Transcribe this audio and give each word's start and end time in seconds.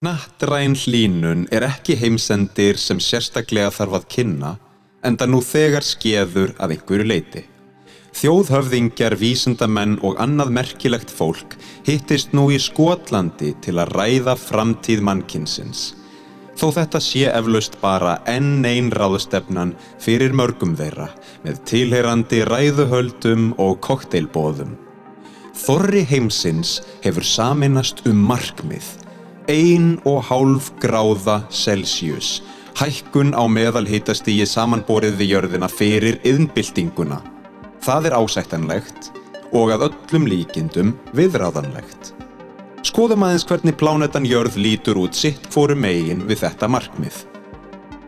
Nattræn 0.00 0.72
hlínun 0.80 1.42
er 1.52 1.60
ekki 1.66 1.92
heimsendir 2.00 2.78
sem 2.80 2.96
sérstaklega 3.04 3.68
þarf 3.68 3.96
að 3.98 4.04
kynna 4.14 4.52
en 5.04 5.18
það 5.20 5.28
nú 5.28 5.40
þegar 5.44 5.84
skeður 5.84 6.54
að 6.56 6.72
einhverju 6.76 7.04
leiti. 7.10 7.42
Þjóðhöfðingjar, 8.16 9.18
vísindamenn 9.20 9.98
og 10.00 10.16
annað 10.24 10.54
merkilegt 10.56 11.12
fólk 11.12 11.58
hittist 11.84 12.32
nú 12.32 12.46
í 12.48 12.56
Skotlandi 12.56 13.50
til 13.60 13.74
að 13.76 13.92
ræða 13.98 14.38
framtíð 14.40 15.04
mannkinsins. 15.04 15.82
Þó 16.56 16.66
þetta 16.78 17.02
sé 17.04 17.26
eflaust 17.34 17.76
bara 17.84 18.16
enn 18.24 18.64
einn 18.64 18.88
ráðstefnan 18.96 19.74
fyrir 20.00 20.32
mörgum 20.32 20.72
þeirra 20.80 21.10
með 21.44 21.60
tilheyrandi 21.74 22.40
ræðuhöldum 22.48 23.52
og 23.60 23.76
kokteilbóðum. 23.84 24.72
Þorri 25.60 26.06
heimsins 26.08 26.78
hefur 27.04 27.28
saminast 27.36 28.00
um 28.08 28.24
markmið, 28.32 28.94
ein 29.50 29.98
og 30.06 30.22
hálf 30.28 30.70
gráða 30.80 31.42
Celsius, 31.50 32.38
hækkun 32.78 33.34
á 33.34 33.42
meðalhitastígi 33.50 34.46
samanborið 34.46 35.18
við 35.18 35.32
jörðina 35.34 35.68
fyrir 35.70 36.20
yðnbyltinguna. 36.26 37.18
Það 37.82 38.10
er 38.10 38.16
ásættanlegt 38.20 39.10
og 39.50 39.74
að 39.74 39.88
öllum 39.88 40.28
líkindum 40.30 40.94
viðráðanlegt. 41.16 42.12
Skoðum 42.86 43.26
aðeins 43.26 43.46
hvernig 43.48 43.76
plánetan 43.80 44.28
jörð 44.28 44.56
lítur 44.56 45.02
út 45.02 45.18
sitt 45.18 45.50
fóru 45.52 45.76
megin 45.76 46.22
við 46.30 46.44
þetta 46.46 46.70
markmið. 46.70 47.24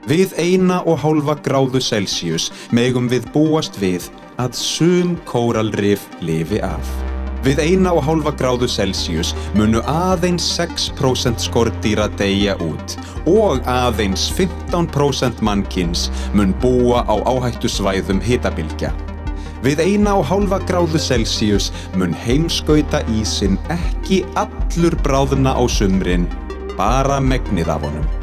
Við 0.08 0.34
eina 0.38 0.80
og 0.86 1.02
hálfa 1.02 1.36
gráðu 1.42 1.82
Celsius 1.82 2.50
megum 2.74 3.10
við 3.10 3.26
búast 3.34 3.78
við 3.82 4.08
að 4.38 4.54
sum 4.58 5.16
kóralrif 5.28 6.06
lifi 6.22 6.62
af. 6.64 7.11
Við 7.42 7.58
eina 7.58 7.90
og 7.90 8.04
hálfa 8.06 8.30
gráðu 8.38 8.68
Celsius 8.70 9.32
munu 9.58 9.80
aðeins 9.90 10.44
6% 10.54 11.42
skordýra 11.42 12.06
deyja 12.20 12.54
út 12.62 12.94
og 13.26 13.66
aðeins 13.66 14.28
15% 14.36 15.42
mannkins 15.42 16.06
mun 16.38 16.54
búa 16.62 17.02
á 17.02 17.18
áhættu 17.26 17.66
svæðum 17.66 18.22
hitabilgja. 18.22 18.92
Við 19.66 19.82
eina 19.82 20.14
og 20.20 20.26
hálfa 20.30 20.62
gráðu 20.70 21.02
Celsius 21.02 21.72
mun 21.98 22.14
heimskauta 22.14 23.02
ísin 23.10 23.58
ekki 23.74 24.22
allur 24.38 24.94
bráðuna 25.02 25.58
á 25.58 25.62
sumrin, 25.66 26.30
bara 26.78 27.18
megnið 27.18 27.74
af 27.74 27.88
honum. 27.90 28.21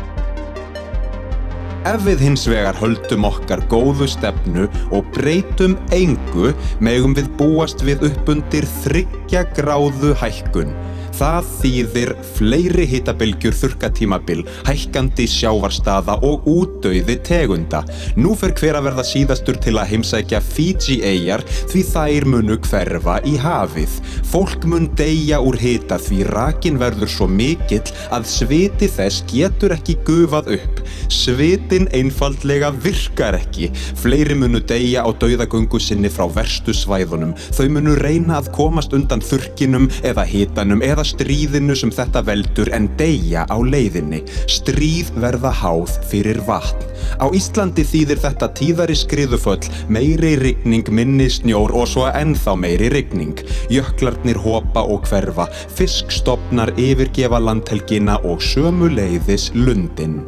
Ef 1.87 2.01
við 2.03 2.19
hins 2.25 2.41
vegar 2.49 2.75
höldum 2.75 3.23
okkar 3.23 3.61
góðu 3.71 4.03
stefnu 4.11 4.65
og 4.91 5.05
breytum 5.15 5.77
engu 5.95 6.51
megum 6.83 7.13
við 7.15 7.29
búast 7.39 7.79
við 7.87 8.03
uppundir 8.09 8.67
þryggja 8.83 9.45
gráðu 9.55 10.11
hækkun. 10.19 10.73
Það 11.19 11.47
þýðir 11.59 12.09
fleiri 12.37 12.85
hittabilgjur 12.87 13.55
þurkatímabil, 13.59 14.45
hækkandi 14.69 15.25
sjávarstaða 15.27 16.13
og 16.23 16.45
útdauði 16.47 17.17
tegunda. 17.27 17.81
Nú 18.15 18.37
fer 18.39 18.53
hver 18.55 18.77
að 18.79 18.87
verða 18.87 19.03
síðastur 19.03 19.59
til 19.59 19.73
að 19.81 19.89
heimsækja 19.91 20.39
Fiji-eyjar 20.39 21.43
því 21.73 21.81
þær 21.89 22.27
munu 22.31 22.55
hverfa 22.63 23.17
í 23.27 23.33
hafið. 23.43 23.97
Fólk 24.31 24.63
mun 24.71 24.87
deyja 24.99 25.41
úr 25.43 25.57
hita 25.59 25.97
því 25.99 26.21
rakin 26.29 26.79
verður 26.79 27.11
svo 27.11 27.27
mikill 27.27 27.83
að 28.15 28.29
sviti 28.31 28.87
þess 28.87 29.25
getur 29.27 29.75
ekki 29.75 29.97
gufað 30.07 30.53
upp. 30.55 30.81
Svitin 31.11 31.89
einfaldlega 31.99 32.71
virkar 32.79 33.35
ekki. 33.41 33.73
Fleiri 33.99 34.39
munu 34.39 34.63
deyja 34.63 35.03
á 35.03 35.11
dauðagöngu 35.11 35.83
sinni 35.83 36.07
frá 36.13 36.29
verstu 36.31 36.71
svæðunum. 36.71 37.35
Þau 37.59 37.67
munu 37.75 37.99
reyna 37.99 38.39
að 38.39 38.53
komast 38.55 38.95
undan 38.95 39.19
þurkinum 39.25 39.91
eða 40.07 40.23
hitanum 40.29 40.85
eða 40.85 41.08
stríðinu 41.09 41.75
sem 41.77 41.91
þetta 41.93 42.23
veldur 42.27 42.71
en 42.75 42.87
deyja 42.99 43.45
á 43.49 43.57
leiðinni. 43.57 44.21
Stríð 44.51 45.11
verða 45.19 45.51
háð 45.61 45.97
fyrir 46.11 46.41
vatn. 46.47 46.87
Á 47.19 47.25
Íslandi 47.35 47.85
þýðir 47.87 48.21
þetta 48.23 48.51
tíðari 48.57 48.97
skriðuföll, 48.97 49.69
meiri 49.91 50.35
rigning, 50.41 50.87
minni 50.93 51.29
snjór 51.31 51.73
og 51.75 51.87
svo 51.91 52.07
ennþá 52.11 52.55
meiri 52.59 52.91
rigning. 52.93 53.37
Jöklarnir 53.73 54.39
hopa 54.43 54.85
og 54.85 55.07
hverfa, 55.09 55.49
fiskstopnar 55.77 56.73
yfirgefa 56.79 57.41
landhelgina 57.43 58.19
og 58.23 58.43
sömu 58.45 58.91
leiðis 58.93 59.49
lundin. 59.55 60.19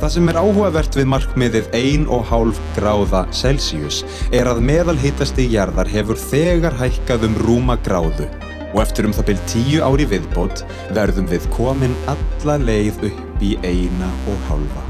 Það 0.00 0.12
sem 0.14 0.28
er 0.32 0.36
áhugavert 0.40 0.96
við 0.96 1.08
markmiðið 1.12 1.66
1,5 1.76 2.60
gráða 2.72 3.20
Celsius 3.36 3.98
er 4.32 4.48
að 4.48 4.62
meðal 4.64 4.96
hittasti 5.02 5.44
jarðar 5.52 5.90
hefur 5.92 6.16
þegar 6.16 6.78
hækkað 6.80 7.26
um 7.28 7.36
rúma 7.44 7.76
gráðu 7.84 8.30
og 8.70 8.80
eftir 8.80 9.10
um 9.10 9.16
það 9.16 9.28
byrj 9.32 9.42
tíu 9.52 9.82
ári 9.84 10.06
viðbót 10.14 10.64
verðum 10.96 11.28
við 11.28 11.50
komin 11.52 11.98
alla 12.08 12.56
leið 12.62 13.10
upp 13.10 13.44
í 13.44 13.58
1,5. 13.60 14.89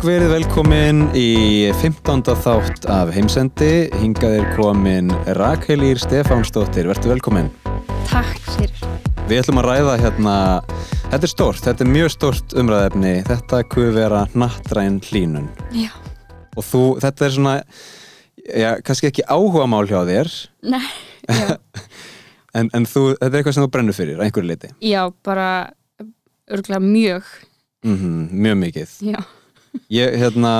Takk 0.00 0.14
verið 0.14 0.30
velkomin 0.32 1.00
í 1.12 1.68
15. 1.76 2.22
þátt 2.40 2.86
af 2.88 3.10
heimsendi. 3.12 3.90
Hingað 4.00 4.36
er 4.38 4.46
komin 4.56 5.10
Rakelýr 5.36 5.98
Stefánsdóttir. 6.00 6.86
Vertu 6.88 7.10
velkomin. 7.10 7.50
Takk 8.08 8.38
fyrir. 8.46 8.86
Við 9.28 9.42
ætlum 9.42 9.58
að 9.60 9.66
ræða 9.66 9.96
hérna, 10.00 10.36
þetta 11.02 11.18
er 11.20 11.32
stort, 11.34 11.60
þetta 11.66 11.84
er 11.84 11.90
mjög 11.92 12.08
stort 12.14 12.54
umræðefni. 12.56 13.10
Þetta 13.28 13.60
kuð 13.74 13.90
vera 13.98 14.22
nattræn 14.32 14.96
hlínun. 15.04 15.50
Já. 15.76 15.90
Og 16.56 16.64
þú, 16.64 16.80
þetta 17.04 17.26
er 17.26 17.34
svona, 17.34 17.52
já, 18.56 18.70
kannski 18.86 19.10
ekki 19.10 19.26
áhuga 19.28 19.66
mál 19.68 19.82
hjá 19.90 19.98
þér. 20.08 20.30
Nei, 20.76 20.80
já. 21.28 21.58
en, 22.62 22.72
en 22.72 22.88
þú, 22.88 23.02
þetta 23.18 23.28
er 23.28 23.36
eitthvað 23.42 23.58
sem 23.58 23.66
þú 23.66 23.74
brennur 23.76 23.98
fyrir, 23.98 24.24
einhverju 24.24 24.48
liti. 24.48 24.72
Já, 24.80 25.02
bara 25.28 25.50
örgulega 26.48 26.80
mjög. 26.86 27.28
Mm 27.84 27.98
-hmm, 27.98 28.32
mjög 28.46 28.58
mikið. 28.64 28.96
Já. 29.12 29.20
Ég, 29.90 30.16
hérna, 30.18 30.52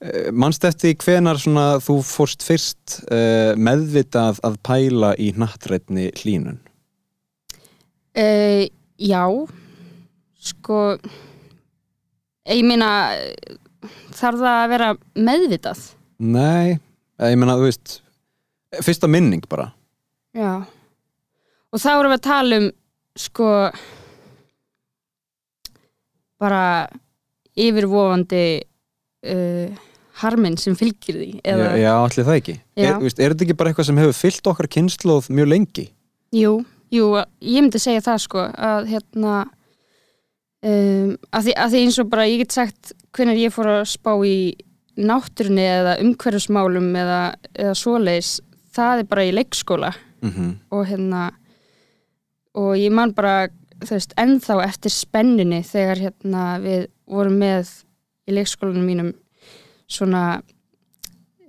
eh, 0.00 0.30
manst 0.32 0.64
eftir 0.66 0.96
hvenar 1.02 1.38
svona 1.40 1.78
þú 1.82 2.00
fórst 2.06 2.44
fyrst 2.46 3.00
uh, 3.10 3.56
meðvitað 3.58 4.40
að 4.46 4.58
pæla 4.66 5.14
í 5.18 5.30
nattrætni 5.38 6.10
hlínun? 6.20 6.60
Uh, 8.14 8.66
já, 8.98 9.24
sko, 10.42 10.80
ég 12.50 12.62
meina, 12.66 12.90
þarf 14.14 14.42
það 14.42 14.54
að 14.54 14.70
vera 14.74 14.90
meðvitað? 15.14 15.84
Nei, 16.20 16.78
eh, 17.20 17.30
ég 17.32 17.38
meina, 17.38 17.58
þú 17.58 17.68
veist, 17.68 18.00
fyrsta 18.84 19.10
minning 19.10 19.46
bara. 19.50 19.70
Já. 20.36 20.62
Og 21.70 21.78
þá 21.78 21.92
erum 21.94 22.12
við 22.12 22.18
að 22.18 22.26
tala 22.26 22.58
um, 22.60 22.66
sko, 23.18 23.52
bara 26.40 26.64
yfirvofandi 27.66 28.42
uh, 29.30 29.86
harminn 30.20 30.58
sem 30.60 30.76
fylgir 30.76 31.16
því. 31.16 31.30
Eða, 31.44 31.70
Já, 31.70 31.78
já 31.84 31.92
allir 31.94 32.26
það 32.28 32.40
ekki. 32.40 32.56
Er, 32.76 32.98
veist, 33.04 33.22
er 33.22 33.32
þetta 33.34 33.46
ekki 33.46 33.56
bara 33.60 33.72
eitthvað 33.72 33.88
sem 33.90 34.02
hefur 34.02 34.18
fyllt 34.18 34.50
okkar 34.52 34.68
kynnslóð 34.76 35.30
mjög 35.32 35.50
lengi? 35.54 35.86
Jú, 36.36 36.52
jú, 36.92 37.06
ég 37.18 37.64
myndi 37.64 37.80
segja 37.82 38.04
það 38.04 38.20
sko 38.26 38.44
að 38.50 38.90
hérna 38.92 39.38
um, 40.64 41.14
að, 41.30 41.46
því, 41.46 41.54
að 41.54 41.72
því 41.72 41.84
eins 41.84 42.00
og 42.02 42.10
bara 42.12 42.28
ég 42.28 42.42
get 42.44 42.56
sagt 42.56 42.92
hvernig 43.16 43.40
ég 43.44 43.54
fór 43.54 43.70
að 43.72 43.82
spá 43.90 44.12
í 44.26 44.36
náttúrunni 45.00 45.64
eða 45.64 45.96
umhverfismálum 46.02 46.90
eða, 47.00 47.20
eða 47.54 47.74
svoleiðis 47.78 48.34
það 48.74 49.02
er 49.02 49.10
bara 49.10 49.26
í 49.28 49.34
leikskóla 49.36 49.94
Mm 50.20 50.58
og 50.68 50.82
hérna 50.84 51.30
og 52.60 52.74
ég 52.76 52.92
man 52.92 53.14
bara 53.16 53.48
þú 53.80 53.94
veist 53.94 54.10
ennþá 54.20 54.58
eftir 54.66 54.92
spenninni 54.92 55.62
þegar 55.64 56.02
hérna 56.02 56.42
við 56.60 56.82
vorum 57.10 57.38
með 57.42 57.72
í 58.28 58.36
leikskólanum 58.36 58.86
mínum 58.86 59.12
svona 59.90 60.24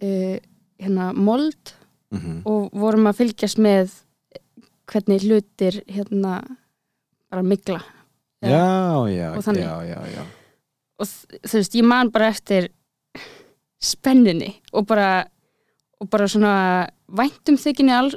uh, 0.01 0.37
hérna 0.81 1.11
mold 1.13 1.75
-hmm. 2.11 2.41
og 2.45 2.71
vorum 2.73 3.07
að 3.07 3.21
fylgjast 3.21 3.61
með 3.61 3.93
hvernig 4.91 5.23
hlutir 5.23 5.83
hérna 5.87 6.41
bara 7.29 7.43
mikla 7.43 7.81
Já, 8.41 9.05
já, 9.05 9.37
og 9.37 9.43
þannig. 9.45 9.61
já, 9.61 10.23
og 10.97 11.07
þú 11.45 11.59
veist, 11.59 11.75
ég 11.75 11.85
man 11.85 12.09
bara 12.11 12.31
eftir 12.33 12.71
spenninni 13.81 14.55
og 14.73 14.87
bara 14.89 15.25
og 16.01 16.09
bara 16.09 16.25
svona 16.27 16.89
væntum 17.07 17.59
þykginni 17.61 17.93
all, 17.93 18.09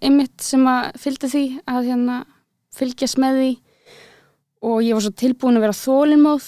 einmitt 0.00 0.40
sem 0.40 0.64
að 0.64 0.96
fylgdi 1.02 1.28
því 1.28 1.44
að 1.68 1.88
hérna 1.90 2.16
fylgjast 2.72 3.20
með 3.20 3.40
því 3.40 3.50
og 4.66 4.78
ég 4.80 4.96
var 4.96 5.04
svo 5.04 5.12
tilbúin 5.12 5.58
að 5.58 5.66
vera 5.66 5.76
þólinmóð 5.76 6.46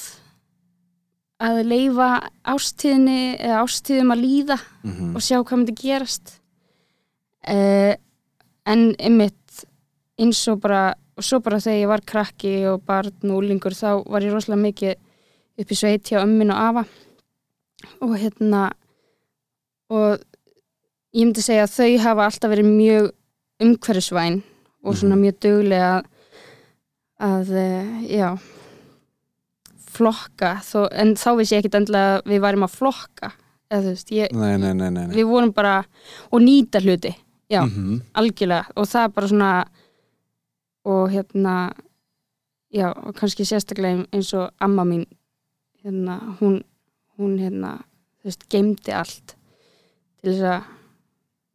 að 1.40 1.60
leifa 1.70 2.08
ástíðinni 2.50 3.38
eða 3.38 3.60
ástíðum 3.64 4.12
að 4.14 4.22
líða 4.24 4.56
Mhm. 4.84 5.14
og 5.16 5.22
sjá 5.22 5.36
hvað 5.44 5.58
myndi 5.60 5.74
gerast 5.78 6.32
uh, 7.48 7.94
en 8.66 8.94
einmitt 8.98 9.64
eins 10.18 10.40
og 10.50 10.60
bara 10.60 10.94
og 11.18 11.24
svo 11.24 11.40
bara 11.42 11.58
þegar 11.58 11.80
ég 11.82 11.88
var 11.90 12.00
krakki 12.06 12.52
og 12.70 12.82
barn 12.86 13.12
og 13.30 13.38
úlingur 13.42 13.74
þá 13.74 14.02
var 14.06 14.22
ég 14.22 14.32
rosalega 14.34 14.62
mikið 14.62 14.94
upp 15.58 15.70
í 15.70 15.78
sveit 15.78 16.04
hjá 16.10 16.22
ömmin 16.22 16.50
og 16.54 16.58
afa 16.58 16.84
og 18.02 18.16
hérna 18.18 18.70
og 19.90 20.18
ég 21.14 21.24
myndi 21.24 21.42
segja 21.42 21.64
að 21.66 21.74
þau 21.78 21.98
hafa 22.04 22.26
alltaf 22.28 22.50
verið 22.52 22.70
mjög 22.74 23.10
umhverfisvæn 23.62 24.42
og 24.84 24.94
svona 24.94 25.16
Mhm. 25.16 25.22
mjög 25.24 25.40
duglega 25.40 25.92
að, 25.98 26.04
að 27.20 27.50
eh, 27.56 28.16
já 28.18 28.38
flokka 29.98 30.54
þó, 30.64 30.86
en 30.92 31.14
þá 31.18 31.28
vissi 31.38 31.54
ég 31.56 31.62
ekkit 31.64 31.78
endilega 31.80 32.22
við 32.28 32.40
værim 32.44 32.64
að 32.66 32.76
flokka 32.78 33.32
eða 33.68 33.82
þú 33.84 33.92
veist, 33.92 34.12
ég, 34.16 34.32
Nei, 34.32 34.54
nei, 34.62 34.72
nei, 34.94 35.06
við 35.12 35.26
vorum 35.28 35.52
bara 35.52 35.74
og 36.32 36.40
nýta 36.40 36.80
hluti, 36.80 37.12
já, 37.52 37.62
Mhm. 37.66 38.00
algjörlega 38.14 38.72
og 38.76 38.86
það 38.88 39.04
er 39.04 39.08
bara 39.18 39.28
svona 39.28 39.50
og 40.88 41.10
hérna 41.12 41.54
já, 42.72 42.88
og 42.96 43.14
kannski 43.16 43.44
sérstaklega 43.44 44.06
eins 44.12 44.32
og 44.34 44.50
amma 44.60 44.84
mín 44.84 45.04
hérna, 45.84 46.18
hún 46.40 46.62
hún 47.18 47.38
hérna, 47.38 47.78
þú 48.20 48.24
veist, 48.30 48.48
geimdi 48.48 48.92
allt 48.94 49.34
til 50.22 50.32
þess 50.32 50.42
að 50.42 50.64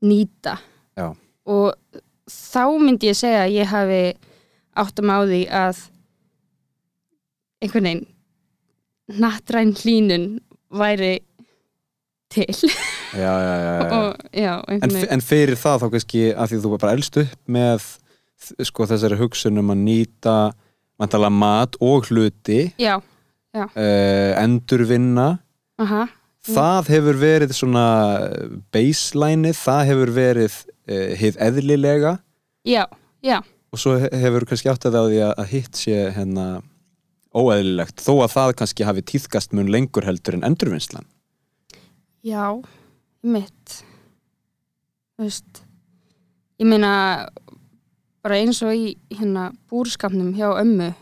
nýta 0.03 0.57
Já. 0.97 1.15
og 1.45 1.75
þá 2.27 2.63
myndi 2.79 3.07
ég 3.09 3.15
segja 3.15 3.45
að 3.45 3.53
ég 3.57 3.65
hafi 3.71 4.17
áttum 4.75 5.09
á 5.11 5.17
því 5.23 5.41
að 5.49 5.79
einhvern 7.63 7.83
veginn 7.87 8.05
nattræn 9.11 9.73
hlínun 9.77 10.39
væri 10.73 11.19
til. 12.33 12.49
Já, 13.13 13.33
já, 13.37 13.55
já, 14.33 14.53
og 14.57 14.71
En, 14.73 14.95
en 15.13 15.21
fyrir 15.21 15.55
það 15.59 15.83
þá 15.83 15.87
kannski 15.93 16.23
að 16.33 16.49
því 16.53 16.61
þú 16.63 16.71
bara 16.81 16.93
elst 16.97 17.17
upp 17.21 17.35
með 17.47 17.83
sko 18.65 18.87
þessari 18.89 19.19
hugsun 19.19 19.61
um 19.61 19.69
að 19.71 19.83
nýta 19.85 20.35
vantala 20.99 21.29
mat 21.29 21.77
og 21.81 22.09
hluti 22.09 22.73
já, 22.81 22.97
uh, 23.53 24.31
endurvinna. 24.41 25.27
Aha, 25.83 26.07
það 26.47 26.89
hefur 26.95 27.19
verið 27.21 27.53
svona 27.55 27.85
baselineið, 28.73 29.57
það 29.61 29.85
hefur 29.91 30.11
verið 30.17 30.57
uh, 30.89 31.13
hið 31.21 31.39
eðlilega. 31.47 32.17
Já, 32.67 32.85
já. 33.23 33.39
Og 33.73 33.81
svo 33.81 33.95
he- 34.01 34.11
hefur 34.25 34.45
kannski 34.49 34.69
átt 34.73 34.85
að 34.89 34.97
það 34.97 35.05
á 35.05 35.09
því 35.11 35.21
að 35.29 35.47
hitt 35.53 35.79
sé 35.85 35.99
hérna 36.17 36.47
óeðlilegt, 37.33 38.01
þó 38.01 38.23
að 38.23 38.33
það 38.35 38.55
kannski 38.61 38.87
hafi 38.87 39.03
tíðkast 39.13 39.53
mun 39.57 39.71
lengur 39.73 40.05
heldur 40.05 40.37
en 40.37 40.45
endurvinnslan. 40.47 41.07
Já, 42.23 42.61
mitt 43.21 43.83
Þú 45.13 45.25
veist 45.25 45.63
Ég 46.61 46.69
meina 46.69 46.91
bara 48.23 48.37
eins 48.39 48.61
og 48.63 48.71
í 48.71 48.93
hérna 49.11 49.49
búrskapnum 49.67 50.31
hjá 50.37 50.53
ömmu 50.61 50.93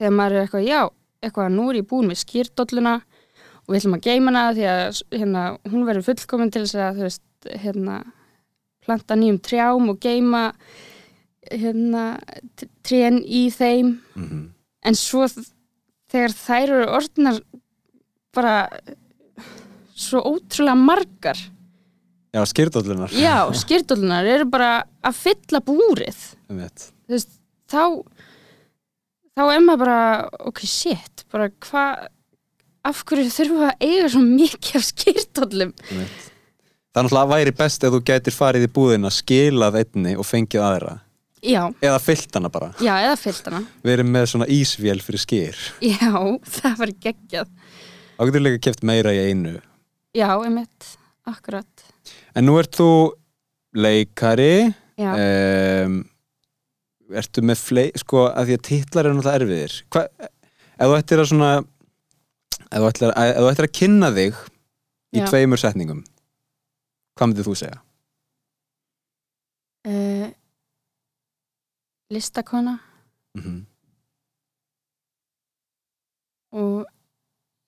þegar 0.00 0.14
maður 0.16 0.34
er 0.34 0.46
eitthvað, 0.46 0.64
já, 0.66 0.80
eitthvað 1.22 1.52
nú 1.54 1.68
er 1.70 1.78
ég 1.78 1.86
búin 1.88 2.10
með 2.10 2.22
skýrdolluna 2.24 2.96
og 2.96 3.70
við 3.70 3.78
ætlum 3.78 3.96
að 3.98 4.08
geima 4.08 4.32
hana 4.32 4.56
því 4.56 4.66
að 4.72 4.82
hérna, 5.14 5.44
hún 5.70 5.86
verður 5.86 6.08
fullkomin 6.08 6.52
til 6.54 6.64
þess 6.64 6.80
að 6.80 6.98
þú 6.98 7.06
veist, 7.06 7.24
hérna 7.62 8.00
planta 8.86 9.18
nýjum 9.18 9.38
trjám 9.46 9.92
og 9.92 10.02
geima 10.02 10.42
hérna 11.46 12.04
trén 12.86 13.20
í 13.22 13.46
þeim. 13.54 13.98
Mm 14.16 14.26
-hmm. 14.26 14.44
En 14.86 14.98
svo 14.98 15.26
þegar 15.26 16.34
þær 16.36 16.62
eru 16.64 16.86
orðnar 16.98 17.40
bara 18.36 18.56
svo 19.96 20.22
ótrúlega 20.28 20.76
margar. 20.78 21.40
Já, 22.36 22.42
skýrdóllunar 22.52 23.14
já, 23.16 23.36
skýrdólunar 23.62 24.28
eru 24.28 24.48
bara 24.50 24.70
að 25.06 25.22
fylla 25.22 25.62
búrið. 25.64 26.18
Veist, 27.06 27.38
þá 27.70 28.02
þá 29.36 29.42
er 29.52 29.64
maður 29.64 29.82
bara, 29.84 29.98
ok, 30.48 30.62
shit 30.68 31.26
bara 31.32 31.50
hvað 31.64 32.06
af 32.86 33.02
hverju 33.08 33.32
þurfum 33.34 33.60
við 33.60 33.68
að 33.68 33.84
eiga 33.88 34.08
svo 34.12 34.22
mikið 34.22 34.76
af 34.78 34.84
skýrdólum 34.86 35.72
Einmitt. 35.90 36.26
Það 36.96 37.00
er 37.00 37.06
náttúrulega 37.08 37.32
væri 37.34 37.52
best 37.58 37.82
ef 37.84 37.92
þú 37.92 37.98
gætir 38.08 38.32
farið 38.32 38.62
í 38.64 38.68
búðina, 38.72 39.10
skilað 39.12 39.74
einni 39.82 40.14
og 40.16 40.24
fengið 40.24 40.62
aðra. 40.64 40.92
Já, 41.44 41.62
Eða 41.84 41.98
fyllt 42.02 42.34
hana 42.38 42.48
bara. 42.52 42.70
já, 42.80 42.94
eða 43.04 43.16
fyllt 43.20 43.44
hana 43.50 43.60
Við 43.84 43.92
erum 43.98 44.12
með 44.14 44.26
svona 44.32 44.46
ísvél 44.52 45.00
fyrir 45.04 45.22
skýr. 45.22 45.58
já, 45.84 46.12
það 46.60 46.78
var 46.82 46.92
geggjað 47.06 47.52
Þá 48.16 48.24
getur 48.30 48.44
líka 48.46 48.62
keft 48.68 48.82
meira 48.88 49.12
í 49.12 49.20
einu. 49.30 49.58
já, 50.16 50.28
einmitt, 50.40 50.92
akkurat 51.28 51.86
En 52.36 52.46
nú 52.48 52.56
ert 52.60 52.76
þú 52.76 52.88
leikari, 53.76 54.72
já, 54.96 55.10
um, 55.84 55.98
ertu 57.12 57.42
með 57.44 57.58
flei, 57.60 57.86
sko, 58.00 58.26
að 58.32 58.48
því 58.50 58.54
að 58.56 58.62
titlar 58.68 59.06
eru 59.08 59.16
náttúrulega 59.18 59.40
erfiðir. 59.42 59.74
Hva, 59.92 60.02
ef 60.76 60.86
þú 60.90 60.94
ættir 60.96 61.22
að 61.22 61.28
svona, 61.30 61.50
ef 62.66 62.78
þú 62.80 62.88
ættir 62.88 63.12
að, 63.12 63.50
að 63.52 63.68
kynna 63.76 64.08
þig 64.16 64.38
í 65.16 65.20
Já. 65.20 65.26
tveimur 65.28 65.60
setningum, 65.60 66.00
hvað 67.16 67.30
myndir 67.30 67.46
þú 67.50 67.56
segja? 67.60 67.78
uh, 69.86 70.28
listakona 72.12 72.78
Mm 73.36 73.64
og 76.56 76.86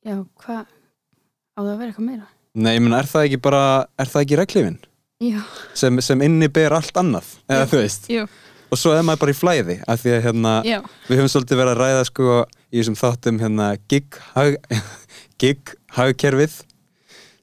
já, 0.07 0.15
hvað 0.41 0.65
á 0.65 1.61
það 1.61 1.71
að 1.73 1.79
vera 1.81 1.91
eitthvað 1.91 2.07
meira 2.07 2.29
Nei, 2.59 2.71
ég 2.79 2.83
menn, 2.83 2.95
er 2.97 3.09
það 3.11 3.27
ekki 3.29 3.41
bara, 3.45 3.63
er 4.01 4.09
það 4.09 4.23
ekki 4.25 4.39
reglifin? 4.41 4.79
já, 5.21 5.41
Sem, 5.77 5.99
sem 6.01 6.23
inni 6.25 6.49
ber 6.49 6.73
allt 6.79 6.97
annað, 6.97 7.27
eða 7.51 7.67
Jú. 7.67 7.71
þú 7.73 7.81
veist. 7.83 8.09
jú, 8.15 8.23
Og 8.71 8.79
svo 8.81 8.95
er 8.95 9.05
maður 9.05 9.21
bara 9.25 9.35
í 9.35 9.37
flæði, 9.37 9.77
af 9.89 10.01
því 10.03 10.15
að 10.15 10.25
hérna, 10.29 10.55
já, 10.65 10.79
við 11.09 11.21
höfum 11.21 11.33
svolítið 11.35 11.61
verið 11.61 11.73
að 11.75 11.83
ræða 11.83 12.07
sko 12.09 12.25
í 12.71 12.81
þessum 12.81 12.99
þáttum 13.03 13.39
hérna 13.43 13.69
gig, 13.91 14.19
hag, 14.35 14.57
gig 15.43 15.77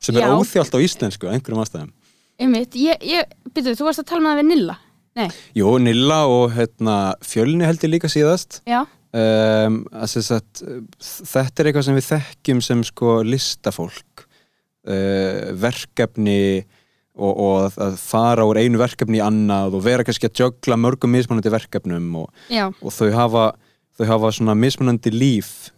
sem 0.05 0.15
er 0.17 0.25
Já. 0.27 0.33
óþjált 0.37 0.75
á 0.77 0.79
íslensku, 0.85 1.25
á 1.29 1.33
einhverjum 1.33 1.63
ástæðum. 1.63 1.93
einmitt 2.39 2.75
ég, 2.77 3.01
ég, 3.01 3.31
byrju, 3.53 3.73
þú 3.79 3.87
varst 3.87 4.01
að 4.03 4.09
tala 4.11 4.21
með 4.21 4.31
það 4.33 4.41
við 4.41 4.49
Nilla 4.51 4.75
nei, 5.15 5.29
Jú, 5.55 5.77
Nilla 5.79 6.23
og 6.27 6.51
hérna, 6.57 7.15
fjölni 7.23 7.65
held 7.65 7.79
ég 7.85 7.93
líka 7.97 8.11
síðast. 8.11 8.61
já, 8.67 8.85
Um, 9.15 9.85
sagt, 10.03 10.59
þetta 10.99 11.61
er 11.61 11.67
eitthvað 11.69 11.85
sem 11.87 11.95
við 11.95 12.07
þekkjum 12.09 12.57
sem 12.61 12.81
sko 12.83 13.13
listafólk, 13.23 14.25
uh, 14.91 15.53
verkefni 15.55 16.65
og, 17.15 17.31
og 17.31 17.77
að- 17.79 17.95
fara 17.95 18.43
úr 18.43 18.59
einu 18.59 18.77
verkefni 18.81 19.21
í 19.21 19.23
annað 19.23 19.77
og 19.77 19.85
vera 19.85 20.03
kannski 20.03 20.27
að 20.27 20.41
jögla 20.41 20.75
mörgum 20.75 21.13
mismunandi 21.15 21.47
verkefnum 21.53 22.09
og 22.25 22.29
og 22.83 22.91
þau 22.91 23.11
hafa, 23.15 23.45
þau 23.97 24.05
hafa 24.11 24.31
svona 24.35 24.53
mismunandi 24.59 25.11
líf 25.15 25.69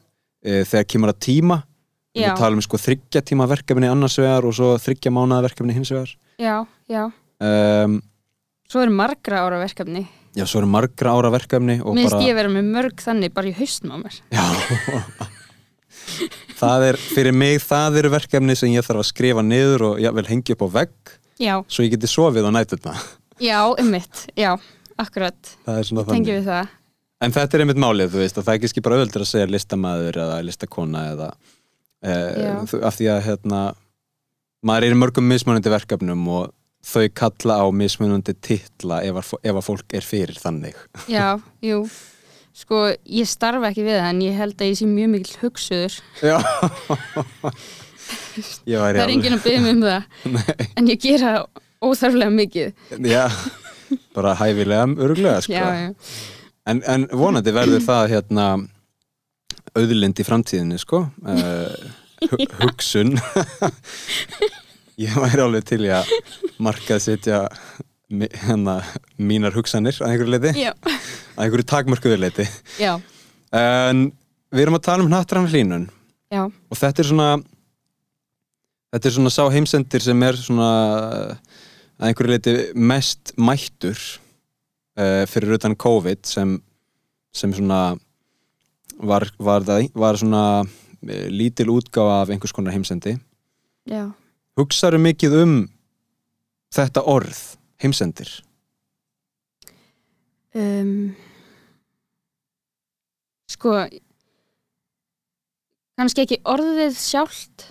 e, 0.44 0.64
þegar 0.66 0.88
kemur 0.90 1.14
að 1.14 1.20
tíma. 1.28 1.60
Við 2.18 2.38
talum 2.40 2.62
sko 2.66 2.78
þryggja 2.82 3.22
tíma 3.22 3.46
verkefni 3.48 3.86
annars 3.86 4.18
vegar 4.18 4.46
og 4.50 4.54
svo 4.58 4.74
þryggja 4.82 5.12
mánaða 5.14 5.46
verkefni 5.52 5.74
hins 5.78 5.92
vegar. 5.94 6.16
Já, 6.42 6.66
já. 6.90 7.12
Um, 7.38 8.02
svo 8.68 8.84
eru 8.84 8.94
margra 8.96 9.42
ára 9.46 9.62
verkefni. 9.62 10.06
Já, 10.38 10.46
svo 10.46 10.62
eru 10.62 10.70
margra 10.70 11.16
ára 11.18 11.32
verkefni 11.34 11.80
og 11.82 11.98
minnst 11.98 12.14
bara 12.14 12.28
ég 12.28 12.38
vera 12.38 12.52
með 12.54 12.70
mörg 12.76 13.02
þannig 13.02 13.34
bara 13.34 13.50
í 13.50 13.56
haustum 13.58 13.96
á 13.96 13.98
mér. 14.04 14.22
Já. 14.36 14.46
Það 16.58 16.84
er, 16.88 16.98
fyrir 16.98 17.36
mig 17.36 17.60
það 17.62 18.00
eru 18.02 18.10
verkefni 18.14 18.56
sem 18.58 18.72
ég 18.74 18.86
þarf 18.86 19.04
að 19.04 19.10
skrifa 19.10 19.44
niður 19.46 19.84
og 19.92 20.00
ég 20.02 20.14
vil 20.18 20.26
hengja 20.26 20.56
upp 20.56 20.64
á 20.66 20.70
vegg 20.80 21.12
já, 21.38 21.54
svo 21.70 21.86
ég 21.86 21.92
geti 21.94 22.10
sofið 22.10 22.48
á 22.48 22.52
nætturna 22.56 22.94
já, 23.44 23.60
einmitt, 23.78 24.24
já, 24.38 24.56
akkurat. 24.98 25.38
Það 25.66 25.80
er 25.80 25.90
svona 25.90 26.06
tengjum 26.08 26.18
þannig. 26.18 26.32
við 26.40 26.48
það. 26.50 26.72
En 27.18 27.34
þetta 27.34 27.58
er 27.58 27.64
einmitt 27.64 27.82
málið, 27.82 28.12
þú 28.14 28.22
veist, 28.22 28.38
að 28.38 28.46
það 28.48 28.54
er 28.54 28.60
ekki 28.60 28.72
skil 28.72 28.84
bara 28.86 28.98
öðvöldur 28.98 29.24
að 29.26 29.30
segja 29.32 29.50
listamæður 29.50 30.20
eða 30.24 30.40
listakona 30.46 31.04
eða 31.14 31.30
e, 32.02 32.14
Já. 32.14 32.52
af 32.90 32.98
því 32.98 33.10
að 33.14 33.22
hérna 33.26 33.62
maður 34.68 34.88
er 34.88 34.96
í 34.96 35.00
mörgum 35.02 35.30
mismunandi 35.30 35.74
verkefnum 35.74 36.28
og 36.34 36.52
þau 36.88 37.08
kalla 37.16 37.58
á 37.64 37.66
mismunandi 37.76 38.36
titla 38.44 39.02
ef 39.06 39.20
að, 39.22 39.64
fólk 39.66 39.98
er 39.98 40.06
fyrir 40.06 40.40
þannig. 40.42 40.78
Já, 41.12 41.36
jú. 41.70 41.84
Sko, 42.58 42.88
ég 43.14 43.28
starfa 43.30 43.70
ekki 43.70 43.84
við 43.86 44.00
það 44.00 44.08
en 44.10 44.22
ég 44.26 44.38
held 44.40 44.56
að 44.58 44.72
ég 44.72 44.80
sé 44.80 44.88
mjög 44.90 45.12
mikil 45.14 45.36
hugsuður. 45.44 46.00
Já. 46.26 46.38
Það 48.08 49.00
er 49.02 49.12
enginn 49.12 49.36
að 49.36 49.42
byggja 49.44 49.62
mig 49.64 49.74
um 49.74 49.82
það 49.84 50.04
Nei, 50.38 50.66
en 50.80 50.88
ég 50.88 51.00
gera 51.04 51.32
óþarflega 51.84 52.32
mikið. 52.32 52.70
Já, 53.10 53.26
bara 54.16 54.36
hæfilega 54.40 54.86
öruglega 54.96 55.42
sko. 55.44 55.56
já, 55.58 55.66
já, 55.76 55.90
En, 56.68 56.82
en 56.88 57.06
vonandi 57.16 57.52
verður 57.56 57.84
það 57.84 58.14
hérna 58.14 58.46
auðlind 59.78 60.20
í 60.20 60.26
framtíðinni 60.28 60.80
sko. 60.82 61.06
Uh, 61.24 61.76
hu 62.32 62.48
hugsun 62.62 63.16
ég 65.02 65.18
væri 65.18 65.44
alveg 65.44 65.68
til 65.68 65.82
að 65.94 66.10
markað 66.64 67.04
setja 67.06 67.44
hérna 68.08 68.80
mínar 69.20 69.56
hugsanir 69.58 69.98
að 70.00 70.14
einhverju 70.14 70.32
leiti, 70.32 70.54
Já, 70.64 70.72
að 71.36 71.44
einhverju 71.44 71.68
takmörkuðu 71.68 72.20
leiti 72.22 72.48
en 73.52 74.08
við 74.54 74.64
erum 74.64 74.78
að 74.80 74.86
tala 74.88 75.04
um 75.04 75.12
hnattrann 75.12 75.50
hlínun 75.52 75.90
já, 76.32 76.46
og 76.48 76.80
þetta 76.80 77.04
er 77.04 77.10
svona 77.12 77.30
þetta 78.96 79.10
er 79.10 79.16
svona 79.18 79.34
sá 79.34 79.44
heimsendir 79.52 80.04
sem 80.04 80.24
er 80.24 80.40
svona 80.40 80.70
að 81.98 82.10
einhverju 82.10 82.34
leiti 82.34 82.56
mest 82.78 83.34
mættur 83.38 83.98
uh, 84.98 85.24
fyrir 85.30 85.58
utan 85.58 85.76
COVID 85.78 86.26
sem, 86.30 86.58
sem 87.36 87.54
svona 87.54 87.98
var, 88.98 89.28
var, 89.38 89.66
það, 89.66 89.90
var 89.98 90.20
svona 90.20 90.44
uh, 90.64 91.28
lítil 91.34 91.72
útgáfa 91.74 92.22
af 92.24 92.34
einhvers 92.34 92.56
konar 92.56 92.76
heimsendi. 92.76 93.18
Já. 93.88 94.10
Hugsaðu 94.58 95.00
mikið 95.02 95.40
um 95.44 95.56
þetta 96.74 97.06
orð, 97.08 97.40
heimsendir 97.82 98.32
Um, 100.58 101.12
sko, 103.52 103.74
kannski 106.00 106.24
ekki 106.24 106.40
orðið 106.50 106.96
sjálft, 106.98 107.68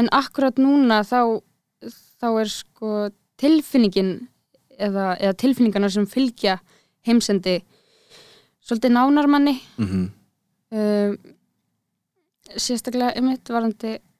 en 0.00 0.08
akkurat 0.10 0.58
núna 0.58 1.02
þá, 1.06 1.38
þá 2.18 2.28
er 2.40 2.50
sko 2.50 2.94
tilfinningin 3.38 4.16
eða, 4.74 5.12
eða 5.20 5.36
tilfinningarna 5.44 5.92
sem 5.92 6.08
fylgja 6.10 6.56
heimsendi 7.06 7.60
svolítið 8.64 8.96
nánarmanni 8.96 9.54
mm 9.76 9.86
-hmm. 9.86 10.10
um, 10.80 11.14
sérstaklega 12.56 13.14
einmitt 13.14 13.48
varandi 13.48 13.92
hérna 13.92 14.13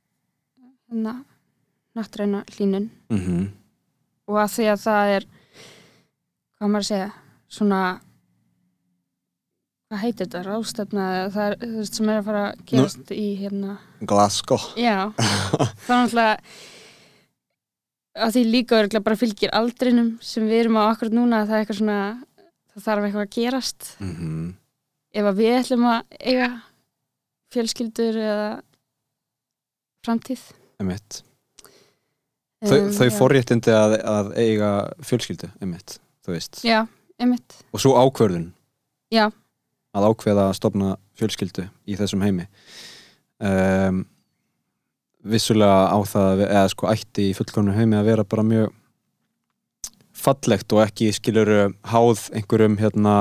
nattræna 1.95 2.45
hlínun 2.55 2.91
Mm 3.09 3.53
og 4.31 4.41
að 4.41 4.53
því 4.55 4.67
að 4.73 4.83
það 4.85 5.13
er 5.15 5.27
hvað 6.55 6.71
maður 6.73 6.85
að 6.85 6.89
segja 6.89 7.09
svona 7.55 7.81
hvað 9.85 10.01
heitir 10.01 10.23
þetta, 10.25 10.45
ráðstefna 10.49 11.09
eða 11.17 11.33
það 11.35 11.49
er 11.49 11.75
veist 11.75 11.99
sem 11.99 12.09
er 12.11 12.21
að 12.21 12.29
fara 12.29 12.45
að 12.47 12.63
gerast 12.71 13.13
í 13.15 13.27
hérna, 13.39 13.75
Glasgow. 14.01 14.71
Já. 14.81 15.13
Það 15.85 15.93
er 15.95 16.01
náttúrulega 16.01 16.37
að 18.25 18.35
því 18.37 18.43
líka 18.47 18.79
örgulega 18.79 19.07
bara 19.09 19.19
fylgir 19.19 19.53
aldrinum 19.59 20.11
sem 20.25 20.47
við 20.47 20.65
erum 20.65 20.79
á 20.79 20.83
akkurat 20.87 21.15
núna 21.15 21.43
að 21.43 21.49
það 21.49 21.57
er 21.57 21.65
eitthvað 21.65 21.81
svona 21.81 22.01
það 22.71 22.85
þarf 22.87 23.07
eitthvað 23.09 23.25
að 23.25 23.35
gerast. 23.37 23.89
Mm 24.01 24.15
-hmm. 24.17 24.45
ef 25.15 25.31
að 25.31 25.41
við 25.43 25.57
ætlum 25.59 25.87
að 25.91 26.01
eiga 26.21 26.51
fjölskyldur 27.55 28.21
eða 28.25 28.51
framtíð 30.07 30.45
Einmitt. 30.81 31.23
Þau, 32.65 32.79
Um, 32.79 32.91
þau 32.97 33.09
forréttindi 33.13 33.73
að, 33.77 33.99
að 34.09 34.29
eiga 34.41 34.69
fjölskyldu, 35.05 35.51
einmitt, 35.61 35.99
þú 36.25 36.33
veist. 36.33 36.63
Já, 36.65 36.87
einmitt, 37.21 37.59
og 37.77 37.83
svo 37.83 37.93
ákvörðun. 38.01 38.47
Já, 39.13 39.27
að 39.95 40.07
ákveða 40.09 40.47
að 40.49 40.57
stopna 40.57 40.95
fjölskyldu 41.21 41.67
í 41.85 41.99
þessum 41.99 42.25
heimi. 42.25 42.47
Um, 43.45 44.07
vissulega 45.25 45.93
á 45.93 45.99
það 46.09 46.45
eða 46.47 46.71
sko 46.73 46.89
ætti 46.93 47.29
í 47.31 47.37
fullkomnu 47.37 47.75
heimi 47.77 47.99
að 47.99 48.09
vera 48.11 48.27
bara 48.29 48.47
mjög 48.47 48.73
fallegt 50.25 50.73
og 50.73 50.85
ekki 50.85 51.11
skilur 51.17 51.51
háð 51.91 52.29
einhverjum 52.37 52.79
hérna 52.81 53.15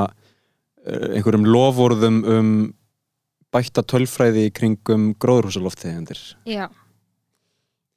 eh, 0.86 1.18
einhverjum 1.18 1.48
lofórðum 1.48 2.20
um 2.30 2.52
bætta 3.54 3.84
tölfræði 3.86 4.50
kringum 4.56 5.12
gróðurhúsaloftegundir 5.22 6.22
já 6.48 6.68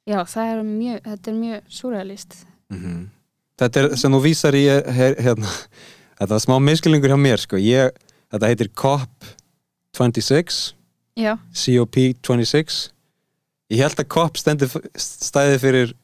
já, 0.07 0.19
það 0.23 0.51
er 0.53 0.63
mjög 0.71 1.05
þetta 1.11 1.31
er 1.31 1.37
mjög 1.43 1.77
súræðalist 1.79 2.41
mm 2.73 3.05
Þetta 3.57 3.79
er 3.81 3.95
sem 3.97 4.13
þú 4.13 4.19
vísar 4.21 4.53
í 4.53 4.67
er, 4.69 5.15
hérna, 5.17 5.49
þetta 6.19 6.33
var 6.35 6.43
smá 6.43 6.59
miskilningur 6.61 7.09
hjá 7.09 7.17
mér 7.17 7.41
sko. 7.41 7.57
ég, 7.57 7.95
þetta 8.29 8.51
heitir 8.51 8.69
COP26 8.77 10.59
já, 11.17 11.33
COP26 11.57 12.91
ég 13.73 13.81
held 13.81 13.97
að 13.97 14.09
COP 14.13 14.37
stæði 14.37 15.57
fyrir 15.59 15.95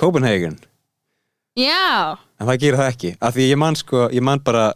Copenhagen. 0.00 0.56
Já. 1.58 2.16
En 2.40 2.48
það 2.48 2.60
gerir 2.62 2.80
það 2.80 2.92
ekki 2.94 3.14
af 3.20 3.36
því 3.36 3.48
ég 3.50 3.60
man 3.60 3.76
sko, 3.76 4.06
ég 4.08 4.24
man 4.24 4.40
bara 4.40 4.72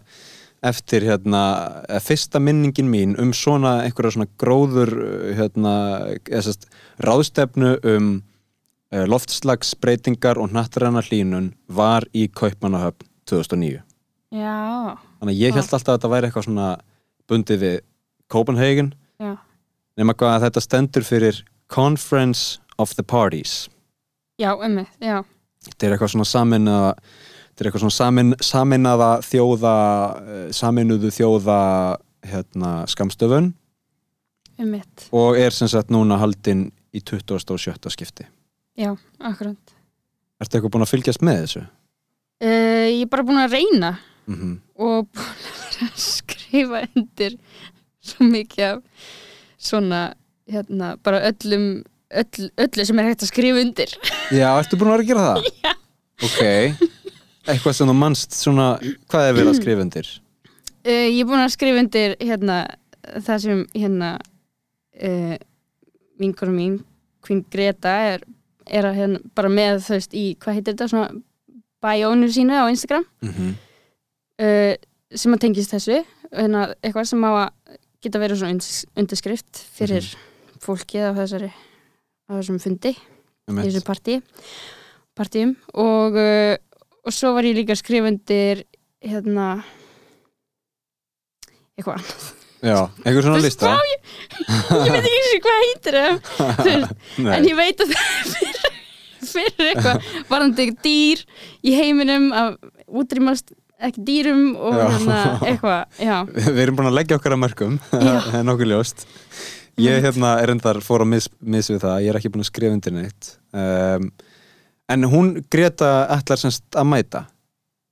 eftir 0.67 1.05
hérna, 1.07 1.43
eh, 1.89 2.01
fyrsta 2.03 2.41
minningin 2.43 2.89
mín 2.91 3.17
um 3.21 3.33
svona 3.33 3.79
einhverja 3.87 4.17
svona 4.17 4.29
gróður 4.41 4.93
eh, 4.93 5.35
hérna, 5.41 5.75
sérst 6.29 6.69
ráðstefnu 7.01 7.77
um 7.95 8.11
loftslagsbreytingar 8.93 10.39
og 10.39 10.53
nattræna 10.55 11.03
hlínun 11.03 11.51
var 11.67 12.07
í 12.15 12.29
Kaupmannahöfn 12.31 13.09
2009 13.27 13.81
já, 14.31 14.97
þannig 15.19 15.33
að 15.33 15.41
ég 15.41 15.57
held 15.57 15.65
alltaf 15.65 15.89
að 15.91 15.97
þetta 15.97 16.11
væri 16.13 16.29
eitthvað 16.29 16.47
svona 16.49 16.69
bundið 17.27 17.63
við 17.63 17.77
Copenhagen. 18.33 18.93
Já, 19.23 19.37
nema 19.99 20.15
hvað 20.19 20.35
að 20.35 20.45
þetta 20.47 20.65
stendur 20.65 21.07
fyrir 21.07 21.41
Conference 21.73 22.61
of 22.79 22.95
the 22.99 23.05
Parties. 23.07 23.67
Já, 24.39 24.53
emmi, 24.63 24.85
já. 25.01 25.23
Þetta 25.67 25.87
er 25.87 25.97
eitthvað 25.97 26.13
svona 26.15 26.29
saminaða 26.31 26.91
þetta 27.57 27.65
er 27.65 27.69
eitthvað 27.71 27.85
svona 27.87 27.97
samin, 27.97 28.35
saminaða 28.45 29.11
þjóða 29.25 29.77
eh, 30.21 30.49
saminuðu 30.55 31.13
þjóða 31.15 31.61
hérna, 32.27 32.73
skamstöfun 32.91 33.55
emmitt, 34.61 35.07
og 35.15 35.39
er 35.41 35.55
sem 35.55 35.71
sagt 35.71 35.93
núna 35.95 36.19
haldinn 36.21 36.69
í 36.93 37.01
27. 37.01 37.89
skipti 37.93 38.27
já, 38.77 38.93
akkurat 39.21 39.75
Ertu 40.43 40.59
eitthvað 40.59 40.73
búin 40.75 40.85
að 40.85 40.93
fylgjast 40.93 41.23
með 41.25 41.39
þessu? 41.45 41.63
uh, 42.45 42.87
ég 42.93 43.03
er 43.07 43.11
bara 43.13 43.25
búin 43.29 43.43
að 43.43 43.57
reyna 43.59 43.95
Mm 44.27 44.57
og 44.77 45.07
búin 45.09 45.29
að 45.33 45.77
vera 45.79 45.87
að 45.87 46.01
skrifa 46.03 46.81
undir 46.99 47.37
svo 48.05 48.27
mikið 48.29 48.65
af 48.67 49.07
svona, 49.67 50.01
hérna, 50.51 50.91
bara 51.01 51.21
öllum 51.31 51.65
öll, 52.11 52.49
öllu 52.61 52.85
sem 52.85 52.99
er 53.01 53.09
hægt 53.09 53.25
að 53.25 53.31
skrifa 53.31 53.63
undir 53.65 53.95
Já, 54.35 54.51
ertu 54.61 54.77
búin 54.77 54.91
að 54.93 54.99
vera 54.99 55.07
að 55.07 55.11
gera 55.13 55.25
það? 55.31 55.49
Já 55.65 55.73
Ok, 56.27 56.43
eitthvað 57.47 57.75
sem 57.79 57.89
þú 57.91 57.95
manst 57.97 58.37
svona, 58.37 58.67
hvað 59.09 59.27
er 59.31 59.35
verið 59.39 59.51
að 59.55 59.59
skrifa 59.63 59.85
undir? 59.87 60.07
uh, 60.85 61.07
ég 61.09 61.23
er 61.23 61.29
búin 61.33 61.43
að 61.47 61.55
skrifa 61.57 61.83
undir 61.87 62.15
hérna, 62.21 62.59
það 63.27 63.43
sem 63.47 63.65
hérna 63.77 64.13
uh, 64.21 65.35
vinkunum 66.21 66.57
mín 66.61 66.77
Queen 67.25 67.41
Greta 67.53 67.97
er, 68.13 68.27
er 68.67 68.89
að 68.89 68.99
hérna 69.01 69.21
bara 69.39 69.53
með 69.53 69.81
þú 69.87 69.97
veist 69.97 70.17
í, 70.17 70.27
hvað 70.43 70.59
heitir 70.59 70.75
þetta, 70.75 70.91
svona 70.93 71.23
bæjónu 71.85 72.29
sínu 72.33 72.59
á 72.59 72.65
Instagram? 72.73 73.07
Mm 73.23 73.55
uh, 74.43 74.75
sem 75.17 75.35
að 75.37 75.43
tengist 75.45 75.73
þessu 75.75 76.01
hérna, 76.33 76.67
eitthvað 76.83 77.11
sem 77.13 77.27
á 77.27 77.31
að 77.31 77.77
geta 78.05 78.21
verið 78.21 78.41
svona 78.41 78.57
undirskrift 78.99 79.61
fyrir 79.77 80.09
fólkið 80.63 81.11
á 81.11 81.19
þessari 81.21 81.51
á 82.27 82.31
þessum 82.35 82.59
fundi, 82.63 82.93
í 82.93 83.57
þessu 83.61 83.85
partí 83.87 84.19
partíum. 85.17 85.55
Og, 85.79 86.19
uh, 86.19 86.57
og 87.07 87.15
svo 87.15 87.33
var 87.37 87.47
ég 87.49 87.57
líka 87.57 87.77
að 87.77 87.83
skrifa 87.85 88.11
undir 88.11 88.67
hérna 89.05 89.47
eitthvað 91.77 92.01
annað. 92.01 92.27
Já, 92.67 92.79
einhver 93.05 93.23
svona 93.23 93.41
lista. 93.45 93.71
vá, 93.71 93.81
ég 93.87 94.93
veit 94.93 95.07
ekki 95.07 95.17
eins 95.17 95.33
og 95.37 95.43
hvað 95.45 95.59
heitir 95.63 95.99
það. 96.01 96.15
En 97.37 97.47
ég 97.47 97.59
veit 97.59 97.85
að 97.85 97.93
það 97.93 98.47
er 98.49 98.56
fyrir, 99.37 99.71
eitthvað 99.71 100.11
varandi 100.33 100.69
dýr 100.85 101.23
í 101.63 101.77
heiminum 101.77 102.29
að 102.37 102.57
útrýmast 102.87 103.55
ekki 103.87 104.05
dýrum 104.09 104.45
og 104.57 104.77
hérna 104.81 105.21
eitthvað, 105.45 105.99
Við 106.57 106.63
erum 106.65 106.79
búin 106.79 106.91
að 106.91 106.99
leggja 107.01 107.19
okkar 107.21 107.37
að 107.37 107.43
er 108.41 108.47
nokkuð 108.47 108.73
ljóst. 108.73 109.05
Ég 109.77 110.01
hérna 110.01 110.39
er 110.41 110.55
endar 110.55 110.81
fór 110.81 111.05
að 111.05 111.13
mis, 111.13 111.27
mis 111.45 111.69
við 111.69 111.83
það 111.85 111.99
ég 112.07 112.13
er 112.15 112.19
ekki 112.21 112.33
búin 112.33 112.47
að 112.47 112.49
skrifa 112.49 112.79
undir 112.79 112.97
neitt. 112.97 113.35
Um, 113.53 114.09
En 114.87 115.03
hún 115.11 115.33
Greta 115.51 116.07
ætlar 116.15 116.39
semst 116.39 116.77
að 116.79 116.87
mæta. 116.87 117.25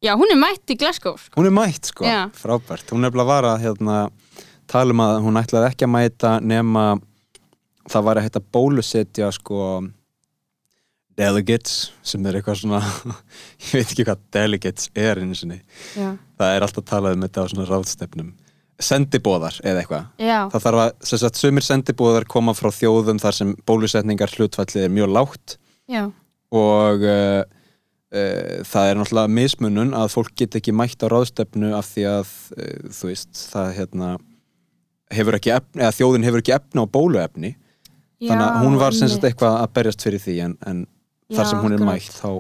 Já, 0.05 0.13
hún 0.21 0.31
er 0.31 0.39
mætt 0.39 0.71
í 0.71 0.77
Glasgow 0.79 1.17
sko. 1.19 1.41
Hún 1.41 1.49
er 1.49 1.55
mætt 1.57 1.89
sko, 1.91 2.05
Já. 2.07 2.29
frábært. 2.37 2.87
Hún 2.93 3.07
er 3.07 3.11
bara 3.15 3.25
að 3.25 3.31
vara 3.31 3.55
hérna, 3.59 3.97
tala 4.71 4.95
um 4.95 5.03
að 5.03 5.17
hún 5.25 5.41
ætlaði 5.41 5.71
ekki 5.73 5.89
að 5.89 5.95
mæta 5.95 6.33
nema 6.45 6.85
það 7.91 8.07
var 8.07 8.21
að 8.21 8.29
hætta 8.29 8.43
bólusetja 8.55 9.31
sko 9.35 9.59
delegates 11.19 11.91
sem 12.07 12.25
er 12.27 12.39
eitthvað 12.39 12.63
svona 12.63 12.81
ég 13.69 13.75
veit 13.77 13.93
ekki 13.93 14.07
hvað 14.07 14.23
delegates 14.35 14.91
er 14.99 15.21
einu 15.23 15.37
sinni. 15.39 15.61
Já, 15.95 16.15
það 16.41 16.57
er 16.57 16.67
alltaf 16.67 16.89
talað 16.89 17.19
um 17.19 17.27
þetta 17.27 17.47
á 17.47 17.51
svona 17.53 17.69
ráðstefnum. 17.71 18.33
Sendibóðar 18.83 19.61
eða 19.63 19.83
eitthvað. 19.85 20.07
Já, 20.19 20.39
það 20.51 20.65
þarf 20.67 20.83
að, 20.83 20.95
sem 21.07 21.23
sagt, 21.23 21.41
sumir 21.41 21.65
sendibóðar 21.65 22.27
koma 22.31 22.57
frá 22.59 22.71
þjóðum 22.75 23.21
þar 23.23 23.39
sem 23.39 23.53
bólusetningar 23.69 24.35
hlutfallið 24.35 24.89
er 24.89 24.95
mjög 24.95 25.13
lágt. 25.15 25.57
Já, 25.91 26.09
og 26.55 27.05
uh, 27.07 27.43
uh, 27.45 28.63
það 28.67 28.91
er 28.91 28.99
náttúrulega 28.99 29.35
mismunun 29.39 29.95
að 29.97 30.13
fólk 30.17 30.35
get 30.39 30.59
ekki 30.59 30.75
mætt 30.75 31.07
á 31.07 31.13
ráðstefnu 31.13 31.75
af 31.79 31.93
því 31.93 32.09
að 32.11 32.33
uh, 32.59 32.89
þú 32.95 33.11
veist, 33.13 33.45
það 33.53 33.75
hérna 33.79 34.15
hefur 35.15 35.39
ekki 35.39 35.55
efni, 35.55 35.85
eða 35.85 35.95
þjóðin 35.95 36.27
hefur 36.27 36.43
ekki 36.43 36.57
efni 36.57 36.83
á 36.83 36.87
bóluefni. 36.91 37.55
Þannig 38.25 38.45
að 38.47 38.61
hún 38.65 38.77
var 38.81 38.95
sem 38.97 39.11
sagt 39.11 39.27
eitthvað 39.29 39.59
að 39.61 39.73
berjast 39.77 40.05
fyrir 40.07 40.23
því 40.23 40.35
en, 40.47 40.53
en 40.65 40.85
þar 41.33 41.51
sem 41.51 41.63
hún 41.65 41.77
er 41.77 41.85
mætt 41.85 42.17
þá 42.19 42.31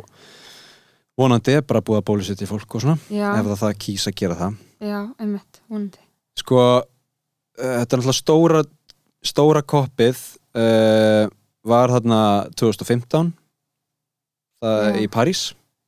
vonandi 1.19 1.55
er 1.55 1.63
bara 1.67 1.83
búið 1.85 2.01
að 2.01 2.07
bólusetja 2.11 2.49
fólk 2.51 2.77
og 2.77 2.83
svona 2.83 2.97
já, 3.07 3.29
ef 3.39 3.47
það, 3.47 3.59
það 3.61 3.77
kýs 3.85 4.07
að 4.11 4.17
gera 4.19 4.39
það. 4.39 4.57
Já, 4.85 4.99
einmitt, 5.23 5.61
vonandi. 5.71 6.03
Sko, 6.41 6.61
uh, 6.61 6.83
þetta 7.63 7.79
er 7.79 8.03
náttúrulega 8.03 8.19
stóra 8.19 8.63
stóra 9.25 9.63
koppið 9.65 10.19
uh, 10.59 11.29
var 11.65 11.95
þarna 11.95 12.19
2015 12.61 13.31
það, 14.61 14.81
Já. 14.91 14.99
í 15.01 15.07
París. 15.13 15.45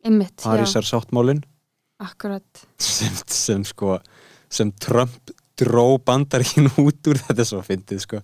Einmitt, 0.06 0.38
París 0.44 0.72
já, 0.76 0.80
er 0.80 0.88
sáttmálin 0.88 1.42
akkurat. 2.00 2.62
Sem, 2.80 3.18
sem 3.32 3.66
sko 3.66 3.98
sem 4.52 4.70
Trump 4.80 5.34
dró 5.58 5.96
bandaríkin 5.98 6.70
út 6.84 7.10
úr 7.10 7.20
þetta 7.26 7.42
er 7.42 7.50
svo 7.50 7.60
fyndið 7.66 8.04
sko. 8.06 8.22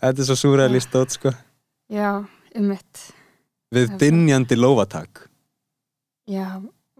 Þetta 0.00 0.22
er 0.22 0.30
svo 0.30 0.38
súræðlist 0.38 0.96
átt 1.00 1.18
sko. 1.18 1.34
Já, 1.92 2.22
einmitt 2.54 3.04
við 3.74 3.92
Það 3.92 4.00
dynjandi 4.02 4.58
lófatak. 4.58 5.24
Já, 6.30 6.48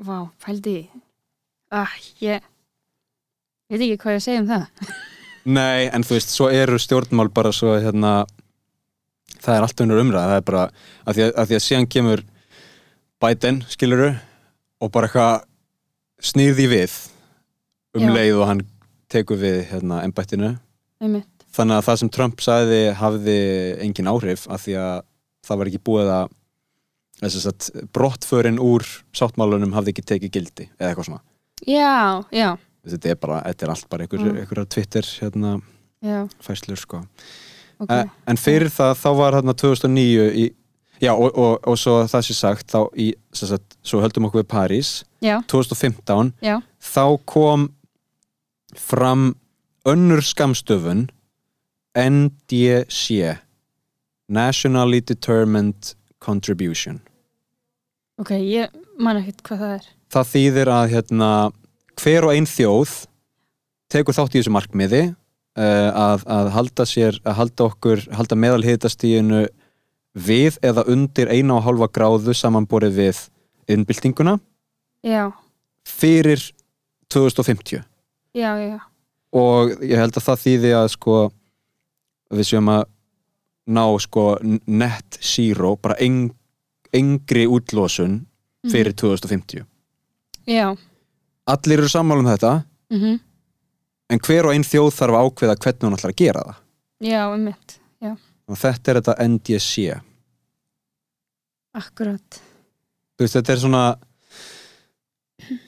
vá, 0.04 0.16
pældi 0.45 0.76
í. 0.83 0.85
Ah, 1.75 1.90
ég 2.23 2.45
veit 3.71 3.81
ekki 3.81 3.99
hvað 4.04 4.16
ég 4.16 4.21
að 4.21 4.26
segja 4.28 4.43
um 4.45 4.50
það. 4.52 4.95
Nei, 5.59 5.90
en 5.93 6.04
þú 6.07 6.16
veist, 6.16 6.33
svo 6.33 6.49
eru 6.52 6.78
stjórnmál 6.81 7.28
bara 7.35 7.52
svo 7.52 7.75
hérna 7.76 8.23
það 9.45 9.57
er 9.57 9.66
allt 9.66 9.83
unnur 9.85 10.00
umræð, 10.00 10.28
það 10.31 10.38
er 10.38 10.47
bara 10.49 10.62
að 11.04 11.16
því 11.16 11.25
að, 11.25 11.33
að, 11.33 11.49
því 11.49 11.57
að 11.59 11.64
síðan 11.66 11.90
kemur 11.95 12.23
Biden, 13.25 13.61
skiluru 13.73 14.11
og 14.85 14.93
bara 14.95 15.09
eitthvað 15.09 15.45
snýrði 16.25 16.69
við 16.73 16.95
um 17.99 18.07
Já. 18.07 18.14
leið 18.16 18.38
og 18.40 18.49
hann 18.50 18.62
tekur 19.12 19.40
við 19.40 19.61
hérna 19.71 20.00
einmitt, 20.04 21.45
þannig 21.54 21.78
að 21.78 21.87
það 21.88 22.00
sem 22.00 22.12
Trump 22.16 22.45
sagði 22.45 22.81
hafði 22.99 23.38
engin 23.85 24.11
áhrif 24.11 24.49
af 24.49 24.64
því 24.64 24.78
að 24.81 25.04
það 25.45 25.61
var 25.61 25.71
ekki 25.71 25.85
búið 25.85 26.12
að 26.14 26.33
þess 27.23 27.47
að 27.50 27.87
brottförin 27.94 28.59
úr 28.62 28.85
sáttmálunum 29.16 29.75
hafði 29.76 29.94
ekki 29.94 30.06
tekið 30.11 30.35
gildi 30.35 30.68
eða 30.78 30.90
eitthvað 30.90 31.09
svona. 31.11 31.23
Já, 31.66 32.25
já. 32.35 32.50
Þetta 32.85 33.11
er 33.14 33.21
bara, 33.21 33.38
þetta 33.47 33.64
er 33.64 33.73
allt 33.73 33.88
bara 33.88 34.04
einhver, 34.04 34.21
Mm. 34.21 34.66
Twitter 34.68 35.02
hérna, 35.21 35.61
fæslur 36.42 36.76
sko. 36.76 37.04
Ok. 37.78 37.90
Okay. 37.90 38.04
en 38.26 38.37
fyrir 38.37 38.71
það 38.71 38.92
þá 39.00 39.09
var 39.18 39.33
hérna 39.35 39.54
2009 39.54 40.26
í, 40.38 40.44
já 41.02 41.12
og, 41.12 41.33
og, 41.37 41.59
og 41.66 41.78
svo 41.78 42.04
það 42.06 42.23
sé 42.23 42.35
sagt 42.35 42.71
þá 42.71 42.87
í, 42.97 43.09
sem 43.33 43.49
sagt, 43.49 43.76
svo 43.83 44.00
höldum 44.00 44.28
okkur 44.28 44.44
við 44.44 44.50
París. 44.52 45.04
Já, 45.25 45.40
2015 45.50 46.33
já, 46.44 46.61
þá 46.78 47.18
kom 47.26 47.68
fram 48.76 49.35
önnur 49.88 50.23
skamstöfun 50.23 51.09
NDC 51.94 53.38
Nationally 54.28 55.00
Determined 55.00 55.94
Contribution. 56.25 57.02
Ok, 58.21 58.33
ég 58.38 58.73
man 59.02 59.19
ekkert 59.21 59.43
hvað 59.47 59.64
það 59.64 59.75
er. 59.78 59.90
Það 60.14 60.31
þýðir 60.31 60.71
að 60.71 60.85
hérna, 60.95 61.28
hver 62.00 62.28
og 62.28 62.35
ein 62.35 62.47
þjóð 62.49 62.95
tekur 63.93 64.16
þátt 64.16 64.35
í 64.35 64.40
þessu 64.40 64.54
markmiði 64.54 65.02
uh, 65.59 65.90
að, 65.90 66.25
að 66.31 66.50
halda 66.54 66.87
sér 66.88 67.21
að 67.23 67.38
halda 67.40 67.69
okkur, 67.69 68.02
halda 68.14 68.38
meðalhitastíðinu 68.38 69.45
við 70.14 70.59
eða 70.62 70.87
undir 70.90 71.31
eina 71.31 71.59
og 71.59 71.64
hálfa 71.66 71.90
gráðu 71.95 72.35
samanborið 72.38 72.99
við 72.99 73.23
innbyltinguna 73.75 74.37
já, 75.02 75.31
fyrir 75.88 76.43
2050 77.12 77.81
já, 77.81 77.83
já, 78.35 78.50
já, 78.62 78.78
og 79.35 79.75
ég 79.83 79.99
held 79.99 80.14
að 80.14 80.26
það 80.28 80.43
þýði 80.45 80.75
að 80.78 80.88
sko 80.95 81.16
við 82.35 82.50
séum 82.50 82.71
að 82.71 82.87
ná 83.66 83.85
sko 84.02 84.25
net 84.42 85.18
zero 85.23 85.75
bara 85.80 85.97
eng, 86.04 86.33
engri 86.92 87.47
útlósun 87.49 88.21
fyrir 88.71 88.92
2050 88.92 89.64
já. 90.48 90.77
Allir 91.44 91.79
eru 91.79 91.88
sammála 91.88 92.24
um 92.24 92.31
þetta 92.33 92.53
mhm, 92.92 93.20
en 94.12 94.24
hver 94.27 94.48
og 94.48 94.55
einn 94.55 94.66
þjóð 94.66 94.90
þarf 94.98 95.18
að 95.18 95.29
ákveða 95.29 95.61
hvernig 95.64 95.88
hún 95.88 95.98
ætlar 95.98 96.14
að 96.14 96.20
gera 96.20 96.44
það. 96.48 96.59
Já, 97.05 97.20
einmitt, 97.27 97.77
já, 98.00 98.12
og 98.48 98.61
þetta 98.61 98.90
er 98.90 99.00
þetta 99.00 99.29
NDC 99.29 99.87
akkurat. 101.74 102.42
Veist 103.20 103.37
þetta 103.38 103.55
er 103.55 103.62
svona 103.62 103.85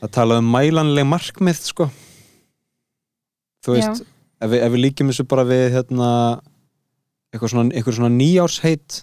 að 0.02 0.12
tala 0.14 0.40
um 0.40 0.50
mælanleg 0.50 1.06
markmið 1.08 1.62
sko. 1.68 1.88
Þú 3.66 3.74
veist 3.76 4.04
ef 4.40 4.52
við, 4.52 4.60
ef 4.62 4.72
við 4.74 4.82
líkjum 4.84 5.10
þessu 5.12 5.26
bara 5.28 5.46
við 5.48 5.64
hérna 5.76 6.10
eitthvað 7.36 7.52
svona, 7.54 7.70
eitthvað 7.76 7.98
svona 8.00 8.12
nýjársheit. 8.16 9.02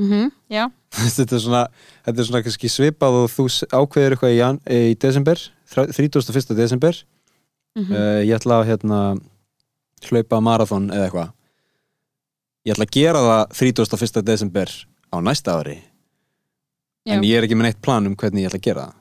Mhm, 0.00 0.30
já, 0.52 0.64
þetta 1.16 1.36
er 1.36 1.42
svona, 1.44 1.62
þetta 2.06 2.22
er 2.22 2.28
svona 2.28 2.42
kannski 2.46 2.70
svipað 2.72 3.18
og 3.22 3.26
þú 3.32 3.44
ákveðir 3.76 4.14
eitthvað 4.16 4.32
í, 4.32 4.38
jan, 4.38 4.60
í 4.72 4.94
desember, 5.02 5.42
þrá- 5.72 5.90
31. 5.92 6.56
desember. 6.56 7.02
Mhm, 7.76 7.92
uh, 7.92 8.20
ég 8.24 8.34
ætla 8.36 8.60
að 8.62 8.68
hérna 8.70 9.00
hlaupa 10.08 10.40
marathon 10.44 10.90
eða 10.92 11.06
eitthvað. 11.08 11.30
Ég 12.66 12.74
ætla 12.76 12.86
að 12.86 12.94
gera 12.94 13.20
það 13.26 13.54
31. 13.58 14.22
desember 14.28 14.72
á 15.12 15.16
næsta 15.24 15.56
ári. 15.60 15.78
Já. 17.02 17.16
En 17.16 17.24
ég 17.26 17.34
er 17.40 17.46
ekki 17.48 17.56
með 17.58 17.66
neitt 17.70 17.80
plan 17.82 18.06
um 18.06 18.14
hvernig 18.16 18.44
ég 18.44 18.50
ætla 18.52 18.60
að 18.60 18.66
gera 18.68 18.82
það. 18.86 18.98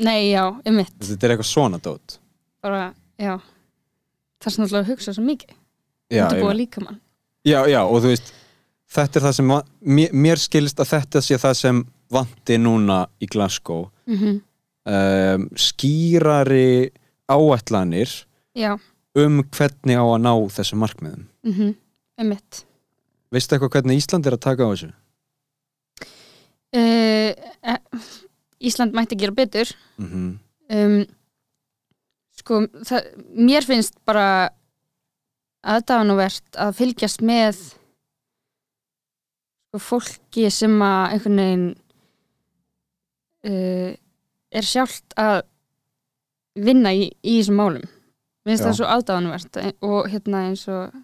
Nei, 0.00 0.30
já, 0.32 0.44
einmitt. 0.64 0.94
Þetta 1.04 1.26
er 1.26 1.34
eitthvað 1.34 1.50
svona 1.50 1.80
dót. 1.84 2.14
Bara, 2.64 2.86
já. 3.20 3.34
Það 4.40 4.48
er 4.48 4.54
svona 4.54 4.66
alltaf 4.70 4.80
að 4.80 4.88
hugsa 4.94 5.12
svo 5.12 5.24
mikið. 5.26 5.50
Þetta 6.10 6.38
ég- 6.38 6.44
búið 6.46 6.56
líka 6.62 6.80
mann 6.86 7.00
já, 7.46 7.60
já, 7.70 7.80
og 7.84 8.02
þú 8.02 8.12
veist 8.12 8.32
þetta 8.90 9.18
er 9.20 9.26
það 9.26 9.34
sem, 9.38 9.52
mér, 9.98 10.14
mér 10.26 10.42
skilst 10.42 10.82
að 10.82 10.92
þetta 10.94 11.22
sé 11.24 11.38
það 11.40 11.56
sem 11.60 11.82
vanti 12.10 12.56
núna 12.58 13.04
í 13.22 13.28
Glasgow. 13.30 13.86
Mhm, 14.10 14.40
um, 14.90 15.44
skýrari 15.54 16.90
áætlanir 17.30 18.10
já, 18.58 18.74
um 19.14 19.42
hvernig 19.46 20.00
á 20.00 20.04
að 20.04 20.22
ná 20.26 20.32
þessum 20.56 20.82
markmiðum. 20.82 21.24
Mhm, 21.46 21.74
einmitt. 22.18 22.64
Veistu 23.30 23.54
eitthvað 23.54 23.76
hvernig 23.78 24.02
Ísland 24.02 24.26
er 24.26 24.34
að 24.34 24.44
taka 24.48 24.66
á 24.66 24.70
þessu? 24.74 24.92
uh, 26.74 27.78
Ísland 28.60 28.92
mætti 28.94 29.16
gera 29.18 29.32
betur. 29.32 29.70
Mm 29.98 30.38
um, 30.70 31.00
sko, 32.40 32.62
það, 32.86 33.10
mér 33.36 33.66
finnst 33.66 33.96
bara 34.08 34.50
aðdáðanuvert 35.60 36.56
að 36.56 36.76
fylgjast 36.78 37.22
með 37.26 37.58
sko, 39.68 39.80
fólki 39.82 40.48
sem 40.52 40.76
að 40.82 41.02
einhvern 41.14 41.42
veginn 41.42 41.68
uh, 43.50 43.90
er 44.50 44.66
sjálft 44.66 45.14
að 45.20 45.42
vinna 46.60 46.92
í, 46.96 47.10
í 47.22 47.38
þessum 47.38 47.60
málum 47.60 47.84
mér 47.84 48.54
finnst 48.54 48.66
það 48.66 48.76
svo 48.80 48.90
aðdáðanuvert 48.94 49.60
og 49.86 50.10
hérna 50.10 50.42
eins 50.48 50.64
og 50.72 50.96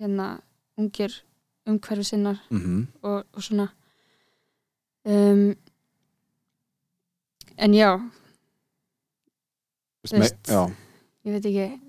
hérna 0.00 0.30
ungir 0.78 1.12
umhverfi 1.68 2.04
sinnar 2.04 2.38
-hmm. 2.50 2.86
og, 3.02 3.24
og 3.32 3.42
svona 3.42 3.68
um, 5.04 5.54
en 7.56 7.74
já 7.74 7.98
me, 10.12 10.18
Veist. 10.18 10.48
já, 10.48 10.70
ég 11.24 11.32
veit 11.32 11.46
ekki 11.46 11.80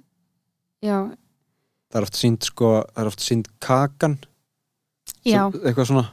já, 0.81 1.17
það 1.93 1.99
er 2.01 2.07
oft 2.07 2.17
sínt 2.17 2.47
sko, 2.49 2.71
það 2.89 3.03
er 3.03 3.11
oft 3.11 3.21
sínt 3.23 3.47
kakan 3.63 4.17
já, 5.23 5.45
svo, 5.45 5.61
eitthvað 5.61 5.89
svona 5.91 6.07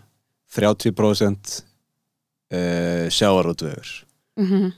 30% 0.60 1.56
uh, 2.52 3.08
sjávarútvegur. 3.16 3.96
Mm 4.40 4.70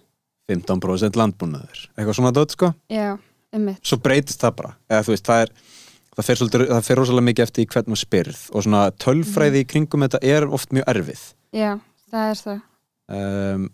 15% 0.50 1.14
landbúnaður. 1.16 1.84
Eitthvað 1.94 2.16
svona 2.18 2.32
dót 2.34 2.52
sko. 2.52 2.72
Já 2.90 3.14
einmitt, 3.54 3.78
svo 3.86 3.98
breytist 4.02 4.42
það 4.42 4.56
bara. 4.58 4.72
Eða 4.90 5.04
þú 5.06 5.12
veist, 5.14 5.28
það 5.28 5.42
er 5.44 5.52
það 6.12 6.26
fer, 6.26 6.38
svolítið, 6.40 6.64
það 6.72 6.86
fer 6.88 6.98
rosalega 7.00 7.26
mikið 7.28 7.44
eftir 7.46 7.62
í 7.64 7.68
hvern 7.72 7.88
maður 7.92 8.00
spyrð. 8.02 8.40
Og 8.52 8.64
svona 8.66 8.82
tölfræði 9.04 9.62
í 9.62 9.68
kringum 9.70 10.04
þetta 10.04 10.20
er 10.34 10.46
oft 10.58 10.74
mjög 10.76 10.88
erfið. 10.92 11.22
Já, 11.56 11.70
það 12.12 12.32
er 12.32 12.40
það. 12.42 12.60
Um, 13.12 13.66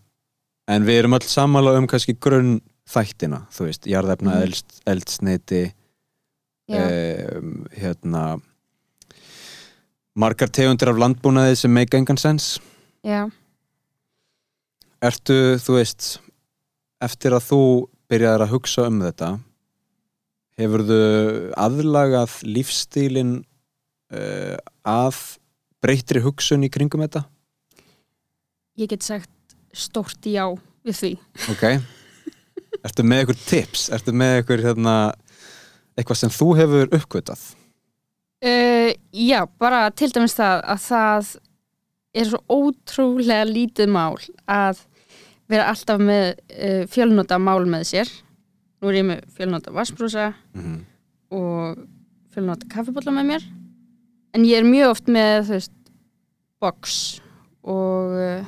en 0.76 0.86
við 0.88 1.00
erum 1.02 1.18
öll 1.18 1.28
sammála 1.30 1.74
um 1.80 1.88
kannski 1.90 2.14
grunn 2.20 2.58
þættina, 2.88 3.42
þú 3.54 3.68
veist, 3.68 3.88
jarðefna 3.90 4.34
Mhm. 4.36 4.46
eldst, 4.46 4.78
eldsneiti 4.86 5.62
um, 6.68 7.66
hérna 7.72 8.22
margar 10.18 10.50
tegundir 10.52 10.90
af 10.90 11.00
landbúnaði 11.00 11.57
sem 11.57 11.72
make 11.72 11.96
engan 11.96 12.20
sens 12.20 12.57
já, 13.07 13.28
ertu, 15.00 15.59
þú 15.62 15.78
veist 15.78 16.16
eftir 17.04 17.37
að 17.37 17.46
þú 17.50 17.62
byrjaðir 18.11 18.46
að 18.46 18.54
hugsa 18.57 18.88
um 18.90 19.02
þetta 19.04 19.37
hefurðu 20.59 21.02
aðlagað 21.59 22.40
lífstílin 22.46 23.37
uh, 24.11 24.57
að 24.83 25.20
breytri 25.83 26.22
hugsun 26.24 26.66
í 26.66 26.70
kringum 26.72 27.04
þetta? 27.04 27.24
Ég 28.78 28.90
get 28.90 29.07
sagt 29.07 29.31
stórt 29.74 30.26
já 30.26 30.44
við 30.87 30.98
því. 30.98 31.12
Ok. 31.52 31.64
Ertu 32.87 33.04
með 33.07 33.24
ykkur 33.24 33.38
tips, 33.42 33.88
ertu 33.94 34.14
með 34.14 34.42
ykkur 34.42 34.62
hérna, 34.66 34.96
eitthvað 35.98 36.20
sem 36.22 36.30
þú 36.30 36.52
hefur 36.62 36.94
uppgötað 36.98 37.48
Uh, 38.38 38.92
já, 39.11 39.40
bara 39.58 39.88
til 39.90 40.12
dæmis 40.14 40.37
það 40.38 40.61
að 40.70 40.82
það 40.84 41.30
er 42.14 42.28
svo 42.28 42.38
ótrúlega 42.54 43.48
lítið 43.48 43.88
mál 43.90 44.14
að 44.46 44.78
vera 45.50 45.64
alltaf 45.72 45.98
með 45.98 46.37
uh, 46.54 46.84
fjölnota 46.87 47.38
mál 47.42 47.66
með 47.66 47.82
sér 47.90 48.12
nú 48.78 48.92
er 48.92 49.00
ég 49.00 49.08
með 49.08 49.24
fjölnota 49.34 49.72
vassbrúsa 49.74 50.28
mm 50.54 50.62
-hmm. 50.62 50.78
og 51.34 51.82
fjölnota 52.30 52.68
kaffibólla 52.70 53.11
með 53.18 53.26
mér 53.32 53.42
en 54.34 54.44
ég 54.46 54.58
er 54.62 54.70
mjög 54.70 54.90
oft 54.90 55.06
með 55.11 55.42
þú 55.48 55.52
veist 55.58 55.72
box 56.61 57.20
og 57.64 58.14
uh, 58.14 58.44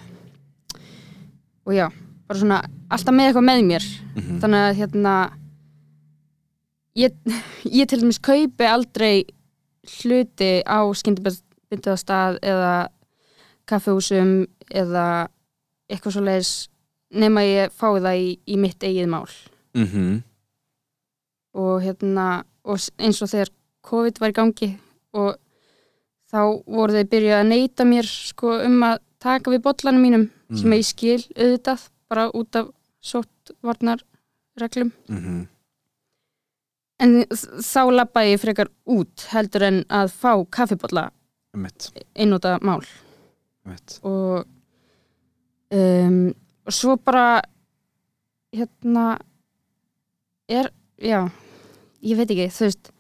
og 1.67 1.75
já, 1.75 1.91
bara 2.29 2.39
svona 2.39 2.63
alltaf 2.91 3.15
með 3.15 3.27
eitthvað 3.27 3.45
með 3.51 3.65
mér 3.67 3.85
Mhm. 4.15 4.39
þannig 4.39 4.61
að 4.71 4.77
hérna 4.77 5.31
ég, 7.01 7.15
ég 7.65 7.89
til 7.89 8.01
dæmis 8.03 8.19
kaupi 8.23 8.67
aldrei 8.69 9.25
hluti 10.01 10.51
á 10.67 10.79
skyndibindastað 11.01 12.39
eða 12.43 12.73
kaffehúsum 13.71 14.33
eða 14.71 15.05
eitthvað 15.91 16.15
svo 16.17 16.23
leiðis 16.27 16.51
nema 17.21 17.43
ég 17.47 17.73
fái 17.75 18.01
það 18.05 18.19
í, 18.23 18.29
í 18.47 18.57
mitt 18.61 18.83
eigið 18.87 19.09
mál 19.11 19.31
Mhm. 19.75 20.23
og 21.55 21.81
hérna 21.83 22.45
og 22.65 22.79
eins 22.99 23.21
og 23.23 23.29
þegar 23.31 23.51
COVID 23.87 24.19
var 24.21 24.31
í 24.31 24.37
gangi 24.37 24.69
og 25.15 25.37
þá 26.31 26.39
voru 26.67 26.93
þeir 26.95 27.09
byrjað 27.13 27.41
að 27.43 27.49
neyta 27.51 27.85
mér 27.87 28.07
sko 28.07 28.53
um 28.67 28.83
að 28.87 28.99
taka 29.23 29.51
við 29.51 29.63
bollanum 29.65 30.03
mínum 30.03 30.29
sem 30.55 30.67
Mm. 30.71 30.75
ég 30.79 30.85
skil 30.85 31.23
auðvitað 31.39 31.89
bara 32.11 32.31
út 32.35 32.57
af 32.57 32.69
sóttvarnarreglum 33.03 34.93
Mhm. 35.09 35.47
En 37.01 37.15
þá 37.31 37.81
lappaði 37.95 38.35
ég 38.35 38.43
frekar 38.43 38.69
út 38.93 39.27
heldur 39.33 39.65
en 39.69 39.79
að 39.89 40.13
fá 40.13 40.33
kaffibolla 40.53 41.09
Einmitt, 41.55 41.89
einnóta 42.15 42.59
mál 42.63 42.83
einmitt. 43.67 43.99
og 44.07 44.45
um, 45.75 46.21
og 46.67 46.73
svo 46.77 46.97
bara 47.01 47.41
hérna 48.55 49.19
er, 50.51 50.69
já 50.99 51.25
ég 52.03 52.17
veit 52.19 52.31
ekki, 52.33 52.49
þú 52.53 52.67
veist 52.69 52.91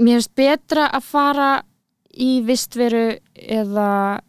mér 0.00 0.18
finnst 0.20 0.34
betra 0.38 0.86
að 0.96 1.04
fara 1.10 1.48
í 2.10 2.40
vistveru 2.46 3.04
eða 3.34 4.20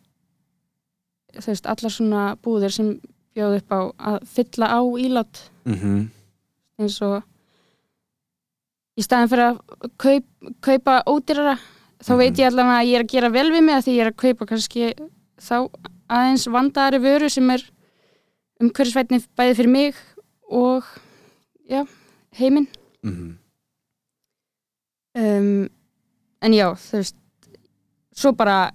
þú 1.40 1.48
veist, 1.48 1.68
allar 1.72 1.94
svona 1.94 2.24
búðir 2.44 2.74
sem 2.76 2.90
bjóð 3.36 3.60
upp 3.62 3.72
á 3.72 3.80
að 4.12 4.18
fylla 4.28 4.68
á 4.76 4.80
ílát 5.00 5.46
Mhm. 5.66 6.10
eins 6.80 6.98
og 7.02 7.24
í 9.00 9.04
staðin 9.06 9.30
fyrir 9.32 9.46
að 9.52 9.60
kaup, 9.98 10.26
kaupa 10.62 10.98
ódýrara 11.08 11.58
þá 12.02 12.12
Mhm. 12.12 12.18
veit 12.18 12.38
ég 12.42 12.48
allavega 12.50 12.80
að 12.82 12.88
ég 12.90 12.96
er 13.00 13.04
að 13.04 13.12
gera 13.14 13.30
vel 13.30 13.52
við 13.52 13.64
mig 13.64 13.76
að 13.76 13.84
því 13.86 13.94
ég 13.96 14.02
er 14.06 14.12
að 14.12 14.18
kaupa 14.24 14.46
kannski 14.50 14.94
þá 15.42 15.56
aðeins 16.10 16.48
vandaðari 16.52 17.00
vöru 17.02 17.30
sem 17.30 17.50
er 17.50 17.64
umhverfisvætni 18.62 19.22
bæði 19.38 19.56
fyrir 19.56 19.70
mig 19.72 19.96
og 20.50 20.84
já, 21.70 21.86
heiminn 22.38 22.68
Mhm. 23.04 23.38
um, 25.16 25.70
en 26.42 26.52
já, 26.54 26.68
þú 26.76 26.98
veist 27.00 27.16
svo 28.14 28.32
bara 28.38 28.72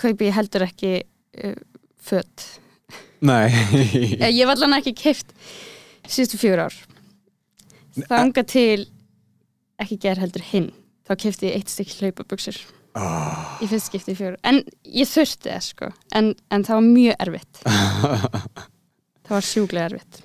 kaupi 0.00 0.26
ég 0.28 0.34
heldur 0.36 0.66
ekki 0.66 1.02
uh, 1.44 1.54
fött 2.02 2.58
Nei 3.22 3.48
ég 4.18 4.42
hef 4.42 4.48
allan 4.56 4.74
ekki 4.80 4.92
keift 4.98 5.32
síðustu 6.08 6.40
fjögur 6.42 6.64
ár 6.66 6.74
þanga 7.96 8.44
til 8.48 8.86
ekki 9.82 9.98
ger 10.02 10.20
heldur 10.22 10.44
hinn 10.52 10.70
þá 11.08 11.16
keifti 11.18 11.48
ég 11.50 11.58
eitt 11.58 11.72
stykki 11.72 11.98
hlaupabuxur 12.00 12.58
oh. 12.98 13.58
í 13.62 13.68
fyrst 13.70 13.90
skipti 13.90 14.14
í 14.14 14.18
fjögur 14.18 14.38
en 14.48 14.62
ég 14.84 15.08
þurfti 15.10 15.50
það 15.50 15.64
sko. 15.68 15.90
En, 16.18 16.32
en 16.52 16.66
það 16.66 16.78
var 16.78 16.86
mjög 16.88 17.26
erfitt. 17.26 17.62
Það 19.22 19.36
var 19.36 19.44
sjúklega 19.46 19.84
erfitt. 19.86 20.16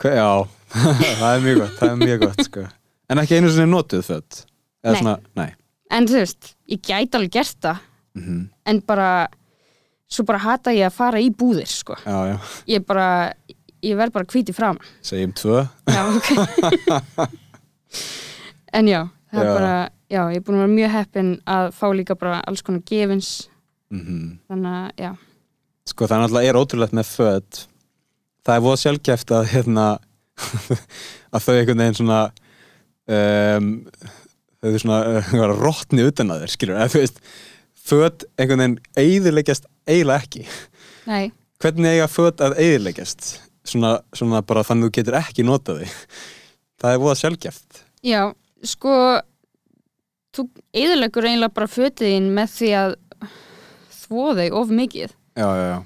Hva- 0.00 0.12
Já, 0.16 0.28
það 1.20 1.26
er 1.30 1.42
mjög 1.44 1.58
gott 1.60 1.74
Það 1.76 1.90
er 1.90 1.98
mjög 2.00 2.22
gott, 2.22 2.38
sko. 2.46 2.62
En 3.12 3.20
ekki 3.20 3.36
einu 3.36 3.66
notuð 3.68 4.08
Eða 4.80 4.94
Nei. 4.94 5.00
svona, 5.02 5.12
nei. 5.36 5.50
En 5.92 6.06
þú 6.08 6.16
veist, 6.22 6.54
ég 6.72 6.80
gæti 6.80 7.18
alveg 7.18 7.34
gert 7.34 7.58
það. 7.60 7.82
Mhm. 8.16 8.48
en 8.66 8.80
bara 8.82 9.28
svo 10.10 10.24
bara 10.26 10.40
hata 10.42 10.72
ég 10.74 10.88
að 10.88 10.96
fara 10.96 11.20
í 11.22 11.30
búðir 11.30 11.68
sko. 11.70 11.94
Já, 12.02 12.32
já, 12.32 12.38
ég 12.66 12.86
bara, 12.86 13.32
ég 13.86 13.96
verð 13.98 14.12
bara 14.16 14.28
hvíti 14.30 14.52
fram. 14.56 14.78
Segjum 15.02 15.32
tvö. 15.38 15.64
Já, 15.90 16.02
ok. 16.16 17.30
En 18.72 18.86
já, 18.86 19.08
Já. 19.32 19.40
bara 19.54 19.90
já, 20.10 20.20
ég 20.30 20.36
er 20.38 20.42
búin 20.46 20.60
að 20.60 20.62
vera 20.62 20.74
mjög 20.74 20.92
heppin 20.94 21.30
að 21.50 21.72
fá 21.74 21.86
líka 21.94 22.14
bara 22.18 22.36
alls 22.46 22.62
konar 22.62 22.84
gefins. 22.86 23.48
Mhm. 23.90 24.38
þannig 24.46 24.70
að, 24.70 24.90
já, 25.02 25.10
Sko 25.90 26.06
það 26.06 26.20
náttúrulega 26.22 26.48
er 26.52 26.58
ótrúlegt 26.60 26.92
með 26.94 27.08
föt. 27.10 27.60
Það 28.46 28.54
er 28.54 28.62
voða 28.62 28.78
sjálfgeft 28.84 29.32
að 29.34 29.48
hérna 29.50 29.86
að 31.34 31.42
þau 31.42 31.54
einhvern 31.56 31.82
veginn 31.82 31.98
svona 31.98 32.20
um, 33.10 33.70
þau 34.62 34.70
er 34.70 34.78
svona 34.84 35.00
uh, 35.18 35.54
rottni 35.58 36.06
utan 36.06 36.30
að 36.30 36.44
þeir 36.44 36.54
skilur 36.54 36.78
eða 36.78 36.92
þú 36.94 37.02
veist 37.02 37.20
föt 37.90 38.24
einhvern 38.38 38.62
veginn 38.62 38.78
eigðileggjast 39.02 39.66
eiginlega 39.90 40.22
ekki. 40.22 40.46
Nei. 41.10 41.32
Hvernig 41.60 41.96
eiga 41.96 42.06
föt 42.08 42.40
að 42.46 42.54
eigðileggjast 42.62 43.32
svona, 43.70 43.94
svona 44.16 44.42
bara 44.46 44.66
þannig 44.66 44.88
að 44.88 44.90
þú 44.90 44.96
getur 44.98 45.18
ekki 45.20 45.46
notað 45.46 45.82
þau 45.82 45.96
það 46.80 46.94
er 46.94 47.02
voða 47.02 47.18
sjálfgeft. 47.20 47.82
Já, 48.06 48.22
sko 48.64 48.94
þú 50.34 50.46
eðilegur 50.76 51.28
eiginlega 51.28 51.56
bara 51.56 51.70
fötiðin 51.70 52.30
með 52.36 52.52
því 52.56 52.70
að 52.80 52.94
þvó 54.00 54.26
þau 54.38 54.46
of 54.62 54.74
mikið. 54.74 55.16
Já, 55.38 55.46
já, 55.46 55.64
já. 55.70 55.78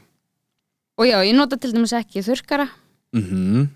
Og 0.95 1.09
já, 1.09 1.17
ég 1.27 1.35
nota 1.35 1.59
til 1.59 1.73
dæmis 1.75 1.95
ekki 1.97 2.23
þurrkara. 2.25 2.69
Mhm, 3.15 3.67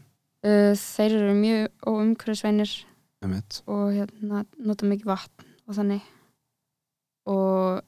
uh, 0.47 0.73
þeir 0.79 1.17
eru 1.19 1.35
mjög 1.39 1.91
óumhverfisveinir 1.91 2.73
einmitt. 3.23 3.63
og 3.67 3.93
hérna 3.95 4.45
nota 4.59 4.87
mikið 4.87 5.11
vatn 5.11 5.49
og 5.67 5.79
þannig. 5.79 6.07
Og 7.29 7.83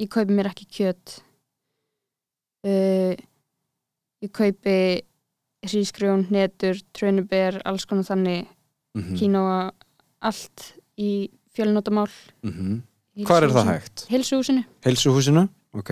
ég 0.00 0.10
kaupi 0.12 0.36
mér 0.36 0.52
ekki 0.52 0.68
kjöt. 0.68 1.18
Uh, 2.64 3.16
ég 4.24 4.32
kaupi 4.32 4.76
hrísgrjón, 5.64 6.26
hnetur, 6.30 6.78
trönuber 6.96 7.60
alls 7.64 7.86
konar 7.86 8.04
þannig, 8.08 8.46
Mhm, 8.94 9.16
kínoa 9.18 9.72
allt 10.22 10.68
í 11.00 11.28
fjölnótamál 11.56 12.10
mhm. 12.44 12.82
Hvar 13.26 13.42
er 13.42 13.50
það 13.50 13.68
hægt? 13.72 14.04
Hilsuhúsinu 14.10 14.62
Heilsuhúsinu? 14.84 15.48
Ok. 15.74 15.90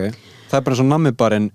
Það 0.50 0.56
er 0.58 0.62
bara 0.62 0.74
eins 0.76 0.80
og 0.85 0.87
nammibarinn 0.87 1.50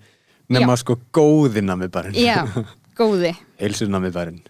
nema 0.50 0.76
sko 0.80 0.98
góði 1.16 1.62
nammibarinn. 1.64 2.16
Já, 2.16 2.44
góði 3.00 3.34
Heilsunammibarinn. 3.60 4.42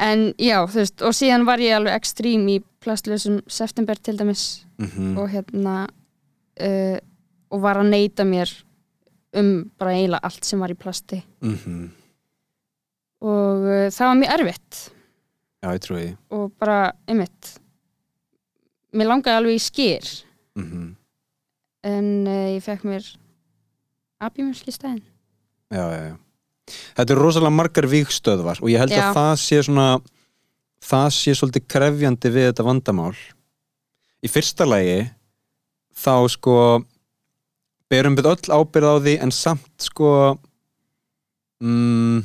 En 0.00 0.32
já, 0.38 0.56
þú 0.66 0.80
veist, 0.80 1.02
og 1.04 1.14
síðan 1.14 1.44
var 1.46 1.58
ég 1.62 1.76
alveg 1.76 1.94
ekstrím 1.98 2.46
í 2.48 2.58
plastlösum 2.82 3.40
september 3.46 3.98
til 4.00 4.16
dæmis 4.18 4.64
Mm 4.80 5.18
og 5.18 5.28
hérna 5.30 5.86
uh, 6.60 6.98
og 7.50 7.60
var 7.62 7.76
að 7.82 7.90
neyta 7.90 8.24
mér 8.24 8.50
um 9.36 9.70
bara 9.78 9.92
eiginlega 9.94 10.24
allt 10.26 10.44
sem 10.44 10.58
var 10.62 10.70
í 10.72 10.78
plasti 10.78 11.22
Mhm. 11.42 11.90
Og 13.20 13.66
uh, 13.68 13.86
það 13.92 14.06
var 14.06 14.20
mjög 14.22 14.34
erfitt 14.38 14.80
Já, 15.60 15.68
ég 15.76 15.82
trúi 15.84 16.06
og 16.32 16.48
bara, 16.60 16.92
einmitt 17.08 17.54
mér 18.96 19.12
langaði 19.12 19.40
alveg 19.42 19.60
í 19.60 19.66
skýr 19.68 20.14
Mm 20.58 20.96
en 21.80 22.08
uh, 22.28 22.50
ég 22.52 22.60
fekk 22.60 22.82
mér 22.84 23.06
abjumjölk 24.20 24.68
í 24.68 24.74
stæðin 24.74 25.04
Já, 25.70 25.84
já, 25.86 26.00
já. 26.10 26.16
Þetta 26.98 27.14
eru 27.14 27.22
rosalega 27.24 27.54
margar 27.54 27.86
víkstöðvar 27.90 28.60
og 28.62 28.72
ég 28.72 28.82
held 28.82 28.94
Já. 28.94 29.04
að 29.06 29.16
það 29.16 29.32
sé 29.42 29.60
svona 29.66 29.86
það 30.90 31.08
sé 31.14 31.34
svolítið 31.36 31.66
krefjandi 31.70 32.32
við 32.34 32.48
þetta 32.48 32.66
vandamál. 32.66 33.14
Í 34.20 34.28
fyrsta 34.30 34.66
lagi 34.68 35.04
þá 35.96 36.14
sko 36.32 36.56
berum 37.90 38.16
við 38.18 38.30
öll 38.30 38.54
ábyrð 38.60 38.90
á 38.90 38.96
því 39.04 39.14
en 39.24 39.34
samt 39.34 39.86
sko 39.86 40.10
mm, 41.62 42.20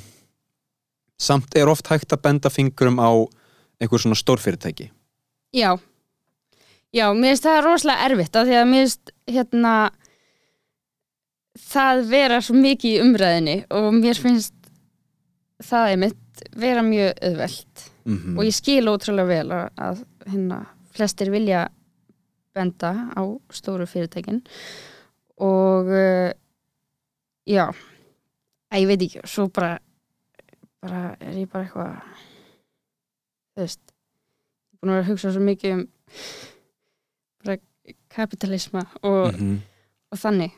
samt 1.21 1.56
er 1.56 1.69
oft 1.71 1.88
hægt 1.91 2.13
að 2.13 2.23
benda 2.25 2.51
fingurum 2.51 2.99
á 2.99 3.12
einhver 3.82 4.01
svona 4.01 4.17
stórfyrirtæki. 4.19 4.89
Já, 5.56 5.78
já, 6.95 7.06
mér 7.13 7.36
finnst 7.36 7.47
það 7.47 7.62
rosalega 7.65 8.10
erfitt 8.10 8.36
af 8.36 8.47
því 8.47 8.58
að 8.60 8.67
mér 8.71 8.84
finnst 8.84 9.13
hérna 9.32 9.75
það 11.56 12.04
vera 12.12 12.41
svo 12.43 12.58
mikið 12.60 12.91
í 12.97 13.01
umræðinni 13.04 13.58
og 13.71 13.89
mér 13.95 14.19
finnst 14.19 14.56
það 15.63 15.93
einmitt 15.93 16.45
vera 16.56 16.84
mjög 16.84 17.13
auðvelt. 17.21 17.89
Mm 18.06 18.38
og 18.38 18.45
ég 18.45 18.54
skil 18.54 18.86
ótrúlega 18.91 19.25
vel 19.25 19.51
að, 19.56 19.69
að 19.82 20.01
hérna 20.30 20.60
flestir 20.93 21.32
vilja 21.34 21.69
benda 22.54 22.91
á 23.15 23.23
stóru 23.49 23.88
fyrirtækin. 23.88 24.43
Og 25.41 25.89
uh, 25.89 26.30
já 27.47 27.71
að 28.71 28.82
ég 28.82 28.88
veit 28.88 29.01
ekki, 29.08 29.23
svo 29.25 29.47
bara 29.49 29.80
bara 30.86 31.04
er 31.19 31.34
ég 31.41 31.50
bara 31.52 31.65
eitthvað 31.65 32.24
þú 33.56 33.63
veist 33.65 33.82
búin 34.78 34.91
að 34.91 34.98
vera 35.00 35.04
að 35.06 35.10
hugsa 35.12 35.34
svo 35.34 35.43
mikið 35.45 35.74
um 35.80 35.84
bara 37.45 37.58
kapitalisma 38.15 38.86
og, 39.04 39.34
Mhm. 39.34 39.58
og 40.12 40.17
þannig. 40.21 40.52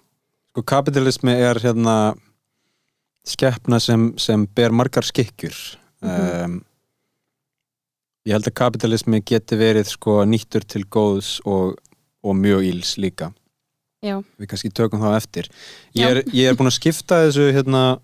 Sko 0.52 0.64
kapitalismi 0.64 1.32
er 1.34 1.60
hérna 1.64 2.16
skeppna 3.28 3.80
sem, 3.82 4.14
sem 4.18 4.46
ber 4.56 4.72
margar 4.72 5.04
skikkjur. 5.04 5.78
Mhm. 6.02 6.44
um, 6.46 6.64
Ég 8.28 8.34
held 8.36 8.44
að 8.50 8.54
kapitalismi 8.60 9.22
geti 9.24 9.56
verið 9.56 9.88
sko 9.88 10.26
nýttur 10.28 10.66
til 10.68 10.84
góðs 10.92 11.38
og, 11.48 11.78
og 12.24 12.36
mjög 12.36 12.66
íls 12.68 12.98
líka. 13.00 13.30
Já, 14.04 14.18
Við 14.38 14.48
kannski 14.52 14.70
tökum 14.76 15.00
þá 15.00 15.16
eftir. 15.16 15.48
Ég 15.96 16.10
er, 16.12 16.20
ég 16.36 16.50
er 16.52 16.58
búin 16.60 16.68
að 16.68 16.76
skipta 16.76 17.22
þessu 17.24 17.46
hérna 17.56 18.02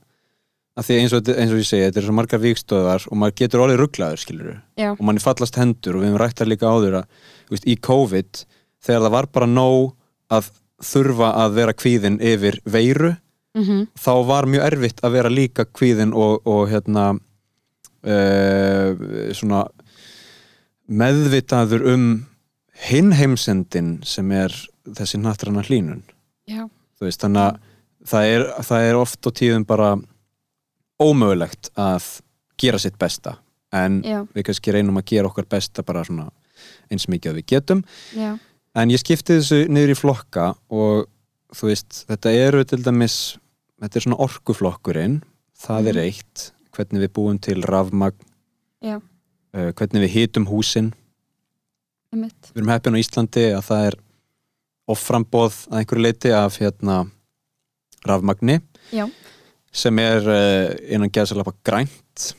að 0.73 0.87
því 0.87 0.97
eins 0.99 1.13
og, 1.13 1.29
eins 1.29 1.53
og 1.53 1.59
ég 1.61 1.67
segi, 1.69 1.85
þetta 1.85 2.01
er 2.01 2.07
svo 2.07 2.15
margar 2.17 2.41
vikstöðar 2.41 3.05
og 3.09 3.19
maður 3.21 3.35
getur 3.43 3.63
orðið 3.65 3.79
rugglaður 3.81 4.21
skilur 4.23 4.53
og 4.87 5.03
manni 5.05 5.21
fallast 5.21 5.59
hendur 5.59 5.97
og 5.97 6.01
við 6.01 6.09
hefum 6.09 6.21
rætt 6.23 6.39
það 6.39 6.49
líka 6.49 6.71
áður 6.71 6.99
að 7.01 7.27
veist, 7.51 7.67
í 7.69 7.75
COVID 7.89 8.41
þegar 8.83 9.05
það 9.05 9.13
var 9.17 9.29
bara 9.37 9.49
nóg 9.51 9.93
að 10.33 10.49
þurfa 10.83 11.29
að 11.43 11.59
vera 11.59 11.75
kvíðin 11.77 12.17
yfir 12.25 12.57
veiru 12.65 13.11
mhm, 13.57 13.85
þá 13.93 14.13
var 14.31 14.49
mjög 14.49 14.65
erfitt 14.71 15.03
að 15.05 15.15
vera 15.19 15.31
líka 15.31 15.67
kvíðin 15.69 16.15
og, 16.17 16.41
og 16.49 16.65
hérna 16.71 17.11
uh, 17.13 18.89
svona 19.37 19.67
meðvitaður 20.89 21.85
um 21.93 22.07
hinn 22.89 23.13
heimsendin 23.15 23.99
sem 24.07 24.31
er 24.35 24.55
þessi 24.97 25.21
nattranna 25.21 25.63
hlínun 25.63 26.01
já, 26.49 26.65
þú 26.97 27.07
veist, 27.07 27.21
þannig 27.21 27.45
að 27.45 27.61
það 28.09 28.31
er, 28.33 28.47
það 28.67 28.87
er 28.89 28.99
oft 28.99 29.29
og 29.29 29.37
tíðum 29.37 29.67
bara 29.69 29.93
ómögulegt 31.03 31.69
að 31.79 32.07
gera 32.61 32.79
sitt 32.79 32.97
besta 33.01 33.37
en 33.73 34.01
já, 34.05 34.21
við 34.35 34.45
kannski 34.49 34.73
reynum 34.75 34.99
að 35.01 35.07
gera 35.13 35.27
okkar 35.31 35.47
besta 35.49 35.83
bara 35.83 36.03
svona 36.05 36.29
eins 36.93 37.07
mikið 37.09 37.31
að 37.31 37.37
við 37.39 37.47
getum. 37.53 37.83
Já, 38.15 38.35
en 38.75 38.91
ég 38.93 39.01
skipti 39.01 39.39
þessu 39.39 39.63
niður 39.73 39.93
í 39.95 39.99
flokka 39.99 40.49
og 40.69 41.07
þú 41.53 41.69
veist, 41.71 42.03
þetta 42.09 42.31
eru 42.33 42.63
til 42.65 42.81
dæmis, 42.85 43.15
þetta 43.81 43.99
er 43.99 44.05
svona 44.07 44.21
orkuflokkurinn 44.23 45.19
það 45.63 45.89
er 45.91 45.97
Mhm. 45.97 46.03
eitt 46.05 46.51
hvernig 46.73 47.01
við 47.03 47.11
búum 47.13 47.39
til 47.41 47.61
rafmagn 47.61 48.15
uh, 48.83 48.99
hvernig 49.53 50.01
við 50.07 50.13
hitum 50.15 50.47
húsin. 50.49 50.93
Einmitt. 52.13 52.49
Við 52.53 52.61
erum 52.61 52.69
heppin 52.73 52.95
á 52.97 53.01
Íslandi 53.01 53.43
að 53.57 53.65
það 53.69 53.85
er 53.87 53.95
offrambóð 54.93 55.55
að 55.71 55.79
einhverju 55.79 56.03
leiti 56.03 56.31
af 56.35 56.57
hérna 56.61 56.97
rafmagni. 58.05 58.59
Já. 58.91 59.05
Sem 59.73 59.99
er 60.01 60.27
uh, 60.29 60.73
innan 60.93 61.11
geðsalapa 61.13 61.55
grænt 61.65 62.33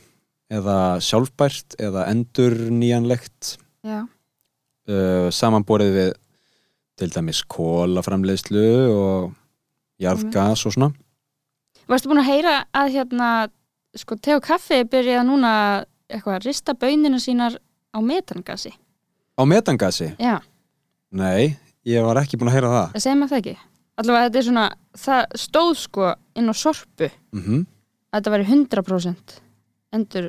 eða 0.53 0.99
sjálfbært 1.03 1.75
eða 1.81 2.05
endur 2.11 2.53
nýjanlegt 2.71 3.55
uh, 3.85 5.27
samanborið 5.33 5.91
við 5.97 6.13
til 6.95 7.09
dæmis 7.11 7.41
kólaframleiðslu 7.51 8.67
og 8.93 9.33
jarðgas 10.01 10.63
og 10.69 10.75
svona 10.77 10.91
Varstu 11.85 12.09
búin 12.09 12.23
að 12.23 12.31
heyra 12.31 12.53
að 12.73 12.95
hérna 12.95 13.29
sko 13.95 14.15
te 14.17 14.33
og 14.35 14.41
kaffi 14.45 14.79
byrja 14.89 15.21
núna 15.27 15.51
eitthvað 16.09 16.39
að 16.39 16.47
rista 16.47 16.73
bönina 16.73 17.19
sínar 17.21 17.59
á 17.93 17.99
metangasi? 18.01 18.71
á 19.35 19.41
metangasi? 19.45 20.13
Já, 20.19 20.39
Nei, 21.15 21.55
ég 21.87 22.03
var 22.03 22.19
ekki 22.23 22.39
búin 22.39 22.49
að 22.51 22.57
heyra 22.57 22.71
það 22.73 22.87
það 22.95 23.03
segir 23.05 23.19
maður 23.19 23.33
það 23.33 23.41
ekki. 23.41 23.55
Allavega 23.95 24.27
þetta 24.27 24.39
er 24.41 24.47
svona, 24.49 24.65
það 24.99 25.39
stóð 25.39 25.71
sko 25.79 26.11
inn 26.35 26.51
á 26.51 26.55
sorpu. 26.55 27.09
Mm 27.35 27.63
að 28.15 28.21
þetta 28.21 28.33
væri 28.33 28.45
100% 28.47 29.39
endur 29.95 30.27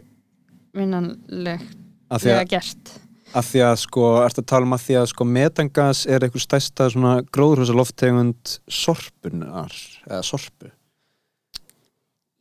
vinnanlegt 0.76 1.76
af, 2.10 2.22
því 2.22 2.32
að, 2.34 2.42
gert. 2.50 2.94
af 3.38 3.50
því 3.50 3.62
að 3.66 3.76
sko 3.84 4.08
ertu 4.24 4.42
að 4.42 4.48
tala 4.52 4.68
um 4.68 4.74
að 4.76 4.84
því 4.86 4.96
að 5.00 5.06
sko 5.12 5.26
metangas 5.36 6.02
er 6.10 6.26
einhver 6.26 6.42
stærsta 6.42 6.88
svona 6.92 7.14
gróðurhúsaloftegund 7.34 8.56
sorpunar 8.66 9.74
eða 10.06 10.22
sorpu? 10.26 10.72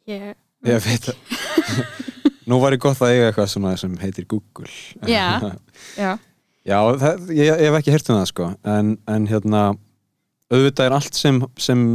Ég, 0.09 0.33
ég 0.65 0.85
veit 0.85 1.09
að 1.13 1.17
nú 2.49 2.59
var 2.61 2.75
ég 2.75 2.81
gott 2.81 3.01
að 3.01 3.15
eiga 3.15 3.29
eitthvað 3.29 3.51
svona 3.53 3.73
sem 3.81 3.93
heitir 4.01 4.27
Google. 4.29 4.69
Já. 5.05 5.53
já, 6.03 6.17
Já, 6.65 6.79
það, 6.97 7.27
ég, 7.38 7.45
ég 7.45 7.67
hef 7.67 7.75
ekki 7.77 7.93
heyrt 7.93 8.07
um 8.09 8.17
það 8.17 8.29
sko. 8.31 8.45
En, 8.65 8.95
en 9.05 9.25
hérna 9.29 9.59
auðvitað 10.53 10.86
er 10.88 10.95
allt 10.97 11.17
sem, 11.17 11.41
sem 11.58 11.86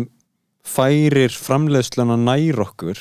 færir 0.67 1.35
framleiðsluna 1.35 2.17
nær 2.21 2.63
okkur 2.67 2.99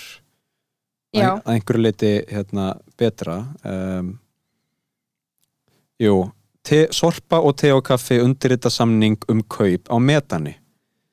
já, 1.16 1.30
að, 1.36 1.46
einhverju 1.56 1.84
leiti 1.84 2.12
hérna, 2.30 2.74
betra. 3.00 3.40
Um, 3.64 4.18
Jú 6.00 6.30
te, 6.70 6.86
Sorpa 6.96 7.42
og 7.44 7.58
te 7.60 7.72
og 7.74 7.84
kaffi 7.88 8.20
undirrita 8.24 8.72
samning 8.72 9.18
um 9.32 9.42
kaup 9.50 9.90
á 9.90 9.96
metani. 10.02 10.56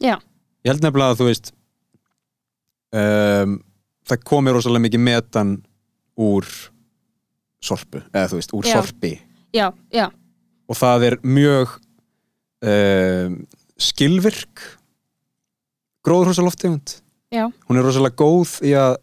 Já, 0.03 0.19
Ég 0.67 0.73
held 0.73 0.83
nefnilega 0.83 1.15
að 1.15 1.21
þú 1.21 1.29
veist 1.29 1.53
um, 2.97 3.53
það 4.07 4.25
komi 4.27 4.55
rosalega 4.55 4.85
mikið 4.89 5.05
metan 5.07 5.53
úr 6.19 6.49
sorpu, 7.63 8.03
eða 8.13 8.31
þú 8.33 8.41
veist, 8.41 8.55
úr 8.57 8.67
Já. 8.67 8.75
sorpi. 8.81 9.13
Já, 9.55 9.71
já, 9.95 10.09
og 10.67 10.77
það 10.77 11.07
er 11.09 11.17
mjög 11.25 11.77
um, 12.67 13.39
skilvirk 13.81 14.63
gróðurhúsaloftegund 16.07 16.97
hún 17.69 17.77
er 17.81 17.85
rosalega 17.85 18.17
góð 18.17 18.57
í 18.67 18.73
að 18.79 18.97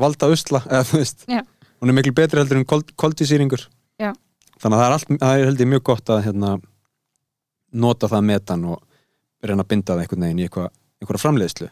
valda 0.00 0.30
usla 0.32 0.62
eða 0.70 0.84
þú 0.88 1.00
veist. 1.02 1.24
Já. 1.28 1.40
hún 1.82 1.90
er 1.92 1.96
miklu 1.98 2.14
betri 2.16 2.40
heldur 2.40 2.60
en 2.60 2.64
kold, 2.68 2.92
koldísýringur 2.96 3.66
Já. 4.00 4.12
þannig 4.62 4.76
að 4.76 4.80
það 4.80 4.86
er, 4.86 4.94
allt, 4.96 5.10
það 5.20 5.34
er 5.42 5.48
held 5.50 5.60
ég 5.64 5.70
mjög 5.74 5.84
gott 5.90 6.12
að 6.14 6.22
hérna, 6.28 6.52
nota 7.72 8.08
það 8.10 8.24
metan 8.30 8.64
og 8.70 8.80
reyna 9.44 9.64
að 9.64 9.70
binda 9.74 9.94
það 9.94 10.02
einhvern 10.04 10.24
veginn 10.26 10.40
í 10.40 10.46
eitthvað, 10.46 10.72
einhverja 11.00 11.22
framleiðslu. 11.22 11.68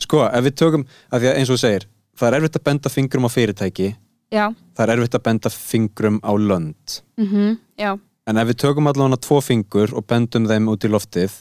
Sko, 0.00 0.20
ef 0.28 0.44
við 0.46 0.54
tökum, 0.60 0.84
að 1.12 1.24
því 1.24 1.28
að 1.32 1.38
eins 1.40 1.50
og 1.50 1.58
þú 1.58 1.62
segir 1.64 1.86
það 2.16 2.28
er 2.28 2.36
erfitt 2.38 2.58
að 2.60 2.64
benda 2.68 2.92
fingrum 2.92 3.26
á 3.26 3.30
fyrirtæki. 3.32 3.88
Já, 4.32 4.44
það 4.76 4.84
er 4.86 4.92
erfitt 4.94 5.16
að 5.18 5.24
benda 5.26 5.52
fingrum 5.52 6.20
á 6.24 6.32
lönd. 6.38 6.98
Mhm, 7.20 7.56
já, 7.80 7.90
En 8.30 8.38
ef 8.38 8.50
við 8.52 8.60
tökum 8.62 8.86
allavega 8.86 9.18
tvo 9.24 9.40
fingur 9.42 9.94
og 9.98 10.06
bendum 10.06 10.46
þeim 10.50 10.68
út 10.70 10.84
í 10.86 10.90
loftið 10.92 11.34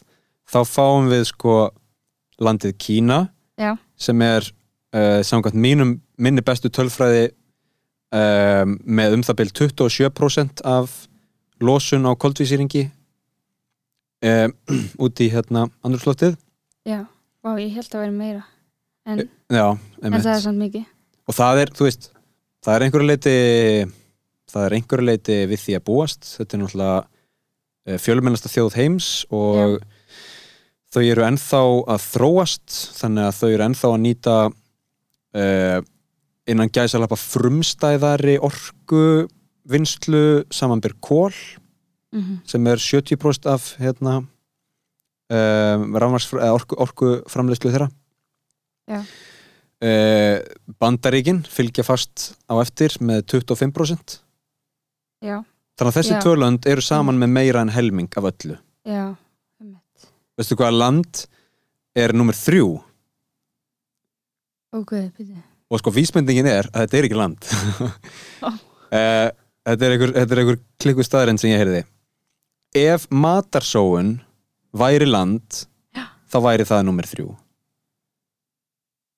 þá 0.49 0.59
fáum 0.65 1.09
við 1.11 1.27
sko 1.29 1.57
landið 2.41 2.73
Kína 2.81 3.19
já, 3.61 3.75
sem 3.95 4.21
er 4.25 4.47
uh, 4.95 5.21
samkvæmt 5.25 5.59
mínum 5.61 5.93
minni 6.17 6.41
bestu 6.45 6.71
tölfræði 6.73 7.29
um, 8.11 8.77
með 8.85 9.19
um 9.19 9.25
það 9.27 9.39
byrj 9.43 9.53
27% 9.61 10.63
af 10.65 10.95
losun 11.61 12.09
á 12.09 12.11
koldvísýringi 12.17 12.87
um, 14.25 14.55
út 15.05 15.21
í 15.21 15.29
hérna 15.33 15.67
andrúrsloftið 15.85 16.37
já. 16.89 17.03
Vá, 17.41 17.55
ég 17.57 17.71
held 17.73 17.89
að 17.95 18.03
vera 18.03 18.13
meira. 18.13 18.41
En, 19.09 19.23
Já, 19.49 19.63
en 20.05 20.13
það 20.13 20.27
er 20.35 20.41
samt 20.43 20.61
mikið. 20.61 20.83
og 21.25 21.33
það 21.33 21.61
er, 21.63 21.71
þú 21.73 21.87
veist 21.87 22.03
það 22.61 22.75
er 22.75 22.83
einhverju 22.85 23.07
leiti 23.09 23.31
það 24.51 24.67
er 24.67 24.75
einhverju 24.77 25.07
leiti 25.07 25.39
við 25.49 25.63
því 25.65 25.77
að 25.77 25.85
búast. 25.87 26.29
Þetta 26.37 26.57
er 26.57 26.63
náttúrulega 26.63 27.97
fjölmennasta 28.01 28.51
þjóð 28.51 28.75
heims 28.77 29.07
og 29.33 29.79
þau 30.91 31.01
eru 31.05 31.23
ennþá 31.25 31.61
að 31.95 32.05
þróast 32.11 32.75
þannig 32.99 33.27
að 33.29 33.37
þau 33.39 33.47
eru 33.49 33.65
ennþá 33.65 33.91
að 33.91 34.01
nýta 34.03 34.35
uh, 34.51 35.79
innan 36.51 36.71
gæsalappa 36.73 37.17
frumstæðari 37.19 38.37
orku 38.43 39.05
vinslu 39.71 40.43
samanbyr 40.53 40.97
kól 40.99 41.33
Mm 42.11 42.41
sem 42.45 42.67
er 42.67 42.75
70% 42.75 43.45
af 43.47 43.77
hérna 43.79 44.17
um, 44.19 45.95
eða 45.95 46.51
orku, 46.51 46.75
orku 46.75 47.11
framleiðslu 47.31 47.71
þeirra. 47.71 47.87
Já. 48.91 48.99
Bandaríkin 50.75 51.39
fylgja 51.47 51.85
fast 51.87 52.33
á 52.51 52.59
eftir 52.59 52.97
með 52.99 53.23
25% 53.31 54.19
Já, 55.21 55.37
þannig 55.77 55.91
að 55.91 55.97
þessi 55.99 56.15
Já. 56.15 56.21
tvö 56.23 56.33
lönd 56.39 56.67
eru 56.69 56.83
saman 56.85 57.19
með 57.21 57.33
meira 57.35 57.61
en 57.61 57.73
helming 57.73 58.09
af 58.17 58.27
öllu. 58.31 58.57
Já, 58.87 59.03
einmitt. 59.61 60.07
veistu 60.39 60.57
hvað 60.59 60.77
land 60.77 61.21
er 61.97 62.13
nummer 62.17 62.37
þrjú? 62.37 62.71
Ok, 64.71 64.93
byrju. 65.17 65.37
og 65.71 65.81
sko 65.81 65.91
vísmyndingin 65.93 66.47
er 66.47 66.69
að 66.71 66.85
þetta 66.85 66.97
er 66.97 67.07
ekki 67.07 67.19
land. 67.19 67.49
Uh, 68.41 69.27
þetta 69.67 69.87
er 69.87 69.95
einhver, 69.95 70.13
þetta 70.15 70.35
er 70.35 70.41
einhver 70.43 70.59
klikku 70.81 71.05
staðarinn 71.05 71.39
sem 71.41 71.51
ég 71.51 71.61
heyrði. 71.61 71.83
Ef 72.75 73.05
matarsóun 73.11 74.15
væri 74.71 75.07
land 75.09 75.65
Já. 75.93 76.07
þá 76.31 76.37
væri 76.47 76.67
það 76.67 76.85
nummer 76.87 77.07
þrjú. 77.07 77.29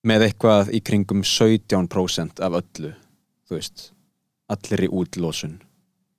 Með 0.04 0.28
eitthvað 0.28 0.74
í 0.76 0.82
kringum 0.84 1.22
17% 1.24 2.42
af 2.44 2.58
öllu 2.60 2.92
þú 3.48 3.60
veist. 3.60 3.92
Allir 4.52 4.88
í 4.88 4.90
útlósun 4.92 5.60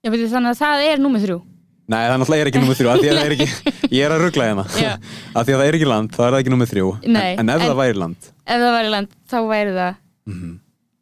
Já, 0.04 0.10
byrju, 0.12 0.28
þannig 0.34 0.52
að 0.52 0.58
það 0.60 0.84
er 0.90 1.02
númið 1.04 1.24
þrjú. 1.26 1.38
Nei, 1.84 2.00
það 2.08 2.14
náttúrulega 2.20 2.44
er 2.44 2.48
ekki 2.50 2.60
nummer 2.62 2.76
þrjú 2.78 2.90
af 2.92 3.00
því 3.00 3.08
að 3.10 3.18
það 3.18 3.26
er 3.28 3.34
ekki, 3.34 3.72
ég 3.96 4.04
er 4.06 4.12
að 4.14 4.22
ruggla 4.24 4.44
hérna. 4.48 4.64
Af 5.36 5.44
því 5.44 5.54
að 5.54 5.58
það 5.58 5.64
er 5.68 5.76
ekki 5.78 5.88
land, 5.90 6.12
þá 6.14 6.20
er 6.24 6.30
það 6.34 6.38
ekki 6.42 6.52
nummer 6.54 6.70
þrjú. 6.70 6.86
Nei, 7.04 7.26
en, 7.34 7.42
en 7.42 7.52
ef 7.52 7.58
en- 7.60 7.66
það 7.68 7.80
væri 7.80 7.98
land? 8.00 8.28
Ef 8.44 8.62
það 8.62 8.72
væri 8.78 8.92
land, 8.94 9.16
þá 9.32 9.36
væri 9.50 9.74
það 9.76 9.98
mm 10.30 10.54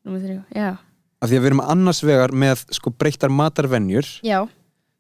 númið 0.03 0.25
þrjú. 0.27 0.39
Já, 0.59 0.71
af 1.23 1.31
því 1.31 1.37
að 1.39 1.45
við 1.45 1.49
erum 1.53 1.61
annars 1.77 2.01
vegar 2.03 2.33
með 2.35 2.65
sko 2.75 2.91
breyttar 2.99 3.31
matarvenjur 3.31 4.09
já, 4.27 4.39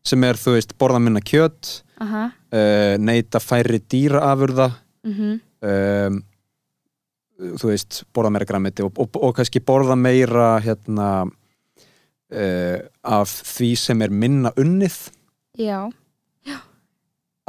sem 0.06 0.26
er, 0.28 0.38
þú 0.38 0.54
veist, 0.54 0.76
borða 0.78 1.00
minna 1.02 1.22
kjöt 1.26 1.72
aha, 2.02 2.28
uh, 2.30 2.94
neyta 3.02 3.40
færri 3.42 3.80
dýraafurða 3.90 4.68
mhm, 5.08 5.32
um, 5.66 6.20
þú 7.58 7.72
veist, 7.72 8.04
borða 8.14 8.30
meira 8.36 8.46
græmiti 8.46 8.86
og, 8.86 8.94
og, 9.02 9.18
og 9.18 9.34
kannski 9.40 9.62
borða 9.66 9.96
meira 9.98 10.52
hérna 10.62 11.08
uh, 12.32 12.78
af 13.20 13.32
því 13.52 13.72
sem 13.78 14.04
er 14.04 14.14
minna 14.24 14.52
unnið. 14.60 14.98
Já, 15.60 15.90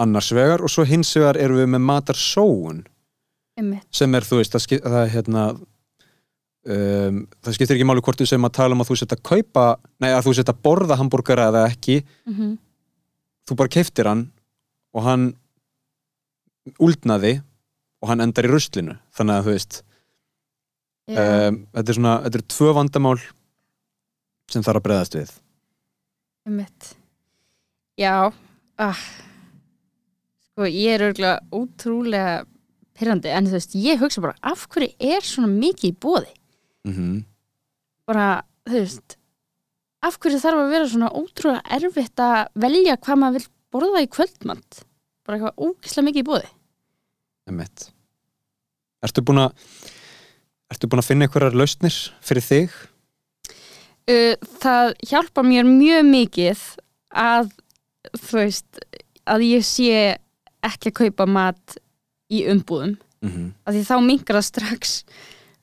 annars 0.02 0.32
vegar 0.34 0.63
og 0.63 0.72
svo 0.72 0.86
hins 0.88 1.12
vegar 1.17 1.38
erum 1.39 1.62
við 1.62 1.69
með 1.76 1.86
matarsóun. 1.89 2.82
Einmitt, 3.60 3.86
sem 3.93 4.15
er, 4.17 4.26
þú 4.26 4.39
veist, 4.39 4.56
það, 4.56 4.63
skip, 4.65 4.86
það 4.89 5.12
hérna 5.13 5.43
um, 5.54 7.19
það 7.46 7.56
skiptir 7.58 7.78
ekki 7.78 7.86
máli 7.86 8.04
hvort 8.06 8.22
þú 8.22 8.28
sem 8.32 8.48
að 8.48 8.56
tala 8.58 8.74
um 8.74 8.82
að 8.82 8.89
þú 8.89 8.98
setja 9.04 9.17
að 9.19 9.26
kaupa 9.30 9.65
nei, 10.02 10.10
að 10.10 10.24
þú 10.26 10.36
setja 10.39 10.56
að 10.56 10.63
borða 10.65 10.98
hambúrgara 11.00 11.50
eða 11.52 11.63
ekki. 11.69 12.00
Mhm, 12.30 12.56
þú 13.50 13.58
bara 13.60 13.74
keiftir 13.76 14.10
hann 14.10 14.28
og 14.96 15.06
hann 15.06 15.30
úldnaði 16.82 17.36
og 18.02 18.10
hann 18.10 18.24
endar 18.26 18.48
í 18.48 18.52
ruslinu. 18.52 18.98
Þannig 19.13 19.38
að 19.38 19.46
þú 19.46 19.56
veist 19.58 19.80
já, 21.13 21.22
um, 21.22 21.62
þetta 21.76 21.93
er 21.93 22.00
svona, 22.00 22.17
þetta 22.26 22.41
er 22.41 22.48
tvö 22.56 22.76
vandamál 22.80 23.17
sem 24.51 24.65
þarf 24.65 24.82
að 24.82 24.86
breyðast 24.88 25.17
við 25.17 25.34
einmitt, 26.43 26.93
já, 27.99 28.34
ah, 28.84 29.03
sko, 30.49 30.67
ég 30.67 30.97
er 30.97 31.08
örgulega 31.08 31.39
ótrúlega 31.56 32.43
pyrrandi, 32.93 33.32
en 33.32 33.47
þú 33.47 33.58
veist, 33.58 33.75
ég 33.79 34.01
hugsa 34.03 34.21
bara, 34.21 34.36
af 34.43 34.67
hverju 34.73 34.91
er 34.99 35.23
svona 35.25 35.49
mikið 35.51 35.93
í 35.93 35.97
bóði? 35.97 36.34
mm 36.84 36.93
-hmm. 36.93 37.23
bara, 38.06 38.43
þú 38.67 38.79
veist 38.79 39.17
af 40.03 40.19
hverju 40.19 40.39
þarf 40.41 40.60
að 40.60 40.71
vera 40.73 40.89
svona 40.91 41.12
ótrúlega 41.15 41.62
erfitt 41.77 42.19
að 42.19 42.47
velja 42.60 42.97
hvað 42.97 43.19
maður 43.21 43.39
vil 43.39 43.49
borða 43.73 44.03
í 44.03 44.10
kvöldmand 44.12 44.79
bara 45.23 45.38
eitthvað 45.38 45.60
ógislega 45.67 46.08
mikið 46.10 46.23
í 46.23 46.29
bóði 46.29 46.49
Emmett 47.47 47.89
Ertu 49.03 49.23
búin 49.25 49.43
að 49.43 49.51
Ertu 50.71 50.89
búin 50.89 51.03
að 51.03 51.10
finna 51.10 51.27
einhverjar 51.27 51.56
lausnir 51.56 51.95
fyrir 52.23 52.45
þig? 52.45 52.75
Uh, 54.09 54.35
það 54.59 54.93
hjálpa 55.09 55.43
mér 55.43 55.63
mjög 55.69 56.03
mikið 56.05 56.59
að 57.13 57.51
þú 58.19 58.37
veist 58.37 58.79
að 59.25 59.41
ég 59.47 59.63
sé 59.63 60.17
ekki 60.63 60.89
að 60.91 60.97
kaupa 60.99 61.25
mat 61.25 61.77
í 62.31 62.45
umbúðum 62.51 62.97
Mm 63.23 63.29
-hmm. 63.31 63.51
af 63.65 63.73
því 63.73 63.81
þá 63.87 63.95
minkar 64.05 64.35
það 64.35 64.43
strax 64.45 65.03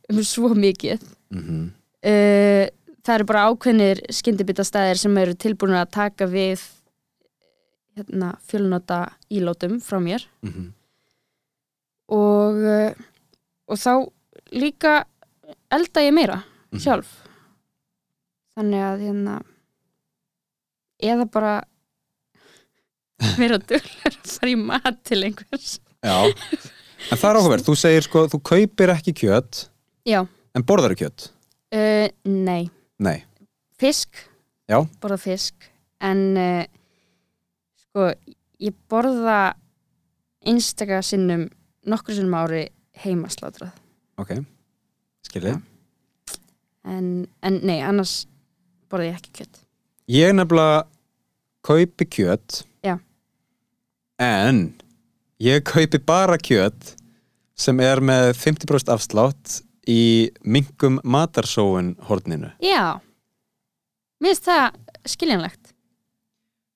um 0.09 0.23
svo 0.25 0.49
mikið 0.55 1.01
Mm 1.31 1.43
-hmm. 1.43 1.65
uh, 2.09 2.69
það 3.05 3.15
eru 3.15 3.25
bara 3.25 3.45
ákveðnir 3.51 4.01
skyndibitastæðir 4.11 4.97
sem 4.97 5.19
eru 5.19 5.35
tilbúin 5.35 5.75
að 5.77 5.91
taka 5.91 6.27
við 6.27 6.61
hérna, 7.97 8.39
fjölnota 8.49 9.13
ílótum 9.31 9.81
frá 9.81 9.99
mér 10.01 10.25
Mm 10.43 10.51
-hmm. 10.53 10.73
og, 12.09 12.55
uh, 12.55 12.93
og 13.69 13.77
þá 13.77 14.09
líka 14.53 15.05
elda 15.71 16.01
ég 16.01 16.13
meira 16.15 16.43
Mhm. 16.73 16.81
sjálf 16.81 17.07
þannig 18.61 18.85
að 18.85 19.05
hérna 19.09 19.37
eða 21.01 21.27
bara 21.33 21.55
vera 23.41 23.59
dölur 23.61 24.09
að 24.13 24.19
fara 24.37 24.53
í 24.53 24.57
mat 24.61 25.01
til 25.09 25.23
einhvers. 25.27 25.79
Já. 26.05 26.17
En 27.11 27.17
það 27.21 27.27
er 27.31 27.39
áhugaverð, 27.41 27.65
þú 27.67 27.75
segir 27.81 28.05
sko 28.05 28.27
þú 28.33 28.41
kaupir 28.45 28.93
ekki 28.93 29.15
kjöt 29.23 29.63
já, 30.09 30.21
en 30.57 30.65
borðar 30.69 30.95
kjöt? 31.01 31.31
Uh, 31.73 32.09
nei. 32.29 32.69
Nei, 33.01 33.23
fisk, 33.81 34.19
Já. 34.69 34.83
borða 35.01 35.17
fisk. 35.23 35.69
En 36.05 36.21
uh, 36.37 36.65
sko 37.87 38.11
ég 38.61 38.77
borða 38.91 39.55
einstaka 40.45 41.01
sinnum 41.05 41.47
nokkur 41.89 42.17
sinnum 42.17 42.37
á 42.37 42.45
ári 42.45 42.63
heimaslátrað. 43.05 43.73
Ok. 44.21 44.35
Skilji 45.25 45.55
Já. 45.55 45.61
en, 46.89 47.29
en 47.45 47.61
nei, 47.65 47.79
annars 47.85 48.27
borða 48.91 49.11
ég 49.11 49.19
ekki 49.21 49.33
kjött 49.41 49.61
Ég 50.11 50.33
nefnilega 50.35 50.85
kaupi 51.67 52.07
kjöt 52.11 52.63
Já. 52.83 52.97
En 54.21 54.75
ég 55.41 55.63
kaupi 55.69 56.01
bara 56.03 56.39
kjöt 56.41 56.95
sem 57.61 57.81
er 57.85 58.01
með 58.01 58.33
50% 58.41 58.91
afslátt 58.95 59.61
í 59.89 60.31
minkum 60.45 60.99
matarsóun 61.05 61.95
horninu. 62.09 62.51
já, 62.63 63.01
mér 64.21 64.35
finnst 64.35 64.49
það 64.49 64.79
skiljanlegt 65.15 65.75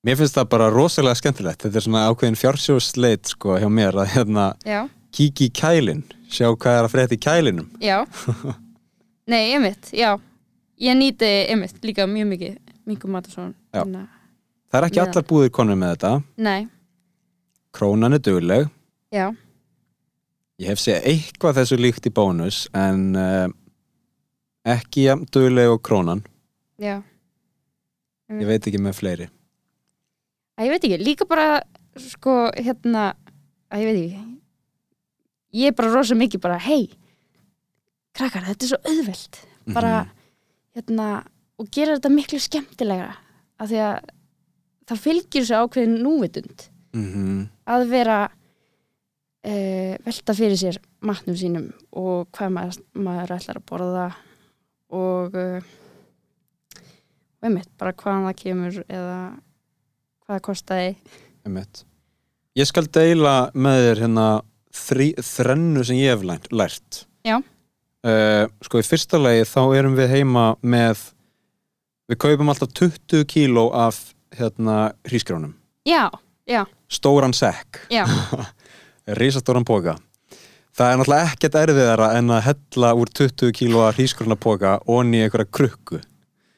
Mér 0.05 0.19
finnst 0.19 0.35
það 0.37 0.49
bara 0.51 0.65
rosalega 0.69 1.17
skemmtilegt. 1.17 1.63
Þetta 1.63 1.79
er 1.79 1.83
svona 1.87 2.01
ákveðin 2.11 2.35
fjársjóðsleit 2.37 3.31
sko 3.31 3.55
hjá 3.57 3.65
mér 3.73 3.95
að 3.97 4.11
hérna 4.13 4.43
já, 4.61 4.83
kíkja 5.09 5.47
í 5.47 5.53
kælin, 5.57 6.03
sjá 6.29 6.51
hvað 6.53 6.75
er 6.77 6.85
að 6.85 6.91
frétta 6.93 7.17
í 7.17 7.21
kælinum. 7.25 7.71
já 7.81 8.03
nei, 9.31 9.55
einmitt, 9.55 9.89
já 9.97 10.11
ég 10.81 10.97
nýti 10.97 11.29
einmitt 11.51 11.81
líka 11.85 12.05
mjög 12.07 12.27
mikið 12.33 12.57
mingum 12.85 13.11
matarsón 13.15 13.53
Já. 13.73 13.83
Það 13.85 14.79
er 14.81 14.87
ekki 14.89 14.99
allar 15.01 15.23
búðir 15.29 15.51
konur 15.55 15.75
með 15.79 15.93
þetta. 15.95 16.23
nei, 16.37 16.67
Krónan 17.75 18.13
er 18.13 18.19
dugleg. 18.23 18.69
já, 19.11 19.31
Ég 20.59 20.67
hef 20.71 20.79
séð 20.79 21.03
eitthvað 21.03 21.57
þessu 21.59 21.77
líkt 21.79 22.05
í 22.07 22.11
bónus 22.15 22.67
en 22.73 23.15
uh, 23.19 23.47
ekki 24.65 25.03
jafn 25.09 25.25
dugleg 25.31 25.69
og 25.69 25.81
krónan. 25.83 26.23
já 26.79 27.01
Ég 28.31 28.47
veit 28.47 28.65
ekki 28.67 28.79
með 28.81 28.95
fleiri. 28.97 29.27
að 30.57 30.65
ég 30.65 30.71
veit 30.71 30.83
ekki, 30.87 30.97
líka 31.03 31.25
bara 31.29 31.61
sko, 31.99 32.49
hérna 32.55 33.13
að 33.71 33.79
ég 33.83 33.85
veit 33.85 33.99
ekki 33.99 34.23
ég 35.55 35.67
er 35.71 35.75
bara 35.75 35.91
rosa 35.93 36.15
mikið 36.15 36.41
bara, 36.41 36.57
hei 36.57 36.89
krakkar, 38.15 38.43
þetta 38.47 38.63
er 38.63 38.71
svo 38.71 38.79
auðvelt 38.83 39.37
bara, 39.73 39.91
Mhm. 40.05 40.11
Hérna 40.75 41.09
og 41.59 41.69
gera 41.71 41.95
þetta 41.97 42.11
miklu 42.13 42.39
skemmtilegra 42.43 43.13
af 43.59 43.69
því 43.71 43.79
að 43.85 44.09
það 44.89 45.03
fylgir 45.05 45.45
svo 45.47 45.61
ákveðin 45.65 46.01
núvitund 46.03 46.69
Mhm. 46.95 47.49
að 47.67 47.89
vera 47.91 48.17
uh, 48.29 49.93
velta 50.05 50.33
fyrir 50.37 50.55
sér 50.59 50.77
matnum 51.03 51.35
sínum 51.35 51.65
og 51.91 52.29
hvað 52.31 52.53
maður, 52.55 52.77
maður 52.95 53.33
ætlar 53.35 53.59
að 53.59 53.65
borða 53.67 54.05
og 54.95 55.35
uh, 55.35 55.73
og 57.35 57.49
einmitt, 57.49 57.69
bara 57.77 57.91
hvaðan 57.93 58.29
það 58.29 58.37
kemur 58.41 58.77
eða 58.87 59.17
hvað 60.25 60.37
það 60.37 60.45
kostaði 60.47 60.95
Einmitt. 61.45 61.83
Ég 62.57 62.65
skal 62.71 62.87
deila 62.87 63.51
með 63.53 63.81
þér 63.89 63.99
hérna 64.05 64.27
þrennu 64.73 65.83
sem 65.85 65.99
ég 65.99 66.15
hef 66.15 66.23
lært. 66.55 67.03
Já. 67.27 67.37
Uh, 68.05 68.45
sko 68.61 68.77
í 68.81 68.85
fyrsta 68.85 69.17
lagi 69.17 69.45
þá 69.49 69.61
erum 69.79 69.95
við 69.97 70.11
heima 70.13 70.41
með 70.61 70.99
við 72.11 72.19
kaupum 72.21 72.51
alltaf 72.53 72.69
20 72.77 73.23
kíló 73.31 73.63
af 73.73 73.97
hérna 74.37 74.91
hrísgrjónum. 75.09 75.55
já, 75.89 76.09
já, 76.45 76.65
Stóran 76.91 77.33
sekk, 77.33 77.79
risastóran 79.19 79.65
póka. 79.65 79.95
Það 80.75 80.91
er 80.91 80.99
náttúrulega 80.99 81.31
ekkert 81.31 81.55
erfiðara 81.63 82.07
en 82.19 82.33
að 82.35 82.43
hella 82.49 82.91
úr 82.99 83.09
20 83.09 83.53
kíló 83.55 83.85
af 83.87 83.95
hrísgrjónapóka 83.97 84.75
onni 84.91 85.21
í 85.21 85.25
einhverja 85.25 85.49
krukku. 85.49 86.01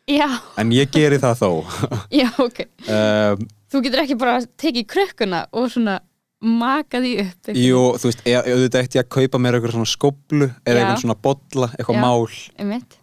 já, 0.10 0.28
En 0.58 0.72
ég 0.76 0.90
geri 0.92 1.20
það 1.22 1.40
þó. 1.46 1.50
já, 2.22 2.28
ok 2.44 2.64
um, 2.90 3.48
þú 3.72 3.84
getur 3.86 4.04
ekki 4.04 4.18
bara 4.20 4.42
tekið 4.58 4.88
krökkuna 4.92 5.46
og 5.54 5.72
svona 5.72 6.00
maka 6.42 7.00
því 7.02 7.12
upp 7.24 7.48
einhvern- 7.50 7.64
Jú, 7.66 7.82
þú 7.98 8.10
veist, 8.12 8.22
e- 8.26 8.36
auðvitað 8.38 8.84
ég 8.96 9.04
að 9.04 9.10
kaupa 9.10 9.40
mér 9.42 9.58
eitthvað 9.58 9.74
svona 9.78 9.90
skóplu 9.90 10.48
eða 10.66 10.78
eitthvað 10.84 11.02
svona 11.02 11.22
bolla, 11.22 11.68
eitthvað 11.78 11.96
Já. 11.98 12.02
mál. 12.02 12.28
einmitt, 12.60 12.98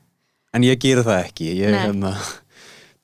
en 0.55 0.62
ég 0.62 0.79
geri 0.79 1.03
það 1.03 1.25
ekki. 1.25 1.49
Ég 1.59 1.70
Nei. 1.70 1.81
hérna, 1.87 2.12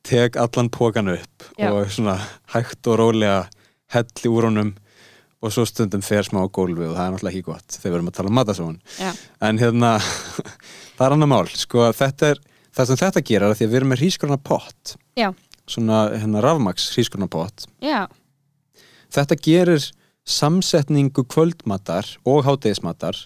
tek 0.03 0.37
allan 0.37 0.71
pókan 0.71 1.09
upp 1.13 1.43
Já. 1.59 1.73
og 1.73 1.87
svona 1.91 2.19
hægt 2.55 2.87
og 2.87 2.99
rólega 2.99 3.49
helli 3.93 4.29
úr 4.31 4.45
honum 4.49 4.75
og 5.43 5.51
svo 5.51 5.65
stundum 5.67 6.03
fer 6.03 6.23
smá 6.23 6.45
á 6.45 6.49
gólfi 6.53 6.85
og 6.87 6.95
það 6.97 7.07
er 7.07 7.13
náttúrulega 7.17 7.33
ekki 7.35 7.45
gott 7.45 7.67
þegar 7.81 7.91
við 7.91 7.97
erum 7.99 8.09
að 8.09 8.17
tala 8.19 8.29
um 8.29 8.35
matasón 8.37 8.81
já, 9.01 9.13
en 9.41 9.59
hérna, 9.59 9.93
það 10.97 11.07
er 11.07 11.13
annar 11.17 11.27
mál. 11.33 11.47
Sko, 11.49 11.87
þetta 11.97 12.31
er, 12.31 12.41
það 12.77 12.87
sem 12.87 12.97
þetta 12.97 13.23
gerir 13.25 13.43
er 13.47 13.51
að 13.51 13.57
því 13.59 13.65
að 13.67 13.71
við 13.73 13.79
erum 13.81 13.89
með 13.95 14.03
hrískrona 14.05 14.37
pott. 14.43 14.97
Já. 15.17 15.33
svona 15.71 16.11
hérna 16.19 16.41
rafmaks 16.43 16.91
hrískrona 16.97 17.29
pott. 17.31 17.67
Já, 17.81 18.07
þetta 19.11 19.37
gerir 19.43 19.91
samsetningu 20.31 21.25
kvöldmatar 21.31 22.07
og 22.29 22.45
hátegismatar 22.47 23.19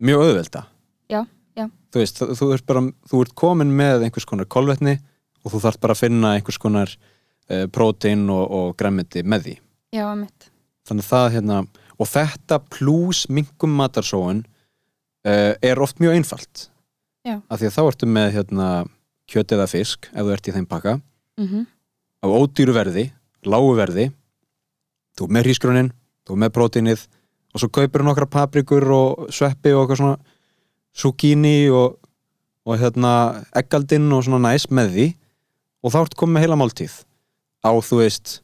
mjög 0.00 0.24
auðvelda. 0.24 0.64
Já, 1.10 1.24
já. 1.58 1.66
þú 1.92 2.02
veist, 2.02 2.20
þú, 2.20 2.36
þú 2.38 2.50
ert 2.56 2.66
bara 2.68 2.84
þú 3.10 3.22
ert 3.24 3.34
komin 3.38 3.72
með 3.76 4.06
einhvers 4.06 4.28
konar 4.28 4.48
kolvetni 4.50 4.98
og 5.44 5.54
þú 5.54 5.62
þarf 5.66 5.80
bara 5.82 5.96
að 5.96 6.02
finna 6.04 6.34
einhvers 6.36 6.60
konar 6.60 6.94
uh, 6.94 7.66
prótein 7.72 8.24
og, 8.32 8.44
og 8.48 8.76
græmiti 8.80 9.24
með 9.24 9.46
því. 9.46 9.56
Já, 9.96 10.04
einmitt. 10.08 10.50
Þannig 10.88 11.06
að 11.06 11.12
það 11.12 11.34
hérna 11.36 11.60
og 12.00 12.08
þetta 12.08 12.60
pluss 12.72 13.26
minkum 13.28 13.74
matarsóun 13.76 14.44
uh, 14.44 15.52
er 15.60 15.82
oft 15.82 16.00
mjög 16.00 16.20
einfalt. 16.20 16.68
Já. 17.20 17.36
af 17.52 17.60
því 17.60 17.66
að 17.68 17.74
þá 17.74 17.82
ertu 17.84 18.06
með 18.08 18.30
hérna 18.32 18.66
kjöt 19.28 19.52
eða 19.52 19.66
fisk 19.68 20.06
ef 20.08 20.24
þú 20.24 20.30
ert 20.32 20.48
í 20.48 20.54
þeim 20.54 20.66
pakka. 20.70 20.94
Mm 21.36 21.66
á 22.20 22.26
ódýru 22.28 22.74
verði 22.76 23.08
lágu 23.48 23.72
verði 23.76 24.10
þú 25.16 25.28
með 25.32 25.48
hrísgrunin, 25.48 25.90
er 26.36 26.42
með 26.44 26.52
prótínið. 26.56 27.06
Og 27.50 27.62
svo 27.62 27.70
kaupir 27.74 28.04
nokkra 28.06 28.28
paprikur 28.30 28.86
og 28.94 29.30
sveppi 29.34 29.72
og 29.74 29.82
eitthvað 29.82 30.00
svona 30.02 30.18
zucchini 30.96 31.70
og, 31.74 31.96
og 32.66 32.78
hérna 32.78 33.12
eggaldinn 33.56 34.10
og 34.14 34.24
svona 34.26 34.50
næs 34.50 34.68
með 34.70 34.94
því. 34.94 35.06
Og 35.82 35.94
þá 35.94 36.02
ertu 36.02 36.20
komið 36.20 36.36
með 36.36 36.46
heila 36.46 36.60
máltíð 36.60 36.98
á 37.60 37.70
þú 37.84 38.00
veist 38.00 38.40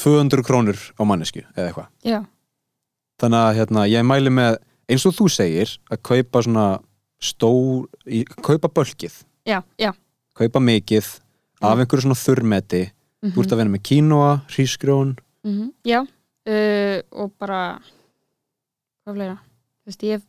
200 0.00 0.44
krónur 0.46 0.78
á 0.96 1.02
mannesku 1.06 1.42
eða 1.54 1.68
eitthvað. 1.68 1.90
Þannig 3.22 3.42
að 3.42 3.58
hérna, 3.58 3.84
ég 3.90 4.06
mæli 4.06 4.32
með 4.34 4.56
eins 4.90 5.04
og 5.06 5.14
þú 5.16 5.28
segir 5.30 5.76
að 5.92 6.00
kaupa 6.08 6.42
svona 6.42 6.66
stór, 7.22 7.86
í, 8.06 8.24
kaupa 8.42 8.70
bölkið. 8.72 9.20
Já, 9.46 9.60
já. 9.78 9.92
Kaupa 10.38 10.62
mikið 10.62 11.06
af 11.62 11.78
einhverju 11.78 12.08
svona 12.08 12.18
þurrmeti. 12.18 12.82
Mm 13.22 13.30
þú 13.36 13.44
ert 13.44 13.52
að 13.54 13.60
vera 13.60 13.70
með 13.70 13.82
kínoa, 13.86 14.30
hrísgrjón. 14.50 15.10
-hmm. 15.44 15.68
Já, 15.84 16.06
uh, 16.46 16.98
og 17.22 17.32
bara 17.38 17.60
hvað 19.04 19.14
fleira? 19.16 19.36
Þú 19.82 19.90
veist, 19.90 20.02
ég 20.06 20.22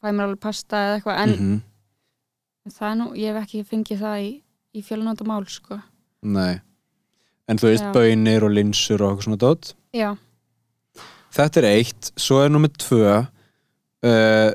fæ 0.00 0.10
mér 0.12 0.26
alveg 0.28 0.40
pasta 0.40 0.76
eða 0.76 0.98
eitthvað, 1.00 1.18
en 1.22 1.30
Mhm. 1.36 1.62
það 2.72 2.90
er 2.90 2.96
nú, 3.00 3.06
ég 3.16 3.32
hef 3.34 3.44
ekki 3.44 3.64
fengið 3.64 4.00
það 4.02 4.16
í, 4.26 4.30
í 4.74 4.82
fjölnóta 4.82 5.24
mál, 5.26 5.44
sko. 5.46 5.80
Nei. 6.22 6.60
En 7.48 7.56
þú 7.58 7.68
veist, 7.70 7.84
bönir 7.94 8.42
og 8.42 8.50
linsur 8.50 9.00
og 9.02 9.12
eitthvað 9.16 9.24
svona 9.28 9.38
dót? 9.38 9.74
Já, 9.94 10.16
Þetta 11.36 11.58
er 11.60 11.64
eitt, 11.68 12.12
svo 12.16 12.38
er 12.44 12.48
nummer 12.48 12.68
tvö 12.72 13.18
uh, 13.20 14.50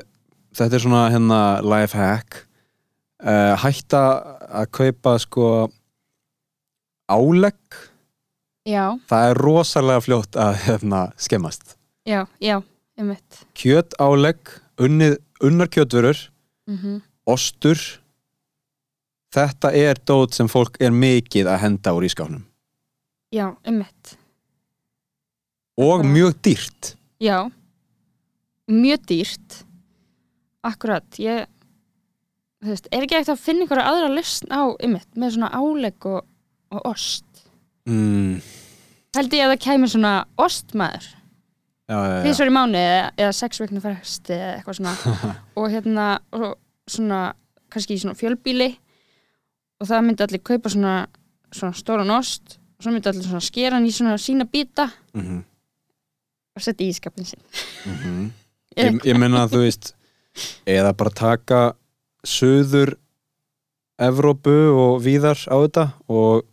Þetta 0.52 0.74
er 0.74 0.82
svona 0.82 1.02
hérna 1.14 1.62
life 1.62 1.94
hack. 1.96 2.40
Uh, 3.22 3.54
Hætta 3.56 4.00
að 4.50 4.66
kaupa 4.74 5.12
sko 5.22 5.70
álegg 7.08 7.76
já, 8.68 8.98
Það 9.10 9.28
er 9.30 9.40
rosalega 9.42 10.02
fljótt 10.04 10.36
að 10.38 10.58
hérna, 10.66 11.00
skemmast. 11.16 11.76
Já, 12.08 12.26
já, 12.42 12.62
Kjöt 13.58 13.94
álegg, 13.98 14.52
unnið, 14.78 15.18
unnar 15.42 15.68
kjötvörur 15.68 16.18
mm 16.68 17.02
Ostur. 17.26 17.78
Þetta 19.32 19.70
er 19.72 19.94
dót 20.06 20.34
sem 20.34 20.48
fólk 20.50 20.76
er 20.82 20.90
mikið 20.90 21.46
að 21.46 21.60
henda 21.62 21.92
úr 21.94 22.04
ískálnum 22.04 22.42
Já, 23.32 23.54
einmitt. 23.64 24.18
Og 25.78 26.04
mjög 26.04 26.34
dýrt. 26.42 26.96
Já, 27.22 27.48
mjög 28.68 29.06
dýrt. 29.08 29.64
Akkurat, 30.62 31.06
ég 31.18 31.46
þú 32.62 32.68
veist, 32.74 32.88
er 32.92 33.02
ekki 33.06 33.16
ekkert 33.16 33.32
að 33.34 33.40
finna 33.42 33.64
einhverja 33.64 33.86
aðra 33.88 34.10
listn 34.12 34.52
á 34.52 34.62
einmitt, 34.78 35.08
með 35.16 35.34
svona 35.36 35.50
álegg 35.50 36.06
og, 36.06 36.26
og 36.70 36.90
ost 36.92 37.31
mm, 37.88 38.40
held 39.16 39.36
ég 39.36 39.44
að 39.46 39.54
það 39.54 39.62
kæmi 39.66 39.90
svona 39.92 40.14
ostmaður. 40.40 41.10
Því 41.92 42.32
svo 42.32 42.46
í 42.48 42.52
mánu 42.54 42.78
eða, 42.78 43.08
eða 43.20 43.32
sex 43.36 43.60
vikna 43.60 43.82
fresti 43.84 44.36
eða 44.36 44.52
eitthvað 44.56 44.78
svona. 44.78 44.94
Og 45.60 45.66
hérna 45.72 46.06
og 46.32 46.54
svona 46.88 47.20
kannski 47.72 47.98
í 47.98 48.00
svona 48.00 48.16
fjölbíli 48.16 48.70
og 49.82 49.88
það 49.90 50.04
myndi 50.06 50.24
allir 50.24 50.42
kaupa 50.46 50.70
svona, 50.72 50.96
svona 51.52 51.76
stóran 51.76 52.12
ost. 52.14 52.58
Og 52.78 52.86
svo 52.86 52.94
myndi 52.94 53.10
allir 53.10 53.26
svona 53.26 53.44
skera 53.44 53.76
hann 53.76 53.88
í 53.88 53.94
svona 53.94 54.18
sína 54.20 54.48
bíta 54.48 54.88
Mm 55.12 55.42
og 56.52 56.64
setja 56.64 56.86
í 56.86 56.94
skapin 56.96 57.24
sinn. 57.24 57.42
-hmm. 57.88 58.30
ég, 58.76 59.00
ég 59.04 59.18
menna 59.18 59.44
að 59.44 59.56
þú 59.56 59.62
veist 59.64 59.94
eða 60.66 60.92
bara 60.92 61.10
taka 61.10 61.60
söður 62.26 62.96
Evrópu 64.02 64.72
og 64.72 65.02
víðar 65.04 65.38
á 65.46 65.56
þetta 65.62 65.84
og 66.08 66.44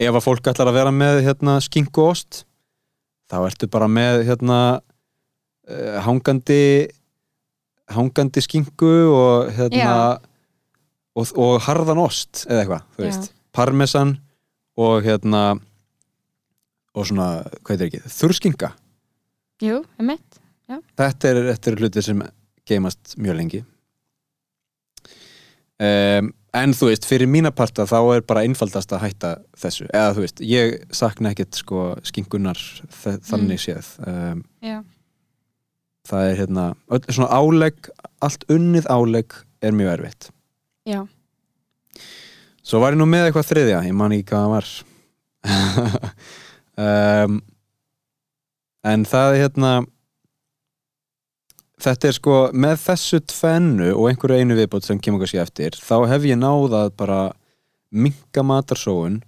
ef 0.00 0.16
að 0.16 0.24
fólk 0.24 0.50
ætlar 0.52 0.70
að 0.70 0.78
vera 0.80 0.94
með 0.94 1.20
hérna 1.26 1.58
skinku 1.64 2.04
og 2.04 2.14
ost 2.14 2.42
þá 3.30 3.36
ertu 3.44 3.68
bara 3.70 3.88
með 3.90 4.24
hérna 4.28 4.58
uh, 4.80 5.98
hangandi 6.06 6.88
hangandi 7.90 8.42
skinku 8.44 8.92
og 9.10 9.50
hérna 9.56 9.94
og, 11.14 11.32
og 11.34 11.56
harðan 11.66 12.02
ost 12.02 12.44
eða 12.48 12.64
eitthvað, 12.64 13.30
parmesan 13.56 14.16
og 14.80 15.02
hérna 15.04 15.44
og 16.90 17.06
svona, 17.06 17.44
hvað 17.62 17.84
er 17.84 17.86
ekki, 17.86 18.00
þurrskinka. 18.10 18.72
Jú, 19.62 19.82
einmitt 20.00 20.40
þetta 20.98 21.30
er, 21.30 21.40
þetta 21.50 21.70
er 21.70 21.80
hluti 21.80 22.04
sem 22.04 22.22
geimast 22.68 23.16
mjög 23.20 23.38
lengi. 23.40 23.62
Um, 25.80 26.30
en 26.56 26.72
þú 26.74 26.88
veist 26.90 27.06
fyrir 27.06 27.30
mína 27.30 27.52
parta 27.54 27.86
þá 27.88 27.98
er 28.16 28.24
bara 28.26 28.42
einfaldast 28.46 28.92
að 28.94 29.04
hætta 29.04 29.30
þessu, 29.58 29.86
eða 29.92 30.14
þú 30.16 30.24
veist 30.24 30.42
ég 30.44 30.74
sakna 30.94 31.32
ekkert 31.34 31.60
sko 31.60 31.84
skingunar 32.06 32.60
þannig 33.00 33.62
séð. 33.62 33.92
Um, 34.06 34.42
Já, 34.64 34.80
það 36.10 36.30
er 36.30 36.40
hérna, 36.42 36.66
öll, 36.90 37.02
svona 37.06 37.30
álegg 37.38 37.92
allt 38.24 38.46
unnið 38.50 38.90
álegg 38.90 39.38
er 39.62 39.76
mjög 39.76 39.94
erfitt. 39.94 40.30
Já, 40.88 41.00
svo 42.64 42.82
var 42.82 42.96
ég 42.96 43.00
nú 43.00 43.06
með 43.10 43.28
eitthvað 43.28 43.50
þriðja 43.52 43.84
ég 43.86 43.96
man 43.96 44.16
ekki 44.16 44.30
hvað 44.32 44.46
það 44.46 44.54
var. 44.56 44.74
Um, 46.80 47.40
en 48.90 49.06
það 49.08 49.34
er 49.34 49.42
hérna 49.44 49.72
þetta 51.84 52.08
er 52.08 52.16
sko 52.16 52.36
með 52.52 52.76
þessu 52.84 53.20
tvennu 53.30 53.90
og 53.94 54.08
einhverju 54.10 54.42
einu 54.42 54.56
viðbót 54.58 54.86
sem 54.86 55.00
kemur 55.02 55.22
kannski 55.22 55.40
eftir 55.42 55.78
þá 55.78 55.96
hef 56.10 56.26
ég 56.28 56.38
náð 56.40 56.76
að 56.78 56.92
bara 57.00 57.20
minka 57.90 58.44
matarsóun 58.46 59.20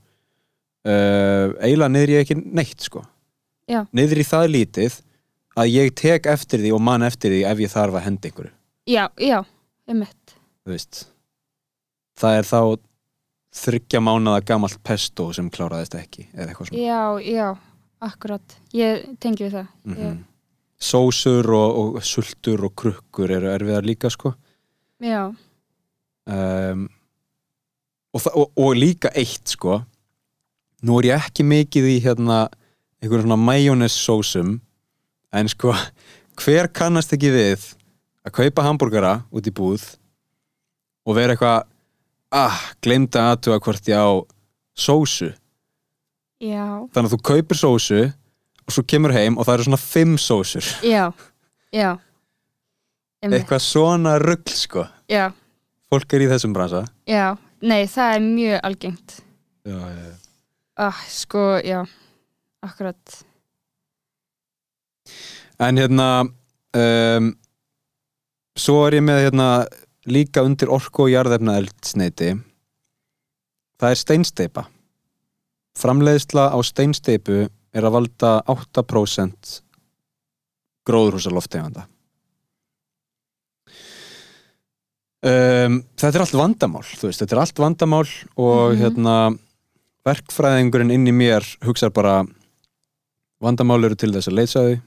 uh, 0.87 1.53
eiginlega 1.63 1.93
niður 1.93 2.15
ég 2.17 2.27
ekki 2.27 2.39
neitt 2.43 2.87
sko. 2.89 3.05
Já. 3.71 3.85
niður 3.95 4.21
í 4.21 4.27
það 4.27 4.49
lítið 4.53 5.01
að 5.63 5.73
ég 5.73 5.93
tek 5.97 6.27
eftir 6.33 6.63
því 6.63 6.73
og 6.77 6.83
man 6.85 7.05
eftir 7.07 7.33
því 7.33 7.43
ef 7.49 7.61
ég 7.63 7.73
þarf 7.73 7.99
að 7.99 8.07
henda 8.07 8.29
einhverju. 8.29 8.55
Já, 8.91 9.05
já, 9.23 9.39
einmitt. 9.89 10.35
Þú 10.65 10.75
veist 10.75 11.05
það 12.19 12.39
er 12.39 12.49
þá 12.49 12.61
þryggja 13.63 14.01
mánada 14.03 14.43
gamalt 14.49 14.81
pesto 14.85 15.29
sem 15.37 15.49
kláraðist 15.53 15.95
ekki 15.99 16.27
eða 16.33 16.51
eitthvað 16.51 16.71
svona. 16.71 16.83
Já, 16.83 17.33
já, 17.37 17.49
akkurat. 18.09 18.59
Ég 18.77 19.09
tengi 19.23 19.47
við 19.47 19.59
það. 19.61 19.73
Mm 19.89 19.97
ég, 20.03 20.21
sósur 20.83 21.47
og, 21.55 21.79
og 21.79 22.03
sultur 22.07 22.67
og 22.67 22.75
krukkur 22.79 23.31
eru 23.31 23.53
erfiðar 23.53 23.87
líka 23.87 24.11
sko. 24.13 24.35
Já, 25.03 25.31
um, 26.27 26.89
og, 28.13 28.27
og, 28.35 28.51
og 28.57 28.75
líka 28.77 29.13
eitt 29.15 29.55
sko. 29.55 29.81
Nú 30.83 30.99
er 30.99 31.13
ég 31.13 31.29
ekki 31.29 31.47
mikið 31.47 31.89
í 31.93 31.99
hérna 32.03 32.45
einhverjum 33.03 33.29
svona 33.29 33.39
majónes 33.41 33.97
sósum 33.99 34.57
en 35.33 35.51
sko 35.51 35.75
hver 36.43 36.71
kannast 36.75 37.15
ekki 37.15 37.33
við 37.35 37.69
að 38.27 38.37
kaupa 38.39 38.67
hambúrgara 38.67 39.21
út 39.35 39.47
í 39.47 39.55
búð 39.55 39.85
og 41.07 41.17
vera 41.19 41.35
eitthvað 41.35 41.67
ah, 42.33 42.59
glemda 42.83 43.33
aðtuga 43.33 43.61
hvort 43.63 43.89
ég 43.91 43.99
á 43.99 44.11
sósu? 44.79 45.33
Já, 46.43 46.87
þannig 46.91 47.09
að 47.09 47.15
þú 47.15 47.21
kaupir 47.27 47.59
sósu 47.59 48.03
og 48.67 48.75
svo 48.77 48.85
kemur 48.89 49.13
heim 49.15 49.37
og 49.39 49.47
það 49.47 49.55
eru 49.59 49.67
svona 49.69 49.81
fimm 49.83 50.17
sósur. 50.21 50.67
Já 50.87 51.11
Já. 51.73 51.97
Einmitt, 53.23 53.39
eitthvað 53.41 53.63
svona 53.65 54.17
rugl 54.21 54.53
sko. 54.53 54.83
Já, 55.09 55.31
fólk 55.93 56.13
er 56.17 56.25
í 56.25 56.31
þessum 56.33 56.53
bransa 56.57 56.83
já, 57.07 57.37
nei, 57.63 57.85
það 57.87 58.15
er 58.17 58.25
mjög 58.25 58.57
algengt. 58.67 59.15
Já, 59.65 59.77
já, 59.79 60.03
já. 60.09 60.17
ah, 60.83 60.99
Sko, 61.09 61.45
já, 61.63 61.85
akkurat. 62.67 63.19
En 65.63 65.79
hérna 65.79 66.09
um, 66.27 67.31
svo 68.59 68.81
er 68.89 68.99
ég 68.99 69.05
með 69.07 69.23
hérna 69.29 69.49
líka 70.11 70.43
undir 70.43 70.71
orku 70.75 71.07
og 71.07 71.13
jarðefna 71.13 71.57
eldsneiti 71.63 72.33
það 73.79 73.95
er 73.95 74.01
steinsteipa 74.01 74.65
framleiðsla 75.79 76.49
á 76.51 76.59
steinsteipu 76.67 77.45
er 77.75 77.87
að 77.89 77.95
valda 77.97 78.31
8% 78.53 79.63
gróðurhúsalofteganda 80.89 81.87
um, 85.23 85.81
þetta 85.97 86.13
er 86.19 86.25
allt 86.27 86.37
vandamál 86.39 86.85
veist, 86.85 87.23
þetta 87.23 87.37
er 87.37 87.43
allt 87.45 87.63
vandamál 87.63 88.07
og 88.37 88.73
Mhm. 88.75 88.81
hérna 88.83 89.17
verkfræðingurinn 90.07 90.91
inn 90.93 91.07
í 91.07 91.13
mér 91.15 91.47
hugsar 91.63 91.91
bara 91.95 92.25
vandamál 93.43 93.85
eru 93.85 93.95
til 93.97 94.11
þess 94.13 94.29
að 94.29 94.35
leysa 94.39 94.61
þau 94.67 94.81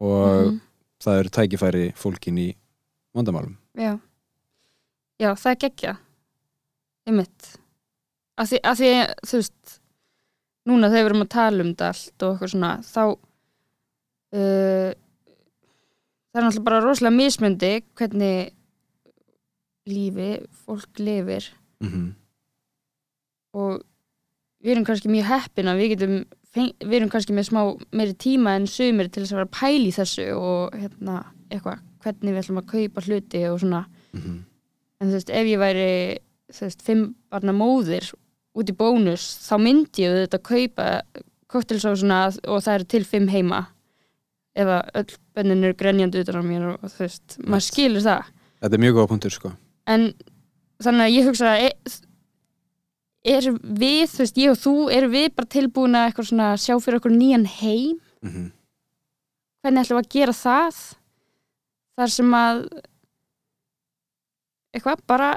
og 0.00 0.46
Mhm, 0.46 0.60
það 1.04 1.18
eru 1.20 1.28
tækifæri 1.30 1.92
fólkin 1.94 2.38
í 2.38 2.54
vandamálum. 3.14 3.56
Já, 3.76 3.98
já, 5.20 5.34
það 5.34 5.50
er 5.50 5.56
geggja 5.56 5.98
Einmitt. 7.06 7.58
Af 8.38 8.48
því, 8.48 8.58
af 8.64 8.78
því, 8.78 8.90
þú 9.28 9.36
veist 9.36 9.80
Núna 10.64 10.88
þegar 10.88 11.04
við 11.04 11.10
erum 11.10 11.24
að 11.26 11.32
tala 11.34 11.62
um 11.64 11.70
þetta 11.74 11.88
allt 11.92 12.22
og 12.24 12.30
eitthvað 12.34 12.52
svona, 12.54 12.70
þá 12.88 13.02
uh, 13.04 14.90
það 16.32 16.38
er 16.40 16.46
náttúrulega 16.46 16.64
bara 16.68 16.80
rosalega 16.84 17.16
mismundi 17.18 17.72
hvernig 17.98 18.52
lífi 19.84 20.30
fólk 20.64 20.98
lifir 21.04 21.50
mm 21.82 21.88
-hmm. 21.90 22.06
og 23.60 23.82
við 24.64 24.72
erum 24.72 24.84
kannski 24.88 25.08
mjög 25.12 25.28
heppin 25.28 25.68
að 25.68 25.78
við 25.82 25.88
getum 25.92 26.16
við 26.54 26.94
erum 26.96 27.10
kannski 27.10 27.34
með 27.34 27.48
smá 27.50 27.60
meiri 27.92 28.14
tíma 28.14 28.56
en 28.56 28.66
sumir 28.66 29.08
til 29.10 29.22
þess 29.22 29.32
að 29.32 29.36
vera 29.36 29.48
að 29.50 29.58
pæla 29.60 29.88
í 29.90 29.92
þessu 29.98 30.26
og 30.38 30.74
hérna 30.78 31.24
eitthvað, 31.50 31.78
hvernig 32.02 32.32
við 32.32 32.40
ætlum 32.42 32.58
að 32.62 32.70
kaupa 32.72 33.00
hluti 33.00 33.44
og 33.50 33.60
svona 33.60 33.84
Mhm. 34.14 34.44
en 35.00 35.08
þú 35.08 35.12
veist, 35.12 35.30
ef 35.30 35.46
ég 35.46 35.58
væri 35.58 36.18
þú 36.52 36.60
veist, 36.60 36.82
fimm 36.82 37.14
barna 37.30 37.52
móðir 37.52 38.14
út 38.54 38.70
í 38.70 38.76
bónus, 38.78 39.26
þá 39.44 39.54
myndi 39.62 40.04
ég 40.04 40.14
auðvitað 40.14 40.44
kaupa 40.48 40.88
koktelsósuna 41.54 42.20
og 42.50 42.62
það 42.64 42.78
eru 42.78 42.88
til 42.94 43.02
fimm 43.08 43.28
heima. 43.32 43.60
Ef 44.54 44.70
að 44.70 44.98
öll 45.00 45.18
bönnin 45.34 45.66
eru 45.66 45.76
grenjandi 45.78 46.22
utan 46.22 46.40
á 46.40 46.44
mér 46.46 46.66
og, 46.72 46.88
þú 46.94 47.04
veist, 47.04 47.38
maður 47.42 47.66
skilur 47.68 48.04
það. 48.06 48.32
Þetta 48.62 48.78
er 48.78 48.84
mjög 48.86 48.98
góða 48.98 49.10
punktur 49.12 49.34
sko. 49.34 49.54
En 49.90 50.08
þannig 50.82 51.06
að 51.06 51.14
ég 51.14 51.30
hugsa 51.30 51.52
að 51.52 51.68
e- 51.68 52.02
er 53.34 53.48
við, 53.56 54.04
þú 54.12 54.20
veist, 54.22 54.38
ég 54.38 54.52
og 54.52 54.60
þú 54.60 54.74
erum 54.94 55.14
við 55.14 55.30
bara 55.34 55.50
tilbúin 55.54 55.96
að 55.98 56.10
eitthvað 56.10 56.28
svona 56.30 56.50
sjá 56.60 56.74
fyrir 56.78 57.00
okkur 57.00 57.16
nýjan 57.16 57.48
heim? 57.58 57.98
Mm 58.22 58.52
hvernig 59.64 59.80
ætlum 59.80 59.96
við 59.96 60.04
að 60.04 60.12
gera 60.12 60.34
það? 60.36 60.80
Þar 61.96 62.10
sem 62.12 62.34
að 62.36 62.58
eitthvað 64.74 65.04
bara 65.08 65.30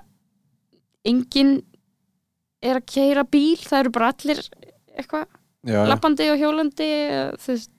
enginn 1.08 1.54
er 2.64 2.80
að 2.80 2.86
keira 2.90 3.24
bíl, 3.28 3.58
það 3.62 3.80
eru 3.84 3.96
bara 3.96 4.12
allir 4.14 4.44
eitthvað, 4.98 5.28
lappandi 5.92 6.30
og 6.34 6.40
hjólandi 6.42 6.92
þú 7.42 7.52
veist, 7.54 7.74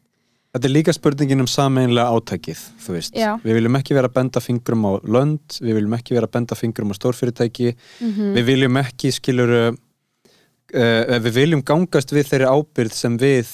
Þetta 0.49 0.65
er 0.65 0.73
líka 0.73 0.93
spurningin 0.97 1.45
um 1.45 1.49
sameinlega 1.51 2.09
átækið 2.17 2.61
þú 2.81 2.95
veist, 2.95 3.17
Já. 3.19 3.35
við 3.43 3.59
viljum 3.59 3.77
ekki 3.79 3.95
vera 3.95 4.09
að 4.09 4.15
benda 4.17 4.41
fingrum 4.41 4.87
á 4.89 4.93
lönd, 5.05 5.59
við 5.61 5.77
viljum 5.77 5.97
ekki 5.99 6.17
vera 6.17 6.27
að 6.27 6.35
benda 6.39 6.57
fingrum 6.57 6.95
á 6.95 6.99
stórfyrirtæki, 6.99 7.75
mm 8.01 8.31
við 8.39 8.47
viljum 8.49 8.81
ekki 8.81 9.13
skilur 9.13 9.53
uh, 10.75 11.19
við 11.21 11.31
viljum 11.37 11.65
gangast 11.65 12.15
við 12.17 12.31
þeirri 12.31 12.49
ábyrð 12.49 12.97
sem 12.97 13.19
við 13.21 13.53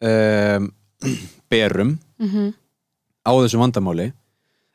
um, 0.00 0.70
berum 1.52 1.98
mhm, 2.18 2.50
á 3.28 3.32
þessu 3.36 3.60
vandamáli. 3.60 4.10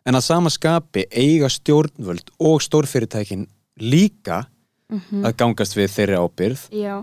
En 0.05 0.17
að 0.17 0.25
sama 0.25 0.49
skapi 0.49 1.05
eiga 1.09 1.49
stjórnvöld 1.49 2.31
og 2.41 2.61
stórfyrirtækin 2.65 3.47
líka 3.81 4.43
mhm, 4.91 5.23
að 5.25 5.37
gangast 5.41 5.77
við 5.77 5.93
þeirri 5.95 6.19
ábyrð 6.21 6.65
já, 6.75 6.95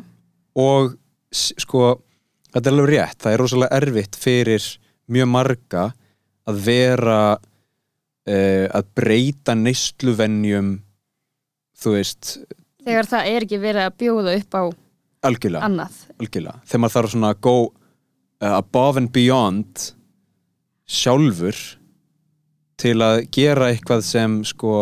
og 0.58 0.94
sko 1.34 1.82
þetta 2.52 2.64
er 2.64 2.74
alveg 2.74 2.90
rétt, 2.92 3.18
það 3.22 3.34
er 3.34 3.42
rosalega 3.42 3.80
erfitt 3.82 4.18
fyrir 4.18 4.68
mjög 5.12 5.30
marga 5.32 5.84
að 6.48 6.60
vera 6.64 7.20
uh, 7.36 8.66
að 8.72 8.92
breyta 8.96 9.56
neysluvenjum 9.56 10.76
þú 11.78 11.94
veist, 11.94 12.36
þegar 12.84 13.10
það 13.10 13.32
er 13.32 13.46
ekki 13.46 13.60
verið 13.62 13.84
að 13.86 13.98
bjóða 14.02 14.36
upp 14.40 14.58
á 14.58 14.62
algjörlega, 15.28 15.66
annað. 15.66 16.00
Algjörlega. 16.18 16.62
þegar 16.64 16.82
maður 16.84 16.96
þarf 16.96 17.14
svona 17.14 17.32
að 17.34 17.42
go 17.48 17.56
uh, 17.66 18.54
above 18.54 19.02
and 19.02 19.12
beyond 19.14 19.90
sjálfur 20.88 21.58
til 22.78 22.96
að 23.02 23.24
gera 23.34 23.72
eitthvað 23.72 24.04
sem 24.06 24.38
sko 24.46 24.72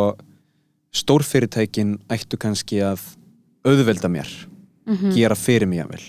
stórfyrirtækin 0.97 1.97
ættu 2.13 2.39
kannski 2.41 2.81
að 2.85 3.03
auðvelda 3.67 4.11
mér, 4.13 4.31
mm 4.87 5.13
gera 5.17 5.35
fyrir 5.35 5.69
mig 5.69 5.83
jafnvel. 5.83 6.05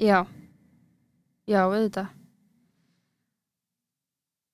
Já. 0.00 0.26
Já, 1.46 1.60
auðvitað. 1.66 2.08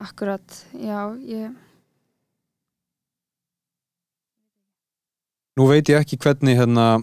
Akkurat, 0.00 0.66
já, 0.76 1.16
ég 1.24 1.54
Nú 5.57 5.64
veit 5.70 5.88
ég 5.88 5.96
ekki 5.96 6.18
hvernig 6.20 6.59
hérna 6.59 6.98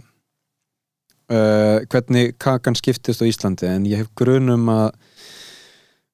uh, 1.34 1.80
hvernig 1.89 2.36
kakan 2.38 2.78
skiptist 2.78 3.24
á 3.24 3.26
Íslandi 3.26 3.66
en 3.66 3.88
ég 3.89 4.04
hef 4.04 4.12
grunum 4.14 4.70
að 4.70 4.91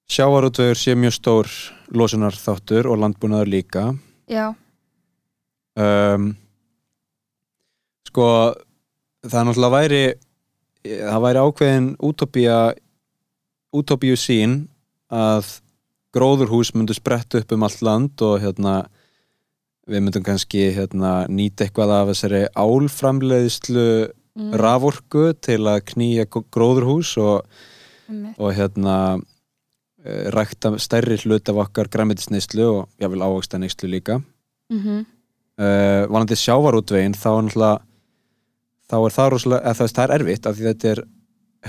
sjávarútvegur 0.10 0.80
sé 0.80 0.96
mjög 0.96 1.18
stór 1.18 1.52
losunar 1.92 2.38
þáttur 2.40 2.88
og 2.88 3.02
landbúnaður 3.02 3.52
líka. 3.52 3.84
Já, 4.32 4.56
um, 5.80 6.30
sko 8.10 8.28
það 9.24 9.40
er 9.40 9.48
náttúrulega 9.50 9.78
væri 9.78 10.04
það 10.84 11.26
væri 11.26 11.44
ákveðin 11.46 11.90
útópía 12.10 12.60
útópíu 13.76 14.20
sín 14.20 14.62
að 15.14 15.60
gróðurhús 16.16 16.74
myndu 16.74 16.96
sprett 16.98 17.36
upp 17.38 17.52
um 17.54 17.66
allt 17.66 17.84
land 17.86 18.24
og 18.26 18.40
hérna 18.42 18.80
við 19.90 20.06
myndum 20.06 20.26
kannski 20.26 20.70
hérna, 20.76 21.26
nýta 21.32 21.66
eitthvað 21.66 21.94
af 21.96 22.12
þessari 22.12 22.44
álframleiðslu 22.54 23.86
mm, 24.10 24.56
raforku 24.62 25.32
til 25.42 25.62
að 25.70 25.82
knýja 25.94 26.28
gróðurhús 26.30 27.16
og, 27.22 27.48
einmitt. 28.10 28.38
og 28.38 28.54
hérna 28.58 28.98
eh, 30.06 30.30
rækta 30.34 30.76
stærri 30.82 31.18
hlut 31.24 31.50
af 31.50 31.64
okkar 31.66 31.90
græmitisneyslu 31.92 32.68
og 32.70 33.02
jáfnvel 33.02 33.26
ávöxta 33.26 33.62
neyslu 33.62 33.90
líka. 33.90 34.20
Mhm, 34.70 35.06
uh, 35.60 36.08
vanandi 36.10 36.38
sjávarútvegin 36.40 37.16
þá 37.20 37.30
er 37.32 37.44
náttúrulega 37.48 37.78
þá 38.90 38.96
er 39.06 39.16
það 39.18 39.28
rosalega, 39.36 39.62
eða 39.70 39.78
það, 39.80 39.92
það 39.98 40.06
er 40.08 40.16
erfitt 40.18 40.48
af 40.50 40.58
því 40.58 40.68
þetta 40.72 40.92
er 40.94 41.02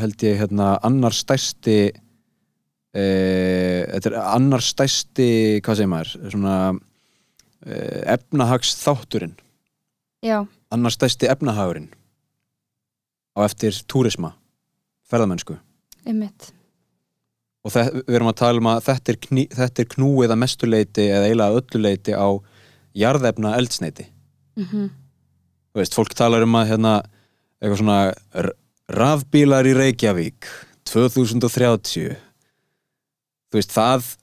held 0.01 0.22
ég 0.24 0.38
hérna 0.41 0.68
annar 0.86 1.16
stærsti 1.16 1.78
uh, 1.91 3.82
þetta 3.95 4.11
er 4.12 4.18
annar 4.22 4.64
stærsti 4.64 5.28
hvað 5.64 5.80
segir 5.80 5.93
maður 5.95 6.14
svona 6.34 6.57
uh, 6.74 8.01
efnahags 8.16 8.74
þátturinn 8.80 9.34
já, 10.24 10.38
annar 10.74 10.95
stærsti 10.95 11.28
efnahagurinn 11.32 11.91
á 13.38 13.47
eftir 13.47 13.76
túrisma 13.88 14.32
ferðamennsku. 15.11 15.55
Einmitt. 16.07 16.51
Og 17.66 17.72
þe- 17.74 18.03
við 18.07 18.16
erum 18.16 18.30
að 18.30 18.38
tala 18.41 18.61
um 18.62 18.68
að 18.72 18.80
þetta 18.86 19.12
er, 19.12 19.18
kní, 19.26 19.45
þetta 19.55 19.82
er 19.82 19.88
knúið 19.95 20.32
að 20.34 20.41
mestuleiti 20.43 21.07
eða 21.11 21.26
eiginlega 21.28 21.61
ölluleiti 21.61 22.12
á 22.14 22.28
jarðefna 22.97 23.55
eldsneiti 23.59 24.09
mhm, 24.59 24.88
þú 25.70 25.82
veist, 25.82 25.97
fólk 25.97 26.16
talar 26.18 26.47
um 26.47 26.59
að 26.59 26.72
hérna, 26.72 26.95
eitthvað 27.61 27.82
svona 27.82 28.01
rafbílar 28.91 29.68
í 29.70 29.76
Reykjavík 29.78 30.49
2030 30.91 32.16
þú 33.51 33.59
veist, 33.59 33.74
það 33.74 34.16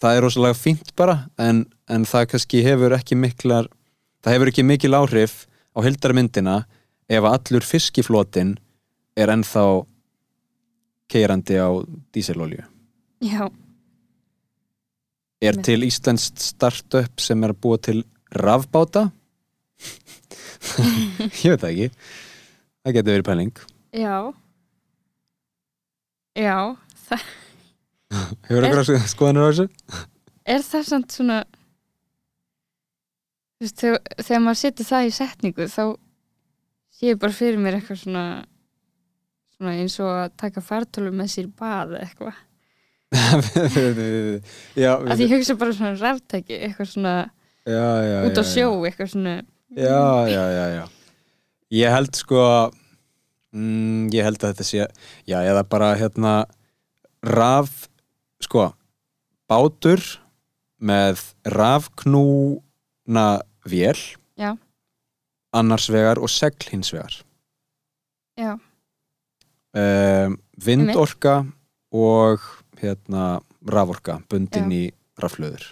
það 0.00 0.16
er 0.16 0.24
rosalega 0.24 0.56
fínt 0.56 0.94
bara 0.96 1.16
en, 1.40 1.64
en 1.90 2.06
það 2.08 2.26
kannski 2.32 2.64
hefur 2.64 2.96
ekki 2.96 3.18
miklar 3.18 3.68
það 4.24 4.36
hefur 4.36 4.52
ekki 4.52 4.66
mikil 4.66 4.96
áhrif 4.96 5.44
á 5.76 5.78
hildarmyndina 5.84 6.56
ef 7.10 7.26
allur 7.26 7.66
fiskiflotin 7.66 8.54
er 9.18 9.32
ennþá 9.32 9.64
keirandi 11.10 11.58
á 11.60 11.68
díselolju 12.14 12.64
já, 13.20 13.50
er 15.40 15.54
Einmitt. 15.54 15.66
til 15.68 15.86
íslenskt 15.86 16.42
startup 16.44 17.22
sem 17.22 17.44
er 17.44 17.54
að 17.54 17.60
búa 17.64 17.80
til 17.80 18.04
rafbáta? 18.36 19.08
Ég 21.42 21.54
veit 21.54 21.62
það 21.62 21.70
ekki. 21.70 21.90
Það 22.80 22.96
getur 22.96 23.12
verið 23.14 23.28
pæling. 23.28 23.64
Já. 23.96 24.16
Já, 26.38 26.56
það 27.08 27.24
hefur 28.46 28.66
eitthvað 28.66 29.10
skoðanir 29.10 29.44
á 29.44 29.48
þessu? 29.50 29.66
er 30.50 30.62
það 30.66 30.86
samt 30.88 31.14
svona 31.14 31.40
þú 33.58 33.66
veist, 33.66 33.80
þegar, 33.82 34.00
þegar 34.20 34.44
maður 34.44 34.60
setur 34.62 34.88
það 34.88 35.08
í 35.08 35.16
setningu 35.16 35.66
þá 35.70 35.82
sé 36.96 37.10
ég 37.10 37.20
bara 37.20 37.36
fyrir 37.36 37.60
mér 37.62 37.78
eitthvað 37.78 38.02
svona 38.04 38.24
svona 39.56 39.74
eins 39.76 39.98
og 40.00 40.10
að 40.14 40.36
taka 40.40 40.64
fartölu 40.64 41.12
með 41.14 41.32
sér 41.34 41.50
bað 41.60 41.98
eitthvað 42.00 42.40
já, 43.10 44.92
að 44.94 45.16
því 45.16 45.24
ég 45.26 45.32
hugsa 45.34 45.56
bara 45.58 45.74
svona 45.74 45.96
ráftæki 45.98 46.58
eitthvað 46.60 46.90
svona 46.92 47.14
já, 47.66 47.86
já, 48.06 48.18
út 48.28 48.38
á 48.38 48.44
sjó 48.46 48.68
eitthvað 48.86 49.12
svona 49.16 49.34
já, 49.74 50.04
já, 50.30 50.44
já, 50.76 50.84
ég 51.80 51.96
held 51.96 52.20
sko 52.20 52.44
mm, 53.50 54.10
ég 54.14 54.28
held 54.28 54.38
að 54.42 54.54
þetta 54.54 54.68
sé 54.68 54.84
já, 55.26 55.38
eða 55.42 55.66
bara 55.66 55.92
hérna 55.98 56.34
raf, 57.26 57.88
sko 58.42 58.70
bátur 59.50 60.02
með 60.80 61.20
rafknúna 61.44 63.28
vél. 63.68 63.98
Annars 65.50 65.88
vegar 65.90 66.20
og 66.22 66.30
segl 66.30 66.68
hins 66.70 66.92
vegar. 66.94 67.16
Já, 68.38 68.54
um, 69.74 70.36
vindorka 70.54 71.42
og 71.90 72.44
hérna 72.80 73.40
raforka 73.66 74.20
bundin 74.30 74.72
Já. 74.72 74.76
í 74.76 74.82
raflöður 75.20 75.68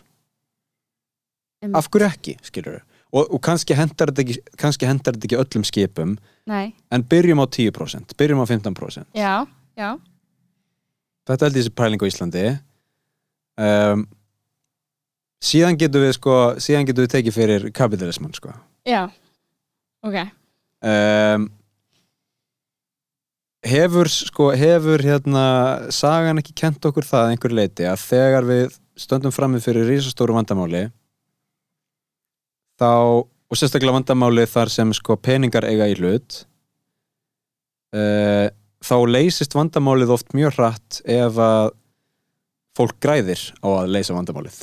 einmitt. 1.62 1.78
af 1.80 1.88
hverju 1.90 2.08
ekki, 2.10 2.36
skilur 2.46 2.82
og, 3.08 3.24
og 3.24 3.40
kannski 3.44 3.76
hendar 3.78 4.12
þetta 4.12 4.24
ekki, 4.26 4.56
kannski 4.60 4.88
hendar 4.88 5.16
þetta 5.16 5.30
ekki 5.30 5.40
öllum 5.40 5.66
skipum 5.66 6.14
nei, 6.48 6.74
en 6.92 7.04
byrjum 7.08 7.40
á 7.42 7.46
10%, 7.48 8.16
byrjum 8.18 8.44
á 8.44 8.46
15% 8.46 9.18
já, 9.18 9.34
já. 9.78 9.90
Þetta 11.28 11.44
held 11.44 11.58
ég 11.58 11.64
þessi 11.66 11.74
pæling 11.76 12.00
á 12.00 12.08
Íslandi. 12.08 12.42
Um, 13.60 14.06
síðan 15.44 15.76
getum 15.76 16.06
við 16.06 16.14
sko 16.16 16.36
síðan 16.62 16.88
getum 16.88 17.04
við 17.04 17.12
tekið 17.12 17.36
fyrir 17.36 17.66
kapitalisman 17.76 18.32
sko. 18.32 18.54
Já, 18.88 19.02
ok. 20.00 20.16
Um, 20.80 21.50
hefur 23.66 24.10
sko, 24.12 24.50
hefur 24.54 25.02
hérna 25.02 25.46
sagan 25.94 26.38
ekki 26.42 26.54
kent 26.56 26.84
okkur 26.84 27.06
það 27.06 27.24
að 27.24 27.32
einhver 27.32 27.56
leiti 27.58 27.88
að 27.88 28.04
þegar 28.04 28.46
við 28.48 28.78
stöndum 28.98 29.34
frammi 29.34 29.60
fyrir 29.62 29.88
risastóru 29.88 30.36
vandamáli 30.36 30.88
þá 32.78 32.90
og 33.48 33.56
sérstaklega 33.58 33.96
vandamáli 33.96 34.46
þar 34.50 34.70
sem 34.72 34.94
sko 34.94 35.16
peningar 35.18 35.66
eiga 35.66 35.88
í 35.90 35.96
hlut 35.98 36.42
uh, 37.96 38.46
þá 38.84 38.96
leysist 39.10 39.56
vandamálið 39.56 40.14
oft 40.14 40.34
mjög 40.36 40.58
hratt 40.58 41.00
ef 41.08 41.38
að 41.42 41.72
fólk 42.78 42.98
græðir 43.02 43.40
á 43.58 43.68
að 43.80 43.88
leysa 43.90 44.14
vandamálið. 44.14 44.58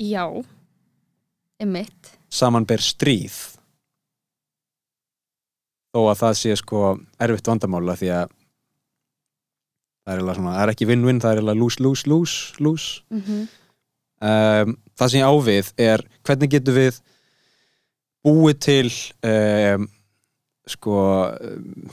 Já, 0.00 0.24
einmitt. 1.60 2.12
Saman 2.30 2.66
ber 2.68 2.82
stríð 2.84 3.34
þó 5.90 6.00
að 6.10 6.20
það 6.22 6.36
sé 6.40 6.56
sko 6.58 6.82
erfitt 7.20 7.50
vandamála 7.50 7.96
því 7.98 8.12
að 8.14 8.34
það 10.06 10.14
er, 10.14 10.34
svona, 10.34 10.54
það 10.56 10.64
er 10.64 10.72
ekki 10.74 10.88
win-win, 10.90 11.22
það 11.22 11.40
er 11.40 11.48
lose, 11.58 11.82
lose, 11.82 12.10
lose, 12.10 12.60
lose 12.62 13.02
mm 13.10 13.22
-hmm. 13.22 13.48
um, 14.30 14.76
það 14.96 15.10
sem 15.10 15.20
ég 15.20 15.30
á 15.30 15.34
við 15.50 15.72
er 15.76 16.04
hvernig 16.26 16.50
getum 16.50 16.78
við 16.78 17.00
búið 18.24 18.58
til 18.60 18.88
um, 19.24 19.88
sko 20.66 20.96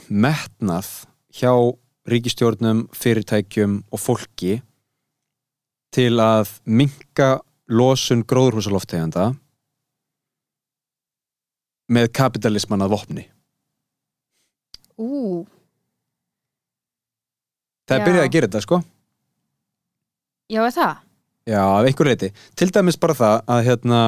metnað 0.08 0.88
hjá 1.34 1.52
ríkistjórnum, 2.08 2.88
fyrirtækjum 2.92 3.82
og 3.92 4.00
fólki 4.00 4.62
til 5.92 6.20
að 6.20 6.60
minka 6.64 7.40
losun 7.68 8.24
gróðurhúsalofteganda 8.24 9.34
með 11.88 12.12
kapitalisman 12.12 12.84
að 12.84 12.94
vopni 12.96 13.24
Ú, 14.98 15.44
það 17.88 17.94
er 17.96 18.00
Já. 18.02 18.06
byrjað 18.08 18.24
að 18.26 18.32
gera 18.34 18.48
þetta 18.50 18.62
sko 18.64 18.78
já 20.48 20.62
er 20.64 20.72
það? 20.74 21.04
Já, 21.48 21.60
af 21.64 21.86
einhver 21.88 22.08
leiti. 22.10 22.28
Til 22.60 22.68
dæmis 22.74 22.98
bara 23.00 23.14
það 23.16 23.36
að 23.54 23.62
hérna 23.64 23.98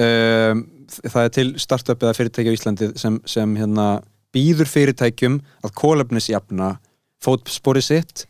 um, 0.00 0.62
það 1.04 1.18
er 1.26 1.32
til 1.36 1.46
startup 1.60 2.04
eða 2.06 2.14
fyrirtæki 2.16 2.52
á 2.52 2.56
Íslandi 2.56 2.88
sem, 3.00 3.18
sem 3.28 3.56
hérna 3.60 3.88
býður 4.34 4.70
fyrirtækjum 4.70 5.36
að 5.64 5.74
kólefnisjafna 5.80 6.70
fótspori 7.24 7.82
sitt 7.84 8.24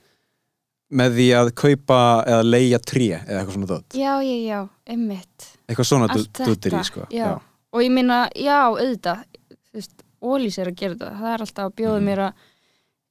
með 0.94 1.16
því 1.18 1.28
að 1.38 1.52
kaupa 1.58 2.00
eða 2.28 2.44
leigja 2.46 2.80
tré 2.82 3.06
eða 3.20 3.38
eitthvað 3.40 3.54
svona 3.56 3.70
dótt. 3.70 3.96
Já, 3.98 4.12
já, 4.22 4.36
já, 4.46 4.58
einmitt 4.90 5.46
Eitthvað 5.64 5.88
svona 5.88 6.10
Allt 6.12 6.42
dúttir 6.44 6.74
í 6.74 6.76
þetta, 6.76 6.88
sko. 6.90 7.06
já. 7.14 7.30
Og 7.74 7.82
ég 7.82 7.94
minna, 7.94 8.24
já, 8.38 8.58
auðvitað 8.68 9.24
Þú 9.54 9.80
veist, 9.80 10.03
Ólís 10.24 10.56
er 10.58 10.70
að 10.72 10.76
gera 10.80 10.94
þetta 10.96 11.10
Það 11.20 11.34
er 11.34 11.44
alltaf 11.44 11.64
að 11.68 11.74
bjóða 11.80 11.98
Mhm. 12.00 12.06
mér 12.08 12.22
að 12.24 12.32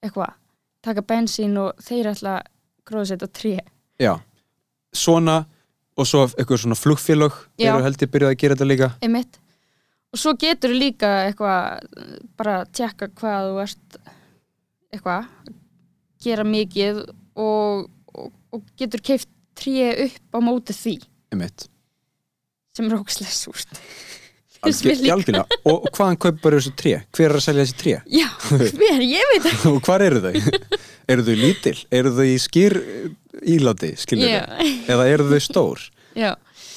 eitthvað, 0.03 0.33
taka 0.83 1.01
bensín 1.01 1.57
og 1.61 1.77
þeir 1.79 2.09
ætla 2.11 2.33
að 2.39 2.47
gróðsetta 2.89 3.27
tré 3.31 3.59
já. 4.01 4.13
Svona 4.93 5.45
og 5.97 6.05
svo 6.09 6.25
eitthvað 6.27 6.59
svona 6.63 6.75
flugfélög 6.75 7.33
Já. 7.59 7.69
eru 7.75 7.83
held 7.85 7.97
ég 8.01 8.11
byrjað 8.11 8.31
að 8.33 8.37
gera 8.41 8.55
þetta 8.55 8.67
líka. 8.67 8.89
einmitt 9.01 9.37
og 10.13 10.19
svo 10.19 10.33
getur 10.37 10.73
líka 10.73 11.09
eitthvað 11.29 11.79
bara 12.37 12.65
tjekka 12.65 13.07
hvað 13.13 13.47
þú 13.49 13.61
ert 13.63 13.97
eitthvað 14.93 15.25
gera 16.23 16.43
mikið 16.43 16.99
og, 17.35 17.89
og, 18.13 18.31
og 18.53 18.61
getur 18.77 19.01
keift 19.01 19.29
tré 19.55 20.05
upp 20.05 20.33
á 20.33 20.39
móti 20.41 20.73
því 20.73 20.95
Einmitt. 21.31 21.67
sem 22.75 22.85
er 22.91 22.97
ókslega 22.97 23.31
súrt 23.33 23.79
Algjörlega. 24.63 25.43
Og, 25.69 25.87
hvaðan 25.95 26.19
kaupar 26.23 26.55
þessu 26.57 26.73
tré? 26.79 26.93
Hver 27.15 27.29
er 27.29 27.37
að 27.39 27.45
selja 27.45 27.65
þessi 27.65 27.77
tré? 27.81 27.95
Já, 28.13 28.27
hver, 28.79 29.03
ég 29.05 29.31
veit 29.33 29.49
ekki 29.51 29.71
og 29.73 29.81
hvar 29.87 30.05
eru 30.05 30.21
þau? 30.23 30.79
eru 31.13 31.25
þau 31.27 31.35
lítil? 31.41 31.75
Eru 31.99 32.13
þau 32.15 32.25
í 32.29 32.37
skýr 32.41 32.77
íláti, 33.55 33.91
skiljur 33.99 34.31
Já, 34.31 34.41
Eða 34.93 35.09
eru 35.11 35.27
þau 35.31 35.41
stór? 35.43 35.85
já, 36.15 36.31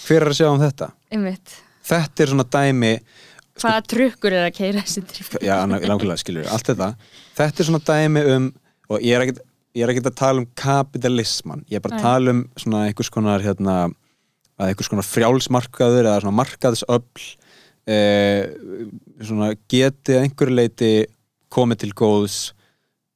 Hver 0.07 0.27
er 0.27 0.33
að 0.33 0.39
sjá 0.41 0.49
um 0.51 0.63
þetta? 0.63 0.91
einmitt 1.15 1.57
Þetta 1.87 2.25
er 2.27 2.33
svona 2.35 2.47
dæmi 2.59 2.93
Hvaða 3.57 3.83
trukkur 3.89 4.35
er 4.37 4.49
að 4.51 4.57
keira 4.59 4.83
þessi 4.85 5.05
tré 5.09 5.43
Já, 5.47 5.57
langlega 5.65 6.19
skiljur, 6.21 6.49
allt 6.53 6.73
þetta 6.73 6.91
Þetta 7.39 7.63
er 7.63 7.69
svona 7.71 7.85
dæmi 7.87 8.25
um 8.37 8.49
og 8.87 9.03
ég 9.03 9.17
er 9.17 9.25
ekkert 9.25 9.41
ég 9.77 9.85
er 9.85 9.91
ekkert 9.93 10.11
að 10.13 10.19
tala 10.21 10.43
um 10.43 10.47
kapitalisman 10.57 11.65
ég 11.69 11.79
er 11.81 11.83
bara 11.85 11.99
að 11.99 12.05
tala 12.07 12.33
um 12.33 12.43
svona 12.57 12.85
einhvers 12.89 13.11
konar 13.13 13.43
hérna, 13.45 13.75
að 14.57 14.71
einhvers 14.71 14.89
konar 14.93 15.07
frjálsmarkaður 15.09 16.07
eða 16.07 16.21
svona 16.23 16.39
markaðsöfl 16.39 17.27
eh, 17.87 18.47
svona 19.23 19.53
geti 19.71 20.17
að 20.17 20.27
einhverju 20.27 20.57
leiti 20.57 20.93
komið 21.53 21.85
til 21.85 21.93
góðs 21.97 22.39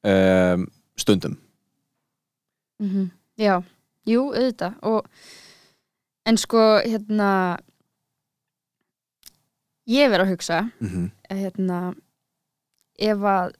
um, 0.06 0.66
stundum. 0.98 1.38
Mm 2.80 3.10
Já, 3.40 3.62
jú, 4.04 4.26
auðvitað. 4.36 4.74
Og 4.84 5.06
en 6.28 6.36
sko, 6.36 6.60
hérna 6.84 7.30
ég 9.88 10.10
verið 10.10 10.26
að 10.26 10.32
hugsa 10.34 10.60
mm 10.80 11.08
að 11.30 11.42
hérna 11.44 11.78
ef 12.98 13.24
að 13.30 13.52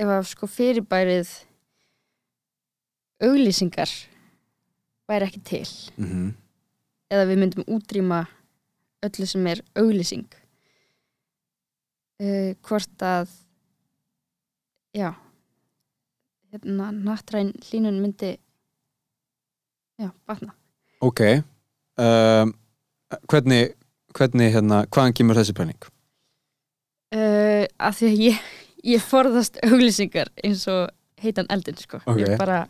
ef 0.00 0.08
að 0.10 0.24
sko 0.26 0.48
fyrirbærið 0.50 1.30
auglýsingar 3.20 3.92
væri 5.10 5.26
ekki 5.28 5.40
til 5.44 5.68
-hmm. 5.96 6.32
eða 7.10 7.26
við 7.28 7.38
myndum 7.38 7.64
útrýma 7.68 8.26
öllu 9.06 9.26
sem 9.26 9.46
er 9.50 9.62
auglýsing 9.78 10.28
uh, 12.20 12.52
hvort 12.66 13.04
að 13.06 13.32
já 14.96 15.12
hérna 16.50 16.90
nattræn 16.92 17.52
hlínun 17.68 18.00
myndi 18.02 18.36
já, 20.00 20.10
batna 20.26 20.56
Ok 21.00 21.20
um, 21.96 22.52
hvernig, 23.30 23.72
hvernig 24.14 24.52
hérna, 24.52 24.84
hvaðan 24.92 25.16
kemur 25.16 25.38
þessi 25.38 25.56
pæling? 25.56 25.90
uh, 27.14 27.64
af 27.78 27.98
því 27.98 28.10
að 28.10 28.24
ég, 28.24 28.40
ég 28.94 29.04
forðast 29.04 29.60
auglýsingar 29.66 30.30
eins 30.44 30.66
og 30.70 30.90
heitan 31.20 31.48
eldin 31.52 31.78
sko. 31.80 32.00
Ok. 32.06 32.22
ég 32.22 32.36
bara 32.40 32.62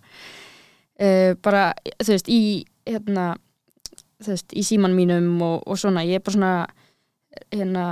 uh, 1.01 1.33
bara, 1.43 1.71
þú 2.01 2.15
veist, 2.15 2.31
í 2.31 2.43
hérna, 2.89 3.35
þú 4.21 4.33
veist, 4.35 4.53
í 4.53 4.63
síman 4.67 4.95
mínum 4.97 5.29
og, 5.43 5.63
og 5.67 5.79
svona, 5.81 6.05
ég 6.07 6.21
er 6.21 6.25
bara 6.25 6.37
svona 6.37 6.53
hérna 7.55 7.85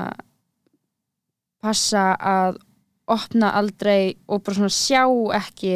passa 1.62 2.12
að 2.18 2.58
opna 3.08 3.52
aldrei 3.58 4.16
og 4.28 4.42
bara 4.44 4.58
svona 4.58 4.72
sjá 4.74 5.02
ekki 5.38 5.72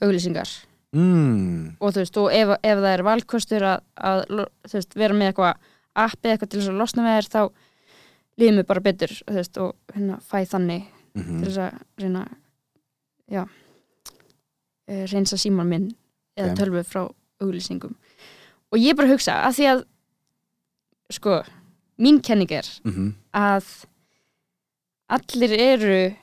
auglýsingar. 0.00 0.48
Mm, 0.96 1.76
og 1.82 1.92
þú 1.92 2.02
veist, 2.04 2.18
og 2.22 2.28
ef, 2.32 2.52
ef 2.62 2.78
það 2.80 2.92
er 2.92 3.04
valkostur 3.04 3.64
að, 3.68 3.80
að 3.98 4.22
þú 4.30 4.76
veist, 4.78 4.96
vera 4.96 5.16
með 5.18 5.32
eitthvað 5.32 5.72
appi 6.06 6.30
eitthvað 6.30 6.52
til 6.52 6.60
þess 6.60 6.70
að 6.72 6.80
losna 6.80 7.04
með 7.04 7.16
þér 7.18 7.28
þá 7.34 7.42
líður 8.36 8.56
mér 8.58 8.68
bara 8.68 8.84
betur 8.84 9.12
þú 9.18 9.36
veist, 9.40 9.58
og 9.64 9.96
hérna 9.96 10.18
fæ 10.24 10.38
þannig 10.52 10.84
mm 11.16 11.38
til 11.40 11.48
þess 11.48 11.60
að 11.64 11.76
reyna 12.02 12.22
já 13.32 13.40
eh, 14.86 15.04
reynsa 15.08 15.38
síman 15.40 15.68
minn 15.70 15.86
eða 16.36 16.50
Ok. 16.52 16.58
tölvu 16.60 16.82
frá 16.84 17.02
auglýsingum. 17.40 17.94
Og 18.72 18.78
ég 18.80 18.96
bara 18.98 19.08
hugsa 19.08 19.38
að 19.46 19.56
því 19.56 19.68
að 19.70 19.84
sko, 21.12 21.42
mín 21.98 22.20
kenning 22.22 22.50
er 22.50 22.66
-hmm. 22.84 23.12
að 23.32 23.86
allir 25.08 25.52
eru 25.52 26.16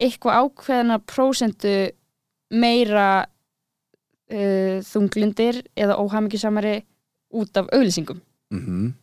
eitthvað 0.00 0.38
ákveðna 0.42 0.98
prósentu 0.98 1.90
meira 2.50 3.26
uh, 4.30 4.78
þunglindir 4.80 5.62
eða 5.76 5.98
óhamingjusamari 5.98 6.84
út 7.30 7.56
af 7.56 7.66
auglýsingum 7.72 8.22
Mm 8.50 8.94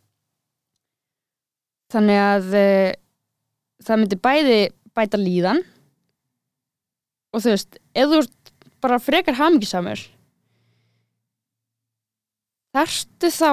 þannig 1.93 2.17
að 2.19 2.47
uh, 2.57 2.91
það 3.85 4.01
myndi 4.01 4.19
bæði 4.19 4.59
bæta 4.95 5.19
líðan 5.19 5.61
og 7.35 7.43
þú 7.43 7.53
veist, 7.53 7.79
ef 7.93 8.11
þú 8.11 8.21
ert 8.23 8.53
bara 8.83 9.01
frekar 9.01 9.37
hamingjusamur 9.39 10.01
þarftu 12.75 13.31
þá 13.31 13.51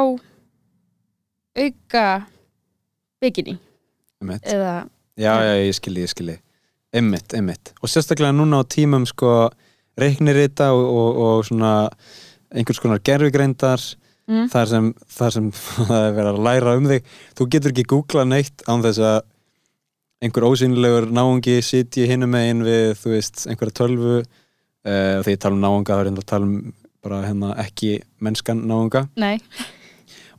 auka 1.58 2.06
bygginni 3.22 3.58
eða 4.22 4.82
Já, 5.20 5.34
já, 5.44 5.52
ég 5.60 5.74
skilji, 5.76 6.02
ég 6.06 6.08
skilji. 6.08 6.38
Einmitt, 6.92 7.34
einmitt. 7.36 7.72
Og 7.84 7.90
sérstaklega 7.92 8.32
núna 8.32 8.62
á 8.62 8.64
tímum 8.64 9.04
sko 9.08 9.50
reiknirita 10.00 10.70
og, 10.72 10.84
og, 10.88 11.18
og 11.20 11.42
svona 11.44 11.72
einhvers 12.52 12.80
konar 12.80 13.02
gerfigreindar 13.04 13.82
mm, 14.28 14.48
þar 14.52 14.70
sem, 14.72 14.88
það 15.88 15.92
er 15.98 16.16
verið 16.16 16.30
að 16.30 16.40
læra 16.48 16.76
um 16.80 16.88
þig. 16.88 17.12
Þú 17.36 17.48
getur 17.54 17.74
ekki 17.74 17.86
googlað 17.92 18.30
neitt 18.32 18.64
án 18.64 18.84
þess 18.84 19.02
að 19.04 19.20
einhver 20.22 20.48
ósýnilegur 20.48 21.10
náungi 21.12 21.58
sitji 21.66 22.08
hinum 22.08 22.32
megin 22.32 22.64
við 22.64 22.96
þú 23.02 23.14
veist, 23.16 23.44
einhverja 23.50 23.78
tölvu. 23.82 24.22
Uh, 24.82 25.20
þegar 25.20 25.32
ég 25.34 25.42
tala 25.44 25.58
um 25.58 25.62
náunga 25.62 25.94
þá 25.94 26.00
er 26.00 26.08
ég 26.08 26.16
að 26.18 26.30
tala 26.32 26.48
um 26.48 26.72
bara 27.02 27.20
hérna 27.26 27.52
ekki 27.60 27.92
mennskan 28.22 28.64
náunga. 28.70 29.04
Nei, 29.20 29.36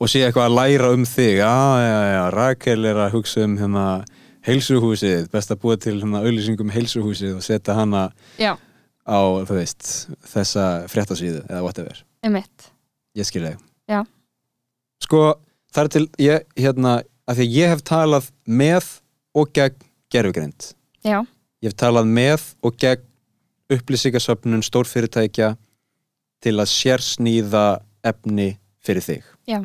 og 0.04 0.12
sé 0.12 0.26
eitthvað 0.26 0.50
að 0.50 0.58
læra 0.58 0.92
um 0.92 1.06
þig. 1.08 1.38
Já, 1.40 1.56
já, 1.80 2.00
já, 2.12 2.24
Rakel 2.36 2.90
er 2.90 3.00
að 3.06 3.16
hugsa 3.16 3.46
um 3.48 3.56
hérna 3.62 3.86
heilsuhúsið, 4.44 5.30
best 5.32 5.54
að 5.54 5.62
búa 5.64 5.78
til 5.80 5.96
hérna 6.02 6.24
auðlýsingum 6.26 6.74
heilsuhúsið 6.76 7.38
og 7.38 7.46
setja 7.46 7.78
hana 7.78 8.10
Já, 8.36 8.58
á, 9.08 9.20
veist, 9.48 10.10
þessa 10.34 10.68
fréttasíðu 10.92 11.46
eða 11.48 11.64
whatever, 11.64 12.04
einmitt. 12.26 12.70
Ég 13.16 13.30
skil 13.30 13.46
þig. 13.48 13.64
Sko, 15.04 15.24
það 15.72 15.88
er 15.88 15.94
til, 15.96 16.06
ég, 16.24 16.46
hérna 16.60 16.98
af 17.28 17.38
því 17.40 17.48
að 17.48 17.58
ég 17.58 17.72
hef 17.72 17.84
talað 17.88 18.30
með 18.44 18.90
og 19.34 19.52
gegn 19.56 19.92
gerfugrind 20.12 20.74
ég 21.64 21.72
hef 21.72 21.76
talað 21.80 22.10
með 22.12 22.46
og 22.64 22.76
gegn 22.80 23.04
upplýsingasöfnun 23.74 24.64
stórfyrirtækja 24.66 25.54
til 26.44 26.56
að 26.60 26.72
sérsnýða 26.72 27.64
efni 28.04 28.50
fyrir 28.84 29.06
þig. 29.06 29.30
Já, 29.48 29.62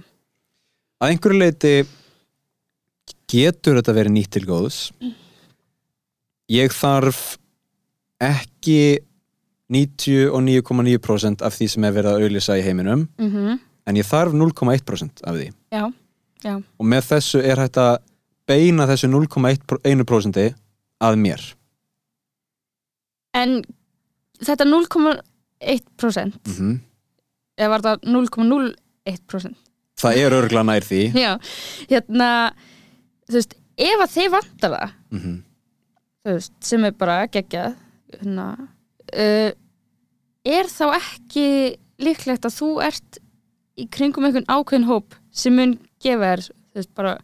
að 0.99 1.13
einhverju 1.13 1.41
leiti 1.41 1.75
getur 3.29 3.79
þetta 3.79 3.95
verið 3.97 4.15
nýtt 4.15 4.33
til 4.37 4.45
góðs. 4.49 4.79
Ég 6.49 6.73
þarf 6.73 7.37
ekki 8.25 9.05
99,9% 9.69 11.45
af 11.45 11.57
því 11.59 11.69
sem 11.75 11.85
er 11.85 11.95
verið 11.97 12.11
að 12.15 12.25
auðlýsa 12.25 12.57
í 12.59 12.65
heiminum 12.65 13.05
mhm, 13.21 13.59
en 13.89 14.01
ég 14.01 14.09
þarf 14.09 14.33
0,1% 14.33 15.25
af 15.29 15.37
því. 15.37 15.51
Já, 15.75 15.85
já. 16.45 16.55
Og 16.57 16.89
með 16.89 17.11
þessu 17.13 17.43
er 17.45 17.61
hægt 17.61 17.81
að 17.83 17.99
beina 18.49 18.89
þessu 18.89 19.13
0,1% 19.13 20.49
að 21.05 21.21
mér. 21.21 21.45
En 23.37 23.61
þetta 24.41 24.67
0,1% 24.67 26.39
mm 26.49 26.77
eða 27.59 27.73
var 27.75 27.85
það 27.85 28.05
0,01% 28.15 29.68
það 29.99 30.23
er 30.23 30.39
örgla 30.39 30.65
nær 30.67 30.87
því. 30.87 31.03
Já, 31.19 31.33
hérna 31.91 32.31
þú 33.29 33.39
veist, 33.41 33.59
ef 33.79 34.07
að 34.07 34.17
þið 34.17 34.33
vantar 34.39 34.75
það 34.77 34.97
mm 35.13 35.37
þú 36.29 36.37
veist, 36.37 36.55
sem 36.65 36.85
er 36.85 36.97
bara 36.99 37.19
geggjað 37.33 37.77
hérna, 38.13 38.47
uh, 39.15 39.51
er 40.49 40.71
þá 40.73 40.85
ekki 40.99 41.49
líklegt 42.03 42.47
að 42.47 42.57
þú 42.59 42.71
ert 42.85 43.21
í 43.79 43.87
kringum 43.91 44.27
einhvern 44.29 44.49
ákveðin 44.51 44.89
hóp 44.89 45.17
sem 45.35 45.55
mun 45.55 45.77
gefa 46.03 46.33
þér 46.33 46.45
þú 46.49 46.81
veist, 46.81 46.93
bara 46.99 47.15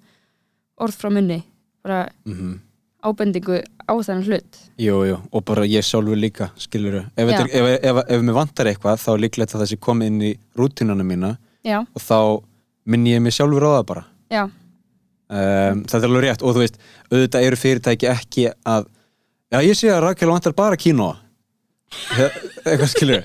orð 0.81 0.97
frá 0.99 1.11
munni 1.13 1.43
bara 1.85 2.09
-hmm. 2.25 2.59
ábendingu 3.03 3.61
á 3.61 3.93
þennan 3.93 4.25
hlut? 4.25 4.59
Jú, 4.79 5.05
jú, 5.05 5.19
og 5.33 5.45
bara 5.45 5.67
ég 5.67 5.85
sjálfur 5.85 6.17
líka, 6.17 6.51
skilur 6.57 7.11
ef, 7.17 7.29
ef, 7.29 7.85
ef, 7.85 7.97
ef 8.09 8.23
mér 8.23 8.35
vantar 8.35 8.67
eitthvað 8.67 8.99
þá 8.99 9.11
er 9.15 9.21
líklegt 9.21 9.55
að 9.55 9.61
það 9.61 9.71
sé 9.71 9.77
komið 9.77 10.07
inn 10.07 10.23
í 10.23 10.39
rútinuna 10.57 11.05
mína 11.05 11.37
Já, 11.65 11.81
og 11.81 12.01
þá 12.01 12.43
minn 12.91 13.07
ég 13.09 13.21
mig 13.25 13.33
sjálfur 13.37 13.65
á 13.65 13.71
það 13.79 13.87
bara. 13.91 14.05
Já, 14.35 14.43
um, 14.45 15.85
það 15.89 15.99
er 16.01 16.09
alveg 16.11 16.25
rétt. 16.27 16.43
Og 16.45 16.55
þú 16.57 16.63
veist, 16.65 16.79
auðvitað 17.11 17.47
eru 17.49 17.61
fyrirtæki 17.61 18.11
ekki 18.13 18.47
að 18.69 18.89
já, 19.55 19.59
ég 19.65 19.79
sé 19.79 19.93
að 19.95 20.03
Rakel 20.09 20.31
vantar 20.33 20.55
bara 20.59 20.77
kínoa 20.81 21.17
He- 22.17 22.31
eitthvað 22.65 22.91
skilur 22.91 23.23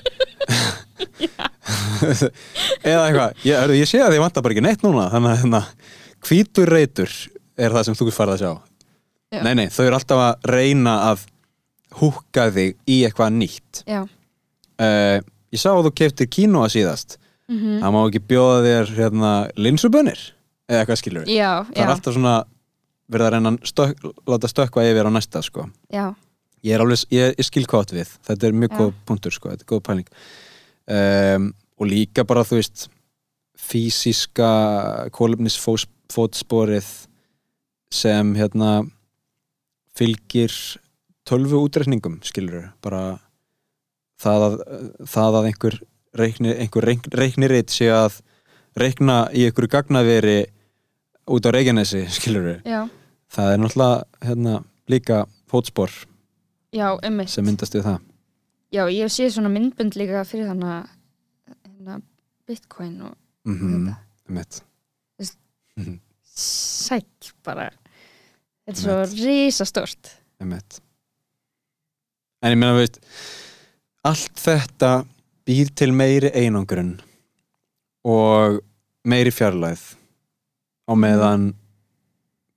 eða 2.84 3.04
eitthvað. 3.08 3.34
Ég, 3.46 3.74
ég 3.80 3.88
sé 3.88 4.00
að 4.02 4.14
þið 4.14 4.22
vantar 4.24 4.44
bara 4.44 4.54
ekki 4.56 4.64
neitt 4.64 4.84
núna. 4.86 5.08
Þannig 5.12 5.32
að 5.34 5.40
hérna, 5.42 5.60
hvítur 6.28 6.72
reytur 6.74 7.14
er 7.60 7.74
það 7.74 7.86
sem 7.88 7.98
þú 7.98 8.10
farið 8.14 8.36
að 8.36 8.42
sjá. 8.44 8.52
Já. 9.30 9.42
nei, 9.46 9.52
nei, 9.60 9.66
þau 9.70 9.84
eru 9.86 9.94
alltaf 10.00 10.20
að 10.24 10.48
reyna 10.50 10.94
að 11.12 11.20
húka 12.00 12.48
þig 12.54 12.72
í 12.90 12.96
eitthvað 13.06 13.36
nýtt. 13.36 13.82
Já. 13.86 14.00
Uh, 14.80 15.18
ég 15.54 15.60
sá 15.62 15.68
að 15.74 15.84
þú 15.86 15.92
keftir 16.00 16.30
kínoa 16.32 16.70
síðast 16.72 17.18
mm 17.50 17.80
það 17.82 17.94
má 17.96 18.00
ekki 18.06 18.22
bjóða 18.30 18.62
þér 18.66 18.94
hérna, 18.96 19.32
linsubönir 19.56 20.20
eða 20.70 20.80
eitthvað 20.84 21.00
skilur 21.02 21.28
Já, 21.28 21.66
það 21.66 21.76
já, 21.76 21.82
er 21.82 21.94
alltaf 21.94 22.14
svona 22.14 22.34
verið 23.10 23.26
að 23.26 23.32
reyna 23.34 23.52
stök, 23.66 24.04
láta 24.30 24.50
stökkva 24.50 24.86
yfir 24.86 25.08
á 25.08 25.12
næsta 25.12 25.42
sko. 25.42 25.66
ég 26.62 26.74
er 26.74 26.84
alveg, 26.84 27.04
ég, 27.10 27.34
ég 27.38 27.46
skil 27.46 27.66
átt 27.66 27.94
við. 27.94 28.08
Þetta 28.28 28.46
er 28.46 28.56
mjög 28.56 28.76
góð 28.76 28.92
punktur 29.08 29.34
sko, 29.34 29.50
þetta 29.50 29.66
er 29.66 29.70
góð 29.72 29.82
pæling. 29.88 30.08
Um, 30.90 31.52
og 31.80 31.88
líka 31.88 32.24
bara 32.28 32.44
þú 32.44 32.60
veist 32.60 32.88
fysiska 33.60 34.50
kólefnisfótsporið 35.16 36.88
sem 37.90 38.34
hérna 38.38 38.70
fylgir 39.96 40.54
tölvu 41.28 41.60
útreikningum 41.66 42.20
skilur 42.26 42.70
bara 42.84 43.18
það 44.20 44.46
að, 44.46 44.56
það 45.08 45.38
að 45.40 45.48
einhver 45.50 45.78
reikni, 46.16 46.54
einhver 46.54 46.84
reik, 46.84 47.06
reikniritt 47.14 47.70
sé 47.74 47.90
að 47.94 48.20
reikna 48.78 49.24
í 49.34 49.44
einhverju 49.48 49.70
gagnaveri 49.70 50.44
út 51.30 51.46
á 51.46 51.50
Reykjanesi 51.54 52.06
skilur 52.16 52.60
já, 52.64 52.88
það 53.30 53.52
er 53.52 53.58
náttúrulega 53.62 54.28
hérna, 54.28 54.54
líka 54.90 55.24
fótspor 55.50 55.90
já, 56.74 56.94
sem 57.26 57.46
myndast 57.46 57.74
við 57.74 57.86
það. 57.88 57.98
Já, 58.70 58.84
ég 58.94 59.10
sé 59.10 59.26
svona 59.34 59.50
myndbund 59.50 59.96
líka 59.98 60.22
fyrir 60.22 60.46
þannig 60.52 60.70
að 60.70 60.84
hérna, 61.66 61.96
Bitcoin 62.46 63.00
og 63.02 63.16
mm 63.48 63.56
-hmm. 63.58 63.94
Þetta. 64.30 64.62
sæll 66.34 67.32
bara. 67.44 67.70
Þetta 68.66 68.78
er 68.78 68.82
svo 69.08 69.26
risastórt. 69.26 70.16
En 70.40 70.52
ég 72.52 72.56
meina 72.56 72.76
veist 72.78 73.00
allt 74.06 74.38
þetta 74.38 75.04
býr 75.50 75.72
til 75.74 75.90
meiri 75.96 76.30
einangrun 76.38 76.92
og 78.06 78.60
meiri 79.10 79.32
fjarlæð 79.34 79.82
á 80.86 80.92
meðan 80.94 81.48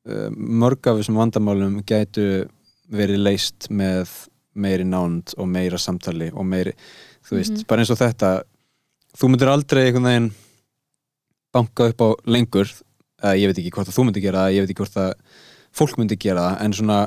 uh, 0.06 0.30
mörg 0.38 0.86
af 0.91 1.00
þessum 1.00 1.18
vandamálum 1.18 1.80
gætu 1.89 2.46
verið 2.94 3.24
leist 3.26 3.70
með 3.74 4.12
meiri 4.54 4.86
nánd 4.86 5.34
og 5.41 5.48
meira 5.50 5.80
samtali 5.82 6.28
og 6.30 6.46
meiri, 6.46 6.76
þú 7.26 7.38
veist, 7.39 7.56
Mhm. 7.58 7.66
bara 7.68 7.82
eins 7.82 7.89
og 7.89 7.98
þetta 7.98 8.44
þú 9.18 9.30
myndir 9.32 9.50
aldrei 9.50 9.88
einhvern 9.88 10.06
veginn 10.10 10.32
banka 11.54 11.89
upp 11.89 12.02
á 12.02 12.10
lengur 12.26 12.70
eða 13.24 13.38
ég 13.39 13.48
veit 13.50 13.58
ekki 13.64 13.72
hvort 13.74 13.88
að 13.89 13.98
þú 13.98 14.06
myndir 14.06 14.22
gera 14.22 14.46
það 14.46 14.54
ég 14.54 14.62
veit 14.62 14.70
ekki 14.74 14.82
hvort 14.84 15.00
að 15.02 15.14
fólk 15.74 15.98
myndi 15.98 16.18
gera 16.20 16.46
það 16.52 16.62
en 16.66 16.74
svona 16.74 17.00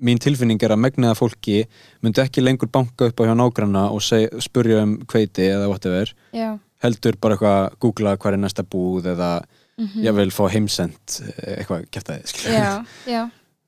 mín 0.00 0.18
tilfinning 0.22 0.62
er 0.62 0.72
að 0.74 0.80
megniða 0.84 1.14
fólki 1.18 1.64
myndi 2.02 2.22
ekki 2.22 2.42
lengur 2.44 2.70
banka 2.72 3.10
upp 3.10 3.20
á 3.20 3.24
hjá 3.28 3.34
nágranna 3.38 3.88
og 3.92 4.00
seg, 4.02 4.28
spurja 4.42 4.82
um 4.86 4.96
kveiti 5.06 5.44
eða 5.50 5.68
whatever 5.70 6.12
Já, 6.32 6.54
heldur 6.82 7.18
bara 7.20 7.36
eitthvað 7.36 7.76
googla 7.84 8.16
hvað 8.16 8.32
er 8.38 8.42
næsta 8.46 8.64
búð 8.64 9.10
eða 9.14 9.32
mm 9.42 10.02
ég 10.04 10.14
vil 10.14 10.30
fá 10.30 10.44
heimsend 10.52 11.14
eh, 11.24 11.56
eitthvað 11.62 11.86
kæftæði 11.90 12.26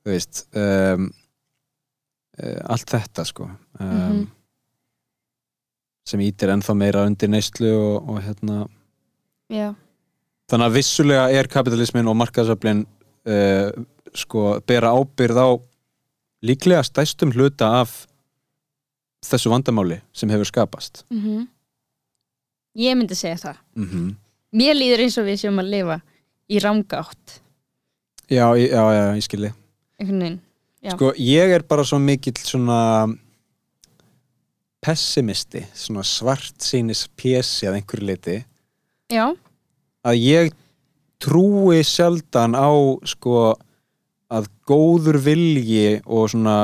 þú 0.05 0.11
veist 0.13 0.43
um, 0.55 1.07
allt 2.69 2.91
þetta 2.93 3.25
sko 3.25 3.47
um, 3.49 3.55
Mhm. 3.81 4.27
sem 6.05 6.21
ítir 6.21 6.51
ennþá 6.53 6.75
meira 6.77 7.05
undir 7.09 7.29
neyslu 7.33 7.71
og, 7.73 8.09
og 8.13 8.19
hérna. 8.21 8.67
Já, 9.49 9.71
þannig 10.51 10.67
að 10.69 10.75
vissulega 10.77 11.25
er 11.33 11.47
kapitalismin 11.49 12.07
og 12.11 12.17
markaðsöflin 12.21 12.83
uh, 12.85 13.71
sko 14.13 14.59
bera 14.67 14.93
ábyrð 14.93 15.41
á 15.41 15.49
líklega 16.45 16.83
stæstum 16.85 17.33
hluta 17.35 17.71
af 17.81 18.05
þessu 19.25 19.49
vandamáli 19.49 19.99
sem 20.13 20.29
hefur 20.29 20.45
skapast. 20.51 21.03
Mm 21.09 21.47
Ég 22.75 22.95
myndi 22.97 23.15
segja 23.15 23.37
það. 23.39 23.57
Mm 23.75 23.85
-hmm. 23.89 24.15
Mér 24.53 24.73
líður 24.75 24.99
eins 25.03 25.17
og 25.17 25.25
við 25.25 25.37
séum 25.39 25.59
að 25.59 25.69
lifa 25.69 26.01
í 26.49 26.59
ramgátt 26.59 27.39
já, 28.29 28.51
ég- 28.57 28.71
já, 28.71 28.83
já, 28.93 29.15
ég 29.15 29.23
skilji. 29.23 29.51
Já. 30.85 30.91
sko 30.93 31.13
ég 31.17 31.49
er 31.55 31.63
bara 31.63 31.83
svo 31.83 31.97
mikill 31.99 32.37
svona 32.37 33.07
pessimisti 34.85 35.63
svona 35.73 36.03
svart 36.05 36.61
sínis 36.61 37.07
pési 37.17 37.65
að 37.65 37.79
einhverju 37.79 38.05
leiti 38.05 38.35
Já, 39.09 39.31
að 40.05 40.15
ég 40.21 40.53
trúi 41.21 41.81
sjaldan 41.85 42.53
á 42.53 42.69
sko 43.05 43.55
góður 44.67 45.19
vilji 45.21 46.01
og 46.05 46.29
svona 46.33 46.57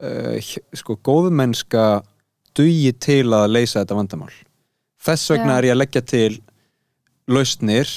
uh, 0.00 0.50
sko 0.76 0.98
góðmennska 1.04 1.86
dugi 2.56 2.92
til 3.00 3.26
að 3.36 3.50
leysa 3.52 3.82
þetta 3.82 3.98
vandamál. 3.98 4.32
Þess 5.06 5.32
vegna 5.34 5.52
Já. 5.52 5.58
er 5.58 5.68
ég 5.68 5.76
að 5.76 5.80
leggja 5.82 6.02
til 6.02 6.32
lausnir 7.26 7.90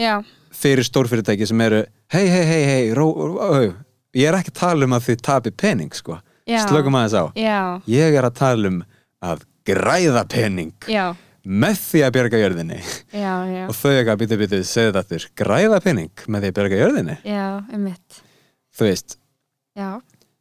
já, 0.00 0.22
fyrir 0.52 0.84
stórfyrirtæki 0.86 1.46
sem 1.48 1.60
eru 1.60 1.82
hei, 2.12 2.26
hei, 2.28 2.44
hei, 2.48 2.62
hei, 2.66 3.72
ég 4.16 4.28
er 4.28 4.36
ekki 4.38 4.52
að 4.52 4.60
tala 4.60 4.88
um 4.88 4.96
að 4.96 5.08
þið 5.08 5.22
tapi 5.24 5.52
pening 5.62 5.94
sko, 5.96 6.18
slökum 6.48 6.96
aðeins 6.98 7.16
á. 7.16 7.24
Ég 7.88 8.16
er 8.18 8.28
að 8.28 8.38
tala 8.40 8.72
um 8.72 8.80
að 9.22 9.44
græða 9.68 10.24
pening. 10.28 10.74
Já, 10.90 11.12
með 11.42 11.80
því 11.82 12.02
að 12.06 12.12
bjarga 12.16 12.40
jörðinni. 12.42 12.78
Já, 13.10 13.34
já. 13.50 13.64
Og 13.66 13.74
þau 13.78 13.90
eitthvað 13.92 14.20
býtu 14.22 14.38
býtu 14.42 14.60
segðu 14.66 14.92
þetta 14.92 15.02
aftur 15.02 15.26
græða 15.42 15.80
pening 15.84 16.24
með 16.28 16.44
því 16.44 16.52
að 16.52 16.56
bjarga 16.58 16.80
jörðinni. 16.82 17.18
Já, 17.26 17.46
um 17.72 17.84
mitt 17.88 18.22
þú 18.72 18.88
veist, 18.88 19.18
Já, 19.76 19.88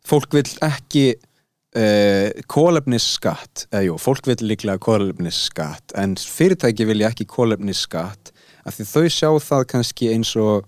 fólk 0.08 0.34
vill 0.36 0.50
ekki 0.66 1.06
uh, 1.16 2.28
kólefnisskatt 2.52 3.66
eða 3.72 3.86
jú, 3.88 3.98
fólk 4.02 4.28
vill 4.32 4.42
líklega 4.52 4.82
kólefnisskatt 4.84 5.96
en 6.00 6.18
fyrirtæki 6.20 6.88
vilja 6.90 7.12
ekki 7.12 7.28
kólefnisskatt 7.32 8.34
af 8.68 8.78
því 8.78 8.88
þau 8.92 9.06
sjá 9.10 9.30
það 9.48 9.68
kannski 9.74 10.12
eins 10.14 10.34
og 10.40 10.68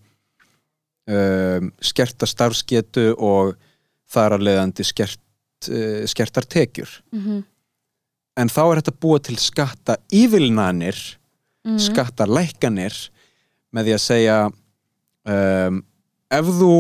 um, 1.10 1.72
skerta 1.84 2.30
starfsgetu 2.30 3.12
og 3.18 3.56
þar 4.14 4.38
að 4.38 4.48
leiðandi 4.48 4.86
skert, 4.88 5.22
uh, 5.70 6.04
skertar 6.10 6.48
tekjur. 6.50 6.90
Mhm, 7.14 7.44
en 8.40 8.50
þá 8.52 8.62
er 8.64 8.82
þetta 8.82 8.96
búa 9.06 9.20
til 9.24 9.38
skatta 9.42 9.98
ívilnanir 10.14 10.98
mhm, 11.66 11.80
skatta 11.82 12.28
lækkanir 12.30 12.96
með 13.74 13.90
því 13.90 13.96
að 13.96 14.04
segja 14.04 14.38
um, 14.50 15.80
ef 16.34 16.52
þú 16.60 16.74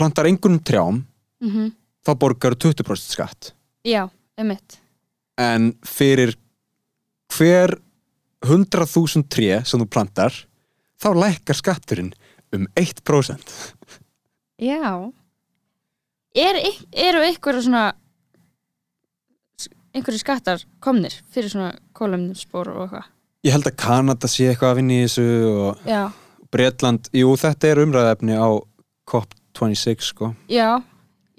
plantar 0.00 0.28
einhvern 0.30 0.60
trjám 0.64 1.02
mhm. 1.44 1.72
þá 2.06 2.12
borgar 2.20 2.56
20% 2.56 3.16
skatt. 3.16 3.52
Já, 3.84 4.06
einmitt. 4.40 4.78
En 5.40 5.72
fyrir 5.86 6.34
hver 7.32 7.76
100.000 8.44 9.28
tré 9.28 9.60
sem 9.68 9.80
þú 9.80 9.88
plantar 9.92 10.34
þá 11.00 11.10
lækkar 11.16 11.58
skatturinn 11.58 12.12
um 12.56 12.66
1% 12.76 13.52
Já. 14.60 15.12
Er, 16.36 16.58
Eru 16.92 17.22
einhverju 17.24 17.64
svona 17.64 17.90
einhverju 19.94 20.22
skattar 20.22 20.62
komnir 20.82 21.14
fyrir 21.32 21.52
svona 21.52 21.72
kólumspor 21.96 22.70
og 22.72 22.82
eitthvað? 22.84 23.08
Ég 23.46 23.54
held 23.56 23.70
að 23.70 23.78
Kanada 23.80 24.28
sé 24.28 24.50
eitthvað 24.50 24.74
að 24.74 24.78
vinna 24.80 24.98
í 24.98 25.04
þessu 25.06 25.26
og 25.50 25.88
Já, 25.88 26.02
Bretland, 26.52 27.08
jú 27.16 27.32
þetta 27.40 27.70
er 27.70 27.82
umræðefni 27.84 28.36
á 28.36 28.48
COP26 29.10 30.10
sko. 30.12 30.32
Já, 30.50 30.82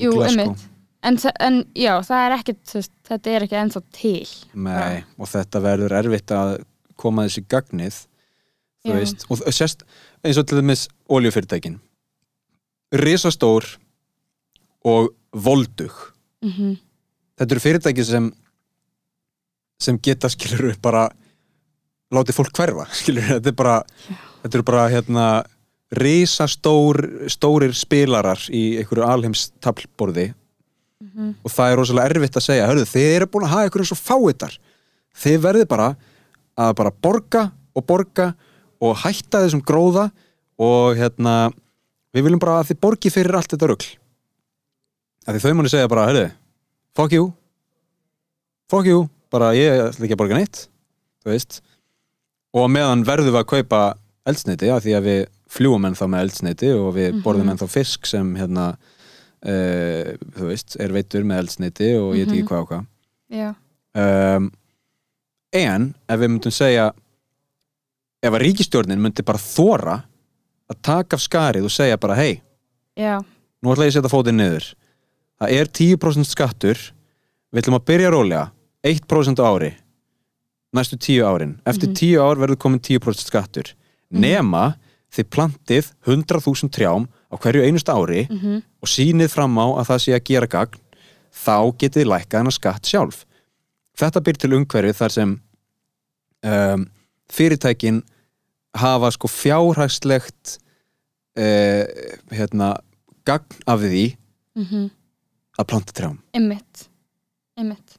jú, 0.02 0.16
einmitt. 0.26 0.68
En, 1.02 1.18
en 1.42 1.62
já, 1.78 1.94
það 2.06 2.24
er 2.26 2.36
ekkert 2.38 2.74
þetta 3.10 3.32
er 3.32 3.46
ekki 3.46 3.58
ennþá 3.58 3.82
til. 3.96 4.34
Nei, 4.54 5.02
og 5.18 5.30
þetta 5.32 5.62
verður 5.64 5.98
erfitt 6.02 6.34
að 6.38 6.56
koma 7.02 7.26
þessi 7.26 7.46
gagnið 7.50 8.04
þú 8.82 8.92
Já. 8.92 8.98
veist, 8.98 9.26
og 9.30 9.42
sérst 9.54 9.86
eins 10.26 10.38
og 10.42 10.46
til 10.50 10.60
dæmis 10.60 10.88
oljufyrirtækin 11.10 11.80
risastór 13.02 13.68
og 14.90 15.14
voldug. 15.32 15.94
Mm 16.42 16.80
þetta 17.42 17.56
eru 17.56 17.64
fyrirtæki 17.64 18.06
sem 18.06 18.30
sem 19.82 19.98
geta 20.04 20.30
skilur 20.32 20.76
bara 20.84 21.08
látið 22.14 22.38
fólk 22.38 22.54
hverfa 22.58 22.86
skilur, 23.02 23.26
þetta 23.38 23.52
er 23.54 23.58
bara 23.58 23.78
þetta 24.44 24.54
eru 24.60 24.68
bara 24.68 24.86
hérna 24.94 25.26
risastór 25.92 27.02
stórir 27.32 27.74
spilarar 27.76 28.40
í 28.54 28.78
einhverju 28.82 29.08
alheims 29.08 29.50
tablborði 29.64 30.32
Mhm. 31.02 31.32
og 31.42 31.50
það 31.50 31.72
er 31.72 31.80
rosalega 31.80 32.10
erfitt 32.14 32.36
að 32.38 32.44
segja 32.46 32.66
hörðu, 32.70 32.84
þið 32.86 33.06
eru 33.16 33.26
búin 33.34 33.44
að 33.48 33.54
hafa 33.56 33.80
eins 33.82 33.92
og 33.92 33.98
fáitar 33.98 34.54
þið 35.18 35.38
verðið 35.42 35.64
bara 35.72 35.88
að 36.62 36.76
bara 36.78 36.92
borga 36.94 37.42
og 37.74 37.86
borga 37.90 38.28
og 38.80 39.00
hætta 39.02 39.42
þessum 39.42 39.64
gróða 39.66 40.12
og 40.62 41.00
hérna 41.00 41.34
við 42.14 42.28
viljum 42.28 42.40
bara 42.44 42.60
að 42.62 42.70
þið 42.70 42.80
borgi 42.86 43.10
fyrir 43.10 43.34
allt 43.40 43.50
þetta 43.50 43.70
rugl. 43.72 43.90
Að 45.26 45.34
því 45.40 45.42
þau 45.42 45.58
múni 45.58 45.72
segja 45.74 45.90
bara 45.90 46.06
hörðu, 46.12 46.28
fuck 46.94 47.18
you. 47.18 47.26
Fuck 48.70 48.86
you, 48.86 49.10
bara 49.32 49.52
ég 49.58 49.72
ætla 49.90 50.06
ekki 50.06 50.16
að 50.18 50.22
borga 50.22 50.38
neitt 50.40 50.66
þú 51.24 51.32
veist. 51.34 51.62
Og 52.54 52.66
á 52.66 52.74
meðan 52.74 53.06
verðum 53.08 53.32
við 53.36 53.42
að 53.42 53.52
kaupa 53.54 53.82
eldsneiti 54.28 54.70
af 54.74 54.84
því 54.84 54.96
að 54.98 55.06
við 55.08 55.22
fljúum 55.52 55.86
ennþá 55.88 56.08
með 56.12 56.24
eldsneiti 56.26 56.72
og 56.78 56.90
við 56.96 57.10
Mhm. 57.14 57.22
borðum 57.24 57.50
ennþá 57.54 57.68
fisk 57.70 58.06
sem 58.06 58.36
hérna 58.36 58.66
uh, 59.42 60.12
þú 60.38 60.48
veist, 60.52 60.76
er 60.80 60.92
veitur 60.94 61.24
með 61.26 61.40
eldsneiti 61.46 61.88
og 61.98 62.14
ég 62.16 62.26
veit 62.28 62.34
ekki 62.36 62.44
Mhm. 62.44 62.48
hvað 62.52 62.62
og 62.62 62.68
hvað. 62.70 62.86
Já, 63.32 63.56
um, 63.96 64.52
en 65.54 65.96
ef 66.10 66.20
við 66.20 66.30
myndum 66.30 66.52
segja 66.52 66.92
ef 68.24 68.32
að 68.34 68.42
ríkistjórnin 68.44 69.00
myndi 69.02 69.24
bara 69.26 69.38
þóra 69.40 70.04
að 70.72 70.82
taka 70.84 71.16
af 71.18 71.22
skarið 71.24 71.64
og 71.66 71.72
segja 71.74 71.98
bara 72.00 72.16
hei, 72.16 72.42
já, 72.96 73.18
nú 73.64 73.72
ætla 73.74 73.86
ég 73.88 73.92
að 73.96 73.98
setja 74.02 74.12
fótinn 74.14 74.38
niður. 74.38 74.74
Það 75.42 75.52
er 75.58 75.66
10% 75.66 76.26
skattur. 76.30 76.78
Við 77.52 77.64
ætlum 77.64 77.80
að 77.80 77.86
byrja 77.90 78.12
rólega 78.14 78.52
1% 78.84 79.40
á 79.40 79.46
ári 79.46 79.72
næstu 80.72 80.98
10 80.98 81.24
árin. 81.24 81.60
Eftir 81.66 81.90
Mhm. 81.90 81.96
10 81.96 82.18
ár 82.20 82.38
verður 82.38 82.58
komin 82.58 82.80
10% 82.80 83.28
skattur. 83.28 83.74
Nema 84.12 84.76
þið 85.12 85.24
plantið 85.30 85.92
100.000 86.06 86.70
trjám 86.70 87.08
á 87.32 87.36
hverju 87.38 87.64
einustu 87.64 87.92
ári 87.92 88.28
mhm, 88.30 88.64
og 88.82 88.88
sýnið 88.88 89.30
fram 89.30 89.56
á 89.60 89.66
að 89.80 89.88
það 89.90 90.00
sé 90.00 90.12
að 90.16 90.24
gera 90.24 90.48
gagn 90.48 90.80
þá 91.32 91.78
getið 91.78 92.02
þið 92.02 92.12
lækkað 92.12 92.40
hennar 92.40 92.52
skatt 92.52 92.84
sjálf. 92.84 93.26
Þetta 93.98 94.24
byr 94.24 94.38
til 94.38 94.54
umhverfið 94.54 94.96
þar 94.96 95.12
sem 95.12 95.42
um, 96.44 96.90
fyrirtækin 97.32 98.04
hafa 98.76 99.12
sko 99.12 99.28
fjárhagslegt 99.28 100.60
uh, 101.38 101.84
hérna 102.32 102.80
gagn 103.26 103.64
af 103.68 103.80
því 103.80 104.16
mhm. 104.56 104.92
að 105.60 105.68
planta 105.68 105.92
trjám. 105.92 106.20
Það 107.56 107.91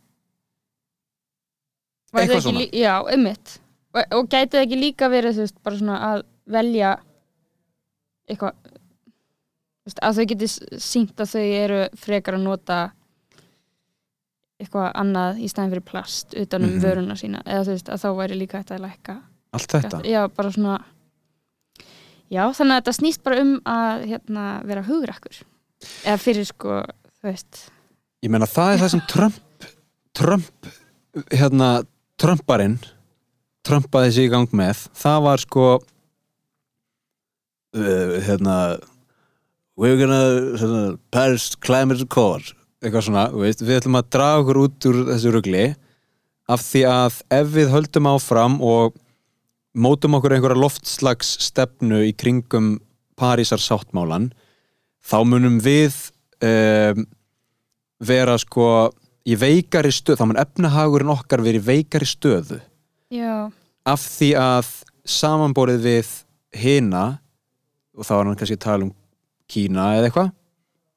Eitthvað 2.13 2.43
svona. 2.45 2.59
lí- 2.61 2.73
Já, 2.83 2.95
einmitt. 3.13 3.59
Og, 3.95 4.05
og 4.19 4.29
gæti 4.29 4.57
það 4.57 4.67
ekki 4.67 4.81
líka 4.81 5.09
verið 5.13 5.37
þú 5.37 5.45
veist, 5.47 5.63
bara 5.63 5.77
svona 5.77 5.97
að 6.13 6.23
velja 6.53 6.91
eitthvað 8.29 8.53
að 10.03 10.19
þau 10.19 10.27
geti 10.31 10.49
sínt 10.79 11.17
að 11.21 11.31
þau 11.33 11.45
eru 11.65 11.81
frekar 11.99 12.35
að 12.39 12.43
nota 12.47 12.79
eitthvað 14.63 14.93
annað 14.95 15.41
í 15.43 15.49
stæðin 15.51 15.73
fyrir 15.75 15.85
plast 15.89 16.35
utan 16.39 16.63
um 16.65 16.71
Mhm. 16.77 16.83
vöruna 16.85 17.17
sína. 17.19 17.43
Eða 17.45 17.65
þú 17.67 17.73
veist 17.75 17.89
að 17.89 18.03
þá 18.03 18.09
væri 18.21 18.39
líka 18.39 18.59
hægt 18.61 18.71
að 18.71 18.81
lækka 18.87 19.17
allt 19.53 19.69
þetta? 19.69 20.03
Já, 20.07 20.29
bara 20.29 20.51
svona 20.51 20.85
Já, 22.33 22.49
þannig 22.49 22.73
að 22.73 22.81
þetta 22.81 22.93
snýst 22.97 23.23
bara 23.23 23.41
um 23.43 23.61
að 23.67 24.05
hérna, 24.09 24.45
vera 24.65 24.83
hugrakkur 24.83 25.43
eða 26.07 26.17
fyrir 26.19 26.47
sko, 26.49 26.79
þú 27.21 27.29
veist. 27.29 27.71
Ég 28.23 28.31
meina 28.31 28.47
það 28.47 28.73
er 28.73 28.79
það 28.79 28.91
sem 28.91 29.03
Trump 29.07 29.35
Trump 30.15 30.67
hérna 31.31 31.85
Trumparinn 32.23 32.79
Trumpaði 33.67 34.11
sig 34.15 34.27
í 34.27 34.33
gang 34.33 34.51
með 34.55 34.87
það 34.99 35.19
var 35.27 35.43
sko 35.43 35.67
uh, 37.77 38.13
hérna 38.27 38.57
we're 39.79 39.99
gonna 39.99 40.23
hérna, 40.59 40.83
Paris 41.15 41.53
Climate 41.59 42.03
Accord 42.07 42.53
eitthvað 42.83 43.07
svona, 43.07 43.29
veist, 43.35 43.63
við 43.63 43.79
ætlum 43.79 43.99
að 44.01 44.11
draga 44.15 44.43
okkur 44.43 44.61
út 44.65 44.89
úr 44.91 44.97
þessu 45.13 45.31
rugli 45.35 45.67
af 46.51 46.61
því 46.67 46.83
að 46.91 47.21
ef 47.39 47.53
við 47.55 47.71
höldum 47.73 48.09
áfram 48.11 48.57
og 48.67 48.97
mótum 49.73 50.19
okkur 50.19 50.35
einhverja 50.37 50.63
loftslags 50.63 51.37
stefnu 51.47 52.03
í 52.09 52.13
kringum 52.19 52.77
Parísar 53.19 53.61
sáttmálan 53.63 54.33
þá 55.03 55.19
munum 55.29 55.61
við 55.63 55.95
um, 56.43 57.07
vera 58.03 58.35
sko 58.41 58.91
í 59.29 59.37
veikari 59.39 59.93
stöð, 59.95 60.19
þá 60.21 60.27
mun 60.29 60.41
efnahagurinn 60.43 61.13
okkar 61.15 61.43
verið 61.45 61.67
veikari 61.69 62.09
stöðu. 62.09 62.59
Já, 63.13 63.51
af 63.87 64.07
því 64.17 64.31
að 64.41 64.71
samanborið 65.09 65.85
við 65.85 66.11
hina 66.57 67.05
og 67.93 68.07
þá 68.07 68.13
er 68.17 68.25
hann 68.25 68.39
kannski 68.41 68.59
að 68.59 68.67
tala 68.67 68.89
um 68.89 68.93
Kína 69.53 69.91
eða 69.99 70.09
eitthvað 70.09 70.29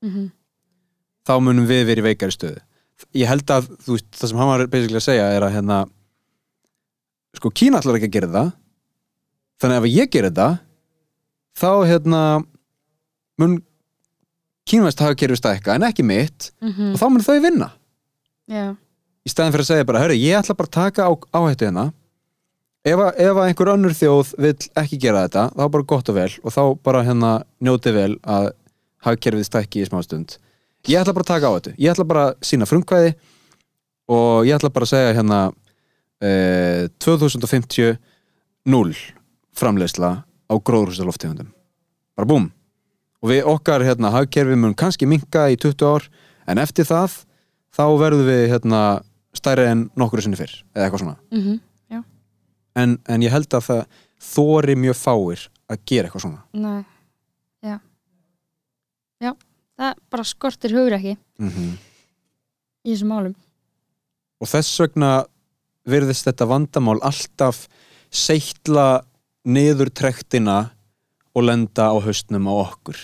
mhm. 0.06 0.28
þá 1.28 1.34
munum 1.44 1.66
við 1.68 1.82
verið 1.90 2.06
í 2.06 2.08
veikari 2.10 2.36
stöðu. 2.36 2.62
Ég 3.18 3.28
held 3.28 3.52
að 3.52 3.68
þú 3.84 3.98
veist, 3.98 4.12
það 4.16 4.32
sem 4.32 4.40
hann 4.40 4.52
var 4.52 4.68
basically 4.72 5.02
að 5.02 5.08
segja 5.10 5.26
er 5.36 5.44
að 5.44 5.56
hérna 5.58 5.80
sko 7.36 7.52
Kína 7.52 7.82
ætlar 7.82 8.00
ekki 8.00 8.12
að 8.12 8.16
gera 8.16 8.32
það. 8.36 8.54
Þannig 9.60 9.78
að 9.78 9.88
ef 9.88 9.96
ég 9.96 10.12
gerir 10.14 10.32
þetta 10.32 10.50
þá 11.56 11.72
hérna 11.90 12.22
mun 13.40 13.58
kínvæst 14.70 15.02
hafa 15.04 15.18
kerfið 15.20 15.42
stækka 15.42 15.76
en 15.76 15.88
ekki 15.88 16.06
mitt 16.06 16.52
mhm, 16.64 16.94
og 16.94 17.02
þá 17.02 17.06
mun 17.12 17.26
þau 17.26 17.36
vinna 17.44 17.70
Já, 18.52 18.76
í 19.26 19.30
staðin 19.32 19.54
fyrir 19.56 19.66
að 19.66 19.70
segja 19.72 19.86
bara, 19.90 20.02
hörru, 20.04 20.18
ég 20.22 20.38
ætla 20.38 20.56
bara 20.58 20.70
að 20.70 20.76
taka 20.78 21.08
á, 21.10 21.12
áhættu 21.34 21.66
hérna 21.66 21.86
ef, 22.86 23.00
að- 23.02 23.20
ef 23.26 23.32
að 23.40 23.48
einhver 23.50 23.72
önnur 23.74 23.96
þjóð 23.98 24.34
vill 24.38 24.68
ekki 24.78 25.00
gera 25.02 25.24
þetta 25.26 25.46
þá 25.56 25.64
bara 25.74 25.88
gott 25.90 26.10
og 26.14 26.16
vel 26.20 26.30
og 26.44 26.54
þá 26.54 26.62
bara 26.86 27.02
hérna 27.08 27.32
njóti 27.66 27.94
vel 27.96 28.12
að 28.22 28.52
hagkerfið 29.08 29.48
stækki 29.50 29.82
í 29.82 29.88
smá 29.90 30.04
stund 30.06 30.38
ég 30.86 31.02
ætla 31.02 31.14
bara 31.18 31.26
að 31.26 31.32
taka 31.34 31.50
á 31.50 31.54
þetta, 31.58 31.74
ég 31.82 31.92
ætla 31.96 32.06
bara 32.06 32.26
að 32.30 32.36
sína 32.46 32.70
frumkvæði 32.70 33.16
og 34.14 34.46
ég 34.46 34.54
ætla 34.60 34.70
bara 34.70 34.86
að 34.86 34.94
segja 34.94 35.16
hérna 35.18 35.40
eh, 36.22 36.86
2050 37.02 37.98
0 38.70 38.94
framleiðsla 39.58 40.12
á 40.22 40.54
gróðrúsaloftegundum 40.62 41.50
bara 42.16 42.30
búm. 42.30 42.52
Og 43.26 43.32
við 43.34 43.48
okkar 43.50 43.82
hérna 43.84 44.12
hagkerfið 44.14 44.60
mun 44.62 44.76
kannski 44.78 45.08
minka 45.10 45.48
í 45.50 45.58
20 45.58 45.82
ár 45.90 46.06
en 46.48 46.62
eftir 46.62 46.86
það 46.86 47.25
þá 47.76 47.86
verðum 48.00 48.28
við 48.30 48.44
hérna 48.54 48.82
stærri 49.36 49.68
en 49.70 49.86
nokkru 50.00 50.24
sinni 50.24 50.40
fyrr 50.40 50.54
eða 50.76 50.88
eitthvað 50.88 51.04
svona. 51.04 51.18
Mhm, 51.36 51.62
en, 52.76 52.98
en 53.08 53.24
ég 53.24 53.32
held 53.32 53.48
að 53.56 53.68
það 53.70 53.82
þóri 54.26 54.76
mjög 54.80 54.98
fáir 55.00 55.46
að 55.72 55.84
gera 55.88 56.10
eitthvað 56.10 56.26
svona. 56.26 56.44
Næ 56.54 56.86
Já. 57.66 57.80
Já, 59.24 59.32
það 59.80 60.02
bara 60.12 60.26
skortir 60.28 60.76
hugrekki 60.76 61.18
mm 61.42 61.76
í 62.86 62.94
þessum 62.94 63.10
málum. 63.10 63.32
Og 64.38 64.50
þess 64.52 64.76
vegna 64.84 65.08
virðist 65.90 66.28
þetta 66.28 66.46
vandamál 66.46 67.00
alltaf 67.02 67.64
seittla 68.14 69.02
niður 69.50 69.90
trektina 69.90 70.58
og 71.34 71.48
lenda 71.48 71.90
á 71.90 71.98
haustnum 71.98 72.46
á 72.46 72.54
okkur. 72.54 73.00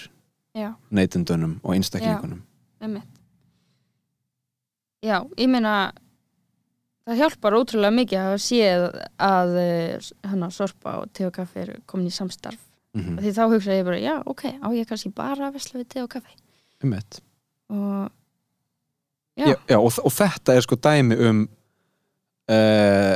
Já, 0.54 0.76
neytundunum 0.94 1.58
og 1.64 1.74
einstaklingunum. 1.74 2.44
Einmitt 2.78 3.11
já, 5.04 5.18
ég 5.38 5.50
meina 5.52 5.76
það 7.08 7.22
hjálpar 7.22 7.58
ótrúlega 7.58 7.96
mikið 7.98 8.24
að 8.24 8.36
séð 8.46 8.88
að 9.18 9.56
hann 10.28 10.46
að 10.46 10.56
sorpa 10.56 11.00
og 11.02 11.14
te 11.16 11.26
og 11.28 11.34
kaffi 11.36 11.64
er 11.64 11.74
komin 11.90 12.12
í 12.12 12.16
samstarf. 12.16 12.60
Mm 12.94 13.18
því 13.22 13.32
þá 13.32 13.44
hugsa 13.48 13.76
ég 13.78 13.86
bara, 13.88 14.00
já, 14.00 14.16
ok, 14.26 14.44
á 14.60 14.68
ég 14.76 14.88
kannski 14.88 15.14
bara 15.16 15.48
að 15.48 15.54
vesla 15.56 15.80
við 15.80 15.88
te 15.88 16.04
og 16.04 16.10
kaffi? 16.12 16.36
Einmitt. 16.84 17.22
og 17.70 18.10
já, 19.38 19.56
já, 19.70 19.78
og, 19.80 19.94
og 20.04 20.12
þetta 20.12 20.56
er 20.56 20.62
sko 20.62 20.76
dæmi 20.76 21.16
um 21.16 21.48
uh, 22.52 23.16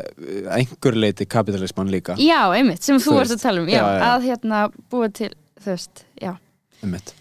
einhver 0.55 0.95
leiti 0.95 1.25
kapitalisman 1.25 1.91
líka. 1.91 2.15
Já, 2.21 2.53
einmitt, 2.55 2.83
sem 2.83 2.97
þú, 3.01 3.19
veist, 3.19 3.36
að 3.36 3.43
tala 3.43 3.61
um 3.61 3.69
já, 3.69 3.81
já, 3.81 3.99
já. 3.99 4.07
að 4.13 4.27
hérna 4.29 4.61
búa 4.91 5.09
til 5.09 5.31
veist, 5.65 6.05
já. 6.21 6.36
Einmitt. 6.83 7.13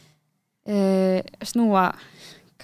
uh, 0.69 1.21
snúa 1.43 1.89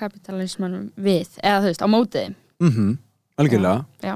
kapitalismanum 0.00 0.88
við, 0.96 1.28
eða 1.44 1.60
þú 1.62 1.70
veist, 1.70 1.84
á 1.84 1.88
mótið 1.92 2.34
mm 2.64 2.90
algjörlega. 3.40 3.84
Já, 4.04 4.14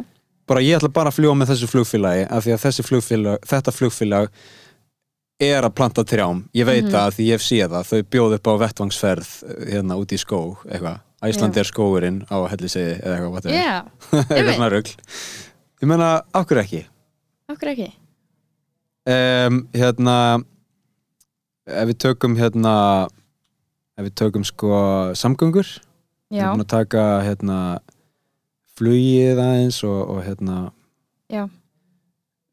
bara 0.50 0.60
ég 0.60 0.76
ætla 0.76 0.90
bara 0.92 1.08
að 1.12 1.16
fljúa 1.16 1.36
með 1.38 1.52
þessu 1.54 1.68
flugfélagi 1.70 2.26
af 2.28 2.44
því 2.44 2.52
að 2.56 2.62
þessi 2.66 2.84
flugfélag, 2.84 3.46
þetta 3.48 3.72
flugfélag 3.72 4.28
er 5.40 5.64
að 5.66 5.72
planta 5.74 6.04
trjám. 6.04 6.42
Ég 6.54 6.66
veit 6.68 6.84
Mhm. 6.84 6.92
það 6.92 7.14
því 7.16 7.24
ég 7.30 7.40
séð 7.42 7.70
það. 7.72 7.88
Þau 7.88 8.02
bjóð 8.12 8.34
upp 8.36 8.46
á 8.46 8.52
vettvangsferð 8.64 9.30
hérna 9.72 9.96
út 9.98 10.12
í 10.12 10.18
skóg 10.20 10.60
eitthvað, 10.68 11.00
Æsland 11.24 11.54
Já. 11.56 11.60
er 11.60 11.64
skógurinn 11.70 12.20
á 12.28 12.36
helliseiði 12.52 12.94
eða 13.00 13.14
eitthvað 13.16 13.32
whatever. 13.32 13.56
já, 13.56 13.82
eitthvað 14.12 14.36
einmitt. 14.36 14.54
svona 14.58 14.70
rugl. 14.70 14.92
Ég 15.82 15.88
menna, 15.88 16.10
okkur 16.34 16.60
ekki? 16.62 16.84
Okkur 17.50 17.68
ekki? 17.72 17.88
Um, 19.08 19.68
hérna 19.72 20.44
ef 21.66 21.88
við 21.88 21.98
tökum 22.04 22.36
hérna 22.36 23.08
ef 23.94 24.06
við 24.06 24.14
tökum 24.20 24.46
sko 24.46 24.70
samgöngur 25.18 25.68
við 26.30 26.40
erum 26.40 26.58
búin 26.58 26.66
að 26.66 26.72
taka 26.74 27.04
hérna 27.26 27.58
flugið 28.74 29.38
aðeins 29.38 29.82
og, 29.86 30.00
og 30.16 30.24
hérna 30.26 30.58
Já. 31.30 31.44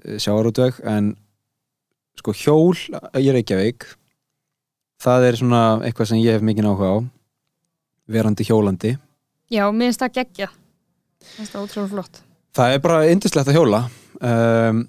sjáarútveg 0.05 0.77
en 0.85 1.15
sko 2.19 2.35
hjól 2.37 2.77
í 3.17 3.33
Reykjavík 3.33 3.87
það 5.01 5.27
er 5.29 5.39
svona 5.39 5.63
eitthvað 5.85 6.11
sem 6.11 6.21
ég 6.21 6.37
hef 6.37 6.45
mikið 6.45 6.69
áhuga 6.69 6.91
á 6.93 6.97
verandi 8.11 8.45
hjólandi. 8.45 8.97
Já, 9.51 9.63
mér 9.71 9.89
finnst 9.89 10.03
það 10.03 10.15
geggja 10.19 10.49
mér 10.51 11.33
finnst 11.37 11.55
það 11.55 11.65
ótrúlega 11.65 11.91
flott. 11.95 12.21
Það 12.57 12.75
er 12.75 12.83
bara 12.83 13.01
indislegt 13.07 13.49
að 13.49 13.57
hjóla. 13.57 13.81
Um, 14.21 14.81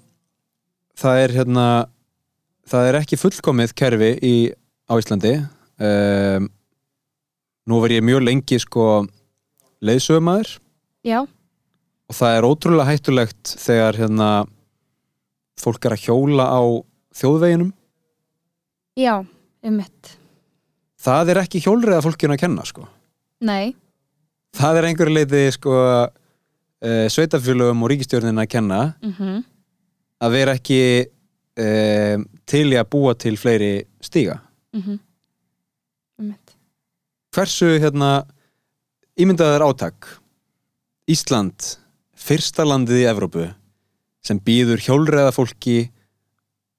það 0.99 1.21
er 1.23 1.35
hérna 1.37 1.67
það 2.69 2.89
er 2.89 2.99
ekki 2.99 3.19
fullkomið 3.19 3.73
kerfi 3.79 4.11
í, 4.21 4.35
á 4.89 4.93
Íslandi 4.99 5.33
um, 5.79 6.49
nú 7.69 7.79
var 7.83 7.93
ég 7.95 8.03
mjög 8.05 8.25
lengi 8.25 8.59
sko 8.61 8.87
leiðsögumæður 9.83 10.57
já, 11.07 11.21
og 11.23 12.17
það 12.17 12.37
er 12.37 12.47
ótrúlega 12.47 12.89
hættulegt 12.89 13.53
þegar 13.59 13.99
hérna 14.01 14.29
fólk 15.59 15.85
er 15.85 15.95
að 15.95 16.03
hjóla 16.07 16.49
á 16.49 16.61
þjóðveginum. 17.17 17.71
Já, 18.99 19.23
einmitt. 19.63 20.17
Það 21.03 21.33
er 21.33 21.41
ekki 21.43 21.61
hjólriða 21.63 22.03
fólkinu 22.05 22.35
að 22.35 22.43
kenna 22.45 22.65
sko. 22.67 22.85
Nei, 23.43 23.73
það 24.55 24.79
er 24.79 24.87
einhverju 24.89 25.15
leiti 25.17 25.41
sko 25.55 25.73
uh, 25.75 27.07
sveitafélögum 27.11 27.83
og 27.83 27.91
ríkistjórnin 27.91 28.43
að 28.43 28.51
kenna. 28.55 28.83
Mhm. 29.03 29.41
Að 30.23 30.35
vera 30.37 30.53
ekki 30.55 30.81
uh, 31.03 32.21
til 32.47 32.67
í 32.71 32.77
að 32.79 32.89
búa 32.93 33.15
til 33.19 33.35
fleiri 33.39 33.73
stíga 34.03 34.37
mhm. 34.71 34.95
einmitt 34.95 35.12
hversu 37.33 37.77
hérna 37.81 38.23
ímyndaður 39.19 39.65
átak? 39.69 40.07
Ísland 41.09 41.73
fyrsta 42.15 42.63
landið 42.65 43.01
í 43.03 43.07
Evrópu 43.09 43.47
sem 44.23 44.39
býður 44.39 44.79
hjólreða 44.85 45.33
fólki 45.35 45.77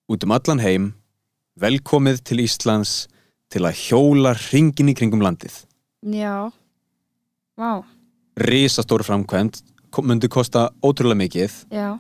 út 0.09 0.25
um 0.25 0.33
allan 0.37 0.63
heim 0.65 0.87
velkomið 1.61 2.23
til 2.25 2.41
Íslands 2.45 2.95
til 3.53 3.63
að 3.69 3.77
hjóla 3.85 4.33
hringin 4.49 4.89
í 4.91 4.95
kringum 4.97 5.23
landið. 5.23 5.53
Já, 6.11 6.51
vá, 7.61 7.85
risastór 8.41 9.05
framkvæmt 9.07 9.61
kom- 9.95 10.09
myndi 10.09 10.29
kosta 10.29 10.71
ótrúlega 10.83 11.21
mikið. 11.21 11.53
Já, 11.71 11.99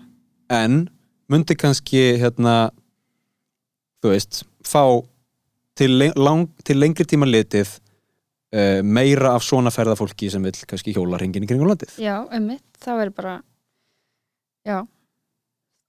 en 0.51 0.89
myndi 1.31 1.55
kannski 1.57 2.17
hérna 2.19 2.71
þú 4.03 4.11
veist, 4.11 4.43
fá 4.65 4.83
til, 5.77 5.99
lang, 6.17 6.49
til 6.65 6.77
lengri 6.81 7.05
tíma 7.05 7.29
litið 7.29 7.79
uh, 8.55 8.81
meira 8.87 9.35
af 9.35 9.45
svona 9.47 9.73
ferðafólki 9.75 10.31
sem 10.33 10.45
vil 10.47 10.55
kannski 10.71 10.95
hjóla 10.95 11.19
hringin 11.21 11.45
í 11.45 11.51
kringum 11.51 11.71
landið. 11.71 11.97
Já, 12.03 12.17
einmitt. 12.31 12.65
Það 12.81 13.01
verður 13.03 13.17
bara 13.19 13.35
já. 14.65 14.79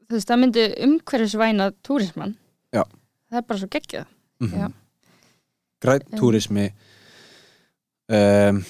Þú 0.05 0.17
veist, 0.17 0.29
það 0.29 0.41
myndi 0.41 0.65
umhverfisvæna 0.85 1.69
túrismann. 1.85 2.35
Já. 2.75 2.83
það 3.29 3.39
er 3.39 3.47
bara 3.49 3.61
svo 3.61 3.71
geggjað. 3.71 4.09
Mm 4.43 4.73
græn 5.85 6.01
Um. 6.11 6.19
túrismi 6.19 6.65
um, 8.09 8.61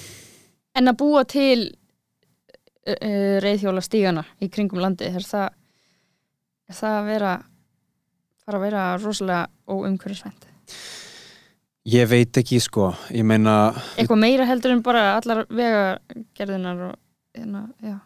en 0.76 0.90
að 0.90 0.98
búa 1.00 1.24
til 1.28 1.60
uh, 1.66 2.96
uh, 2.96 3.36
reyðhjóla 3.44 3.82
stígana 3.84 4.26
í 4.42 4.50
kringum 4.52 4.82
landi 4.82 5.08
er 5.08 5.24
það 5.24 5.54
er 6.66 6.80
það 6.80 6.98
að 6.98 7.10
vera 7.12 7.32
fara 8.44 8.60
að 8.60 8.66
vera 8.66 8.84
rosalega 9.00 9.46
óumhverfisvænt 9.66 10.48
ég 11.86 12.10
veit 12.10 12.40
ekki 12.40 12.58
sko. 12.62 12.90
Ég 13.14 13.26
meina, 13.26 13.56
eitthvað 13.96 14.22
meira 14.22 14.48
heldur 14.48 14.74
en 14.74 14.82
bara 14.86 15.06
allar 15.16 15.44
vegagerðinar 15.48 16.84
og 16.90 16.94
hérna, 17.36 17.62
já, 17.84 17.96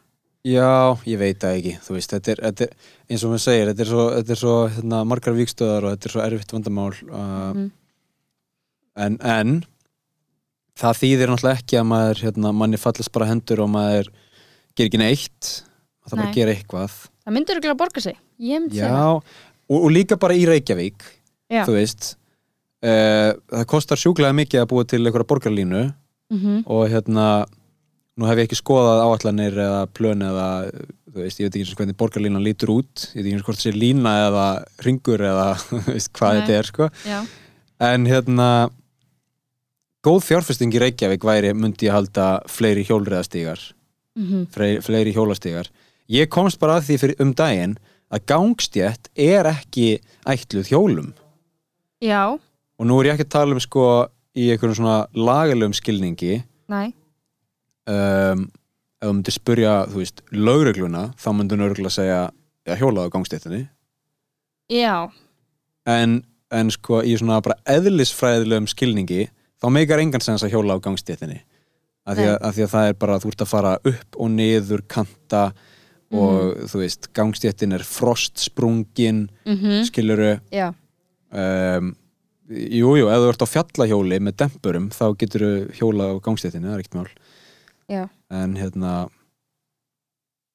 já, 0.46 0.70
ég 1.08 1.20
veit 1.20 1.40
það 1.42 1.58
ekki. 1.58 1.74
Þú 1.86 1.96
veist, 1.96 2.14
þetta 2.14 2.32
er, 2.34 2.42
þetta 2.48 2.66
er 2.66 2.94
eins 3.10 3.24
og 3.24 3.34
maður 3.34 3.44
segir, 3.46 3.72
þetta 3.72 3.84
er 3.84 3.92
svo, 3.92 4.06
þetta 4.16 4.34
er 4.36 4.42
svo 4.44 4.56
hérna, 4.76 5.02
margar 5.12 5.36
vikstöðar 5.38 5.88
og 5.88 5.94
þetta 5.96 6.10
er 6.10 6.16
svo 6.16 6.24
erfitt 6.26 6.56
vandamál 6.56 6.88
uh, 6.92 7.28
mm, 7.56 7.68
en, 9.06 9.20
en 9.20 9.54
það 10.80 11.00
þýðir 11.02 11.32
náttúrulega 11.34 11.62
ekki 11.64 11.80
að 11.80 11.88
maður 11.92 12.24
hérna, 12.26 12.54
manni 12.56 12.80
fallist 12.80 13.12
bara 13.14 13.30
hendur 13.30 13.64
og 13.64 13.72
maður 13.74 14.12
ger 14.76 14.88
ekki 14.88 15.00
neitt. 15.00 15.54
Það 16.00 16.16
bara 16.16 16.24
Nei. 16.24 16.30
að 16.30 16.40
gera 16.40 16.52
eitthvað. 16.56 16.98
Það 17.20 17.34
myndur 17.36 17.58
ekki 17.60 17.70
að 17.70 17.80
borga 17.80 18.02
sig. 18.02 18.20
Ég 18.40 18.62
myndi 18.62 18.80
já, 18.80 18.86
segja 18.88 19.08
og, 19.70 19.84
og 19.84 19.90
líka 19.94 20.18
bara 20.20 20.36
í 20.36 20.46
Reykjavík 20.48 21.04
Já. 21.50 21.64
þú 21.66 21.76
veist 21.76 22.14
uh, 22.86 23.30
það 23.52 23.66
kostar 23.70 24.00
sjúklega 24.00 24.36
mikið 24.36 24.62
að 24.62 24.70
búa 24.72 24.86
til 24.88 25.02
einhverja 25.04 25.30
borgarlínu 25.32 25.86
mm 26.30 26.60
og 26.70 26.84
hérna 26.92 27.26
nú 28.20 28.28
hef 28.28 28.38
ég 28.38 28.46
ekki 28.46 28.58
skoðað 28.58 29.00
áallanir 29.02 29.56
eða 29.64 29.80
plön 29.96 30.22
eða, 30.22 30.48
þú 31.10 31.22
veist, 31.24 31.40
ég 31.40 31.48
veit 31.48 31.54
ekki 31.54 31.62
eins 31.64 31.72
og 31.72 31.80
hvernig 31.80 31.98
borgarlínan 31.98 32.44
lítur 32.44 32.72
út, 32.74 33.06
ég 33.14 33.22
veit 33.22 33.24
ekki 33.24 33.36
eins 33.38 33.46
hvort 33.46 33.58
það 33.58 33.66
sé 33.66 33.72
lína 33.74 34.12
eða 34.26 34.46
ringur 34.86 35.24
eða 35.24 35.46
veist, 35.88 36.12
hvað 36.18 36.36
Nei. 36.36 36.40
þetta 36.40 36.58
er 36.58 36.68
sko. 36.68 36.88
En 37.90 38.06
hérna 38.06 38.48
góð 40.04 40.20
fjárfesting 40.28 40.74
í 40.76 40.82
Reykjavík 40.82 41.24
væri 41.26 41.54
myndi 41.56 41.88
ég 41.88 41.96
halda 41.96 42.28
fleiri 42.50 42.84
hjólriðastígar 42.88 43.62
mm 44.18 44.46
fleiri, 44.52 44.82
fleiri 44.84 45.14
hjólastígar 45.16 45.70
ég 46.10 46.28
komst 46.32 46.60
bara 46.60 46.78
að 46.78 46.90
því 46.90 47.00
fyrir 47.02 47.24
um 47.24 47.32
daginn 47.36 47.78
að 48.10 48.24
gangstjætt 48.26 49.10
er 49.14 49.46
ekki 49.46 50.00
ætluð 50.28 50.72
hjólum. 50.72 51.10
Já, 52.02 52.36
og 52.80 52.88
nú 52.88 52.96
er 53.02 53.10
ég 53.10 53.18
ekki 53.18 53.26
að 53.28 53.34
tala 53.36 53.56
um 53.56 53.60
sko 53.60 53.84
í 54.40 54.46
einhverjum 54.54 54.78
svona 54.78 54.96
lagalegum 55.12 55.74
skilningi. 55.76 56.38
Næ 56.70 56.92
um, 57.90 58.46
ef 59.00 59.08
þú 59.08 59.12
myndir 59.16 59.34
spurja 59.34 59.74
þú 59.90 60.00
veist, 60.02 60.20
lögregluna 60.32 61.06
þá 61.20 61.28
myndir 61.36 61.58
lögregla 61.60 61.90
segja 61.92 62.18
ja, 62.68 62.74
hjólaðu 62.76 63.08
á 63.08 63.14
gangstjættinni 63.14 63.62
já, 64.70 65.08
en, 65.88 66.18
en 66.52 66.70
sko 66.70 67.00
í 67.02 67.14
svona 67.18 67.40
bara 67.42 67.56
eðlisfræðilegum 67.72 68.68
skilningi 68.70 69.24
þá 69.60 69.66
meikar 69.72 70.02
engan 70.04 70.22
sens 70.24 70.44
að 70.46 70.52
hjóla 70.54 70.76
á 70.76 70.84
gangstéttinni. 70.84 71.40
Af 72.08 72.16
því, 72.16 72.26
að- 72.28 72.36
Nei. 72.36 72.44
af 72.48 72.54
því 72.56 72.62
að 72.66 72.70
það 72.74 72.86
er 72.90 72.94
bara 73.02 73.18
þú 73.20 73.28
ert 73.32 73.42
að 73.44 73.50
fara 73.50 73.72
upp 73.90 74.16
og 74.20 74.30
niður 74.36 74.84
kanta 74.88 75.42
og 76.10 76.62
þú 76.70 76.78
veist, 76.84 77.08
gangstéttin 77.14 77.74
er 77.76 77.84
frostsprungin 77.86 79.24
mm 79.46 79.82
skiluru 79.88 80.30
já, 80.52 80.70
um, 81.32 81.90
Jú, 82.50 82.92
jú, 82.98 83.06
ef 83.06 83.22
þú 83.22 83.30
ert 83.30 83.44
á 83.46 83.52
fjallahjóli 83.52 84.18
með 84.26 84.36
dempurum 84.42 84.88
þá 84.90 85.04
getur 85.20 85.44
þú 85.44 85.50
hjóla 85.78 86.08
á 86.10 86.14
gangstéttinni, 86.24 86.66
það 86.66 86.76
er 86.76 86.82
ekkert 86.82 86.98
mál. 86.98 87.10
Já. 87.90 88.02
En 88.34 88.56
hérna, 88.58 88.94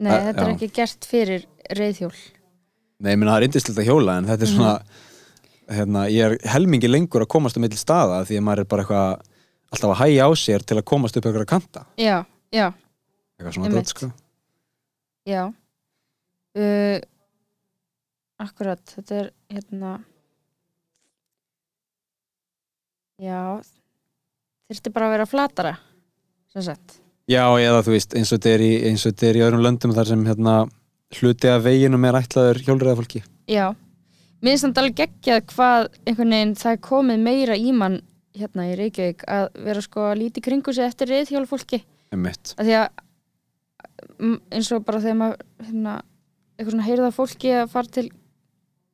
nei, 0.03 0.11
Æ, 0.11 0.19
þetta 0.29 0.43
er 0.43 0.49
já. 0.49 0.55
ekki 0.57 0.71
gert 0.75 1.07
fyrir 1.07 1.45
reyðhjól 1.75 2.15
nei, 2.99 3.11
ég 3.11 3.19
meina 3.19 3.31
það 3.33 3.39
er 3.41 3.45
indislegt 3.49 3.79
að 3.81 3.87
hjóla 3.89 4.15
en 4.19 4.27
þetta 4.29 4.45
er 4.45 4.51
svona 4.51 4.73
hérna, 5.75 6.03
ég 6.11 6.27
er 6.29 6.35
helmingi 6.53 6.89
lengur 6.91 7.25
að 7.25 7.31
komast 7.35 7.59
á 7.59 7.63
milli 7.63 7.79
staða 7.79 8.21
því 8.27 8.39
að 8.39 8.45
maður 8.47 8.63
er 8.63 8.69
bara 8.71 8.85
eitthvað 8.85 9.23
alltaf 9.75 9.91
að 9.91 9.99
hægja 10.03 10.27
á 10.27 10.31
sér 10.39 10.65
til 10.67 10.77
að 10.79 10.87
komast 10.91 11.17
upp 11.19 11.25
eitthvað 11.27 11.45
að 11.45 11.51
kanta. 11.51 11.85
Já, 11.99 12.17
já, 12.55 12.67
eitthvað 13.35 13.55
svona 13.57 13.71
dót 13.73 13.91
sko. 13.91 14.11
Já. 15.27 15.41
Uh, 16.55 16.99
akkurat 18.39 18.93
þetta 18.95 19.17
er 19.23 19.31
hérna 19.51 19.95
Já, 23.22 23.61
þurfti 24.70 24.91
bara 24.95 25.09
að 25.09 25.16
vera 25.16 25.28
flatara 25.30 25.76
sem 26.51 26.66
sagt. 26.66 26.99
Já, 27.32 27.43
eða 27.57 27.84
þú 27.86 27.95
veist, 27.95 28.16
eins 28.18 28.32
og 28.32 28.39
þetta 28.39 28.51
er 28.53 28.63
í, 28.66 28.74
þetta 29.01 29.30
öðrum 29.47 29.63
löndum 29.66 29.93
þar 29.95 30.11
sem 30.11 30.26
hérna 30.28 30.55
hluti 31.20 31.49
af 31.49 31.63
veginum 31.66 32.05
er 32.07 32.18
ætlaður 32.20 32.61
hjólriða 32.66 32.97
fólki 32.99 33.22
Já, 33.49 33.68
mér 34.41 34.53
finnst 34.53 34.66
samt 34.66 34.82
alveg 34.82 34.97
geggjað 34.99 35.45
hvað 35.53 35.88
einhvern 36.05 36.36
veginn 36.36 36.55
það 36.59 36.76
er 36.76 36.82
komið 36.89 37.24
meira 37.26 37.57
í 37.57 37.74
mann 37.76 37.99
hérna 38.36 38.68
í 38.68 38.76
Reykjavík 38.80 39.26
að 39.32 39.45
vera 39.68 39.84
sko 39.86 40.07
að 40.09 40.18
líti 40.24 40.43
kringu 40.43 40.74
sig 40.76 40.88
eftir 40.88 41.11
reyðhjólfólki 41.13 41.82
Einmitt. 42.13 42.55
að 42.59 42.70
því 42.70 42.76
að 42.82 42.89
eins 44.55 44.72
og 44.76 44.84
bara 44.88 45.03
þegar 45.03 45.20
maður 45.22 45.45
hérna, 45.68 45.93
eitthvað 46.55 46.76
svona 46.76 46.89
heyrða 46.89 47.13
fólki 47.16 47.53
að 47.55 47.72
fara 47.72 47.95
til 47.99 48.09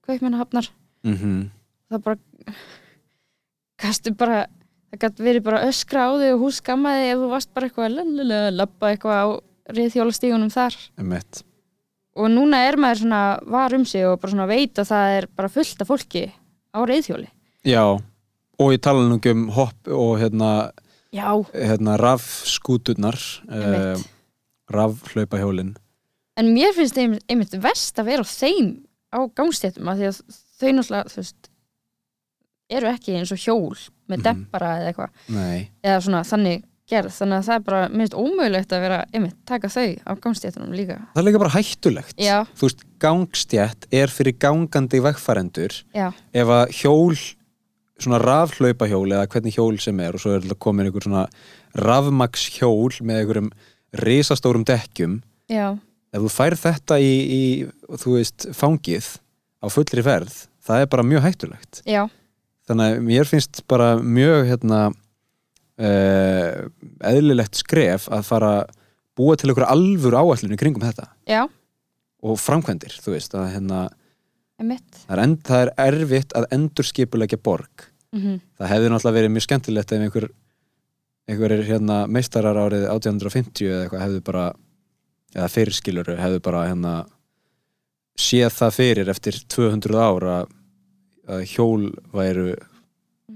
kaupmannahafnar 0.07 0.71
Mm 1.01 1.49
það 1.91 2.03
bara 2.05 2.53
kastu 3.81 4.13
bara 4.17 4.43
það 4.91 5.01
gæti 5.05 5.25
verið 5.25 5.45
bara 5.47 5.63
öskra 5.69 6.07
á 6.07 6.11
þig 6.19 6.33
og 6.35 6.43
hús 6.43 6.59
skammaði 6.61 7.07
ef 7.13 7.21
þú 7.21 7.29
varst 7.31 7.51
bara 7.55 7.69
eitthvað 7.69 7.99
að 8.01 8.59
lappa 8.59 8.91
eitthvað 8.91 9.21
á 9.23 9.27
reyðhjólastígunum 9.71 10.51
þar 10.51 10.77
Einmitt. 10.99 11.43
og 12.17 12.31
núna 12.33 12.63
er 12.67 12.77
maður 12.81 13.03
svona 13.05 13.21
var 13.55 13.75
um 13.77 13.85
sig 13.87 14.05
og 14.07 14.19
bara 14.21 14.33
svona 14.33 14.49
veit 14.51 14.81
að 14.81 14.89
það 14.91 15.17
er 15.17 15.27
bara 15.39 15.51
fullt 15.53 15.83
af 15.83 15.91
fólki 15.91 16.25
á 16.75 16.79
reyðhjóli 16.83 17.29
Já, 17.67 17.83
og 18.59 18.73
ég 18.73 18.81
tala 18.81 19.05
nú 19.05 19.19
ekki 19.19 19.35
um 19.35 19.45
hopp 19.53 19.91
og 19.93 20.15
hérna, 20.19 20.71
Já, 21.13 21.29
hérna 21.53 21.97
rafskúturnar 22.01 23.19
uh, 23.47 23.55
Einmitt. 23.61 24.09
rafhlaupahjólin 24.71 25.75
en 26.39 26.53
mér 26.55 26.73
finnst 26.75 26.97
einmitt, 26.97 27.23
einmitt 27.29 27.55
verst 27.63 27.99
að 28.01 28.11
vera 28.11 28.25
á 28.25 28.27
þeim 28.27 28.73
á 29.11 29.19
gangstéttum 29.35 29.89
að 29.91 30.01
því 30.01 30.09
að 30.09 30.21
þau 30.61 30.69
náttúrulega 30.71 31.11
þú 31.11 31.21
veist 31.21 31.50
eru 32.71 32.87
ekki 32.91 33.15
eins 33.19 33.31
og 33.35 33.39
hjól 33.43 33.77
með 34.09 34.17
Mhm. 34.17 34.23
deppara 34.27 34.71
eða 34.79 34.91
eitthvað. 34.93 35.09
Eða 35.83 36.01
svona 36.05 36.21
þannig 36.27 36.63
gerð. 36.91 37.11
Þannig 37.15 37.37
að 37.39 37.45
það 37.47 37.55
er 37.55 37.65
bara 37.67 37.81
minnst 37.89 38.13
ómögulegt 38.19 38.73
að 38.75 38.81
vera 38.83 39.05
einmitt 39.13 39.35
taka 39.47 39.67
þau 39.71 39.89
á 40.03 40.11
gangstéttunum 40.19 40.73
líka. 40.75 40.97
Það 41.15 41.21
er 41.21 41.27
líka 41.29 41.39
bara 41.39 41.55
hættulegt. 41.55 42.15
Já, 42.19 42.39
Þú 42.55 42.67
veist, 42.67 42.83
gangstjætt 42.99 43.85
er 43.93 44.07
fyrir 44.07 44.33
gangandi 44.37 44.99
vegfærendur 44.99 45.83
já, 45.95 46.09
ef 46.33 46.47
að 46.47 46.67
hjól 46.81 47.15
svona 48.01 48.17
rafhlaupahjól 48.19 49.11
eða 49.13 49.27
hvernig 49.29 49.53
hjól 49.55 49.79
sem 49.79 49.99
er 49.99 50.13
og 50.17 50.19
svo 50.19 50.35
er 50.35 50.41
komin 50.59 50.87
einhver 50.89 51.03
svona 51.05 51.27
rafmakshjól 51.77 53.01
með 53.05 53.21
einhverjum 53.21 53.51
risastórum 54.01 54.63
dekkjum. 54.67 55.19
Já, 55.51 55.77
ef 56.13 56.21
þú 56.23 56.31
færð 56.31 56.61
þetta 56.65 56.97
í, 57.03 57.11
í 57.11 57.41
þú 57.99 58.15
veist, 58.17 58.47
fangið 58.57 59.17
á 59.61 59.67
fullri 59.71 60.03
ferð 60.05 60.47
það 60.65 60.81
er 60.85 60.89
bara 60.93 61.03
mjög 61.07 61.25
hættulegt. 61.27 61.81
Já, 61.85 62.05
þannig 62.71 62.97
að 62.97 63.07
mér 63.07 63.29
finnst 63.29 63.63
bara 63.71 63.93
mjög 63.99 64.45
hérna 64.49 64.81
uh, 64.89 66.59
eðlilegt 67.11 67.61
skref 67.61 68.09
að 68.11 68.27
fara 68.27 68.51
búa 69.17 69.37
til 69.37 69.51
einhverja 69.51 69.71
alvöru 69.73 70.19
áallinu 70.21 70.59
kringum 70.59 70.85
þetta. 70.87 71.09
Já, 71.29 71.43
og 72.21 72.39
framkvæmdir, 72.39 72.95
þú 73.03 73.15
veist 73.15 73.35
að 73.37 73.49
hérna, 73.55 73.85
það, 74.57 75.15
er 75.15 75.23
end, 75.25 75.39
það 75.47 75.63
er 75.65 75.73
erfitt 75.87 76.37
að 76.37 76.47
endurskipulegja 76.57 77.41
borg. 77.41 77.89
Mm 78.15 78.39
það 78.59 78.71
hefði 78.73 78.89
náttúrulega 78.91 79.17
verið 79.17 79.31
mjög 79.31 79.43
skemmtilegt 79.45 79.91
ef 79.91 80.01
einhver 80.05 80.25
einhverjir 81.31 81.63
hérna 81.65 81.97
meistarar 82.11 82.57
árið 82.59 82.87
1850 82.89 83.69
eða 83.69 83.85
eitthvað 83.85 84.03
hefðu 84.05 84.21
bara 84.27 84.45
eða 85.35 85.49
fyrirskiluru 85.53 86.17
hefðu 86.19 86.41
bara 86.43 86.63
hérna 86.67 86.93
séð 88.19 88.51
það 88.57 88.75
fyrir 88.75 89.11
eftir 89.13 89.39
200 89.55 90.01
ára 90.01 90.35
að 91.29 91.45
hjól 91.53 91.89
væru 92.15 92.51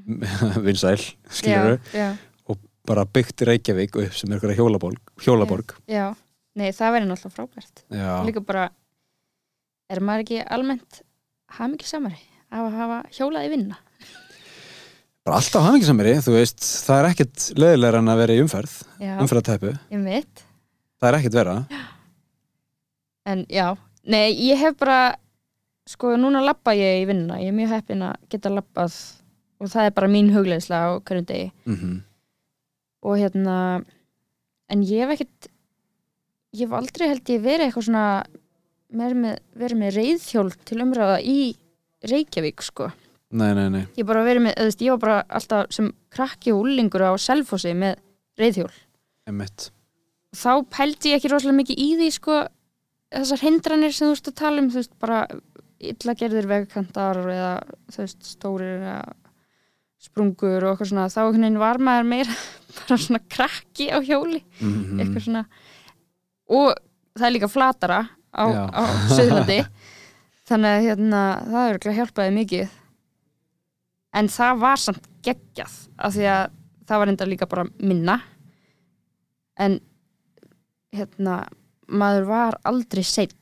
vinsæl 0.66 1.00
skiluru 1.30 1.80
já, 1.94 2.12
já, 2.14 2.58
bara 2.86 3.06
byggt 3.10 3.42
Reykjavík 3.48 3.96
upp 3.98 4.14
sem 4.14 4.30
er 4.30 4.38
einhverja 4.38 4.60
hjólaborg, 4.60 5.02
hjólaborg. 5.24 5.74
já 5.90 6.14
Nei, 6.56 6.70
það 6.72 6.94
verður 6.96 7.10
náttúrulega 7.10 7.36
frábært. 7.36 7.82
Já. 7.92 8.12
Líka 8.24 8.42
bara, 8.48 8.70
er 9.92 10.00
maður 10.00 10.24
ekki 10.24 10.38
almennt 10.56 11.02
hamingi 11.58 11.88
samari 11.88 12.22
af 12.48 12.62
að 12.62 12.78
hafa 12.80 13.00
hjólað 13.18 13.48
í 13.48 13.52
vinna? 13.52 13.80
Bara 15.26 15.40
alltaf 15.42 15.66
hafingisamiri, 15.66 16.14
þú 16.24 16.36
veist 16.38 16.64
það 16.86 17.00
er 17.02 17.08
ekkert 17.10 17.46
leðilegur 17.58 18.00
en 18.00 18.14
að 18.14 18.22
vera 18.22 18.38
í 18.38 18.42
umferð 18.46 18.76
Já, 19.02 19.16
umferðatæpu, 19.24 19.74
það 19.90 21.08
er 21.10 21.18
ekkert 21.20 21.38
vera 21.42 21.56
En 23.26 23.42
já, 23.50 23.68
nei, 24.06 24.30
ég 24.38 24.62
hef 24.62 24.78
bara 24.80 25.00
sko, 25.90 26.16
núna 26.18 26.42
lappa 26.44 26.74
ég 26.78 27.04
í 27.04 27.08
vinnuna. 27.10 27.42
Ég 27.44 27.54
er 27.54 27.58
mjög 27.58 27.76
heppin 27.76 28.04
að 28.08 28.18
geta 28.34 28.52
lappað 28.54 28.98
og 29.62 29.72
það 29.72 29.88
er 29.88 29.96
bara 29.96 30.12
mín 30.12 30.34
hugleðsla 30.34 30.82
á 30.82 30.90
hverjum 31.06 31.30
degi. 31.30 31.50
Mm 31.70 32.04
og 33.06 33.20
hérna 33.22 33.58
en 34.72 34.82
ég 34.86 35.04
hef 35.04 35.16
ekkert 35.16 35.50
ég 36.56 36.66
hef 36.66 36.76
aldrei 36.78 37.10
held 37.12 37.30
ég 37.30 37.44
verið 37.44 37.68
eitthvað 37.68 37.88
svona 37.90 38.06
verið 38.96 39.22
með, 39.22 39.38
verið 39.62 39.82
með 39.82 39.98
reyðhjól 40.00 40.50
til 40.66 40.82
umræða 40.82 41.20
í 41.22 41.40
Reykjavík 42.06 42.62
sko. 42.62 42.92
Nei, 43.36 43.50
nei, 43.58 43.68
nei, 43.74 43.84
ég 43.98 44.06
bara 44.08 44.24
verið 44.24 44.46
með, 44.46 44.60
veist, 44.68 44.82
ég 44.86 44.94
var 44.94 45.02
bara 45.02 45.22
alltaf 45.38 45.72
sem 45.74 45.90
krakki 46.14 46.54
og 46.54 46.66
úlingur 46.66 47.04
á 47.04 47.12
Selfossi 47.20 47.74
með 47.78 47.98
reyðhjól 48.40 48.72
emitt 49.28 49.70
þá 50.36 50.52
pældi 50.72 51.12
ég 51.12 51.20
ekki 51.20 51.32
rosalega 51.32 51.58
mikið 51.58 51.82
í 51.82 51.88
því 52.00 52.10
sko, 52.14 52.38
þessar 53.16 53.44
hindranir 53.44 53.96
sem 53.96 54.08
þú 54.08 54.14
veist 54.14 54.30
að 54.32 54.38
tala 54.42 54.62
um, 54.62 54.70
þú 54.72 54.82
veist, 54.82 54.94
bara 55.02 55.20
illa 55.92 56.16
gerðir 56.18 56.48
vegkantar 56.50 57.20
eða 57.24 57.52
veist, 57.96 58.26
stórir 58.26 58.80
eða 58.80 58.98
sprungur 60.06 60.64
og 60.64 60.74
eitthvað 60.74 60.92
svona, 60.92 61.08
þá 61.10 61.20
einhvern 61.24 61.46
veginn 61.48 61.62
var 61.62 61.82
maður 61.82 62.10
meira 62.12 62.36
bara 62.78 62.98
svona 63.02 63.22
krakki 63.36 63.90
á 63.90 63.98
hjóli. 64.06 64.42
Mm 64.62 65.02
eitthvað 65.02 65.28
svona. 65.28 65.46
Og 66.56 66.72
það 67.16 67.28
er 67.28 67.36
líka 67.36 67.50
flatara 67.52 68.00
á, 68.36 68.46
á 68.46 68.84
Suðlandi 69.10 69.60
þannig 70.46 70.76
að 70.76 70.86
hérna, 70.90 71.22
það 71.48 71.62
er 71.62 71.72
örugglega 71.74 71.98
hjálpaði 72.00 72.36
mikið. 72.36 72.76
En 74.16 74.30
það 74.32 74.62
var 74.62 74.82
samt 74.82 75.10
geggjað 75.26 75.80
af 75.98 76.14
því 76.16 76.28
að 76.32 76.44
það 76.86 77.02
var 77.02 77.12
enda 77.12 77.28
líka 77.28 77.48
bara 77.50 77.66
minna. 77.82 78.20
En 79.58 79.80
hérna 80.96 81.40
maður 81.88 82.30
var 82.30 82.60
aldrei 82.68 83.04
seinn 83.06 83.34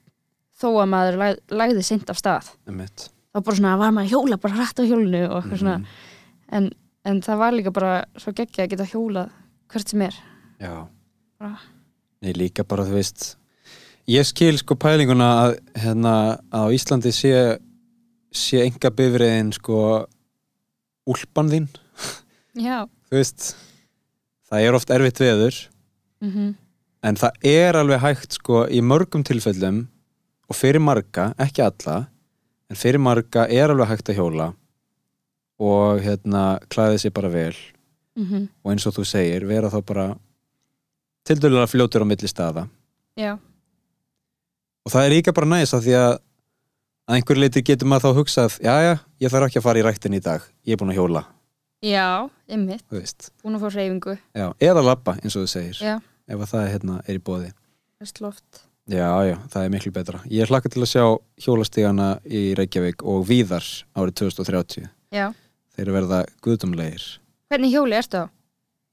þó 0.64 0.70
að 0.72 0.90
maður 0.96 1.20
lag, 1.22 1.42
lagði 1.62 1.84
seint 1.86 2.10
af 2.14 2.20
stað. 2.22 2.50
Emitt 2.72 3.10
þá 3.34 3.40
bara 3.44 3.58
svona 3.58 3.76
var 3.82 3.94
maður 3.96 4.06
að 4.08 4.12
hjóla 4.14 4.38
bara 4.44 4.58
rætt 4.62 4.80
á 4.80 4.84
hjólinu 4.86 5.22
og 5.28 5.38
eitthvað 5.42 5.62
svona. 5.64 5.78
En, 6.54 6.68
en 7.10 7.22
það 7.26 7.40
var 7.42 7.56
líka 7.58 7.72
bara 7.74 7.94
svo 8.22 8.34
geggjað 8.38 8.66
að 8.68 8.74
geta 8.76 8.86
hjólað 8.92 9.32
hvert 9.74 9.90
sem 9.94 10.04
er. 10.06 10.20
Já. 10.62 10.74
Bara- 11.42 11.64
Nei, 12.24 12.32
líka 12.38 12.64
bara, 12.64 12.86
þú 12.88 12.96
veist 13.00 13.24
Ég 14.08 14.26
skil 14.28 14.58
sko 14.60 14.76
pælinguna 14.76 15.28
að, 15.46 15.54
hérna, 15.80 16.14
að 16.52 16.66
á 16.68 16.74
Íslandi 16.76 17.12
sé 17.16 17.32
sé 18.36 18.60
enga 18.66 18.90
bifriðin 18.92 19.54
sko 19.56 19.78
úlpan 21.08 21.50
þín. 21.52 21.68
Já, 22.60 22.84
þú 23.10 23.16
veist 23.20 23.54
það 24.52 24.68
er 24.68 24.78
oft 24.78 24.92
erfitt 24.94 25.22
veður. 25.24 25.58
Mhm. 26.24 26.52
En 27.04 27.18
það 27.20 27.48
er 27.50 27.76
alveg 27.82 28.00
hægt 28.04 28.38
sko 28.38 28.62
í 28.72 28.80
mörgum 28.84 29.24
tilfellum 29.28 29.82
og 30.50 30.58
fyrir 30.58 30.84
marga, 30.84 31.32
ekki 31.40 31.64
alla 31.66 32.08
en 32.70 32.80
fyrir 32.80 33.02
marga 33.02 33.48
er 33.50 33.72
alveg 33.72 33.92
hægt 33.94 34.12
að 34.12 34.20
hjóla 34.20 34.50
og 35.64 36.02
hérna 36.04 36.60
klæði 36.74 37.00
sér 37.04 37.14
bara 37.16 37.30
vel. 37.30 37.56
Mhm. 38.18 38.50
Og 38.64 38.72
eins 38.72 38.86
og 38.88 38.94
þú 38.94 39.06
segir, 39.06 39.46
vera 39.48 39.70
þá 39.70 39.80
bara 39.86 40.08
til 41.24 41.40
dælulega 41.40 41.72
fljótur 41.72 42.04
á 42.04 42.06
milli 42.06 42.28
staða. 42.28 42.68
Já, 43.18 43.38
og 44.84 44.92
það 44.92 45.06
er 45.06 45.14
líka 45.16 45.34
bara 45.36 45.50
næs 45.50 45.74
að 45.76 45.88
því 45.88 45.96
að 46.00 46.14
að 47.04 47.18
einhver 47.18 47.40
leiti 47.40 47.64
getur 47.68 47.90
maður 47.92 48.06
þá 48.06 48.20
hugsað 48.20 48.58
já 48.64 48.74
já, 48.84 48.94
ég 49.24 49.32
þarf 49.32 49.50
ekki 49.50 49.60
að 49.60 49.66
fara 49.66 49.82
í 49.82 49.86
ræktin 49.86 50.18
í 50.18 50.22
dag 50.24 50.44
ég 50.64 50.76
er 50.76 50.80
búin 50.80 50.94
að 50.94 51.00
hjóla, 51.02 51.24
já, 51.84 52.08
veist. 52.92 53.32
Búin 53.44 53.58
að 53.58 53.66
fá 53.66 53.70
reyfingu 53.76 54.16
já, 54.16 54.46
eða 54.64 54.86
labba 54.88 55.18
eins 55.20 55.36
og 55.36 55.44
þú 55.44 55.52
segir 55.52 55.82
Já, 55.84 55.98
ef 56.00 56.46
að 56.46 56.54
það 56.54 56.70
hérna, 56.72 57.00
er 57.08 57.20
í 57.20 57.24
bóði 57.24 57.52
veist 58.00 58.24
loft 58.24 58.64
já 58.92 59.10
já, 59.30 59.36
það 59.54 59.64
er 59.64 59.70
miklu 59.72 59.92
betra. 59.96 60.20
Ég 60.28 60.50
hlakka 60.52 60.70
til 60.74 60.82
að 60.84 60.90
sjá 60.92 61.04
hjólastígana 61.46 62.08
í 62.28 62.42
Reykjavík 62.58 63.04
og 63.08 63.24
víðar 63.30 63.64
árið 63.96 64.18
2030 64.24 64.90
Já, 65.14 65.30
þeir 65.76 65.86
eru 65.86 65.96
verða 66.00 66.24
guðdumlegir 66.44 67.06
hvernig 67.54 67.72
hjóli 67.76 67.96
ertu 68.00 68.24
á? 68.24 68.26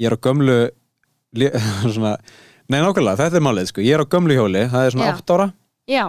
ég 0.01 0.07
er 0.11 0.15
á 0.15 0.21
gömlu 0.21 0.57
svona, 1.95 2.15
nei 2.71 2.81
nákvæmlega, 2.83 3.17
þetta 3.25 3.39
er 3.41 3.45
málið 3.47 3.69
sko. 3.71 3.81
ég 3.85 3.95
er 3.97 4.03
á 4.05 4.13
gömlu 4.13 4.37
hjóli, 4.37 4.65
það 4.71 4.87
er 4.87 4.95
svona 4.95 5.11
Já. 5.11 5.17
8 5.23 5.35
ára. 5.37 5.47
Já, 5.91 6.05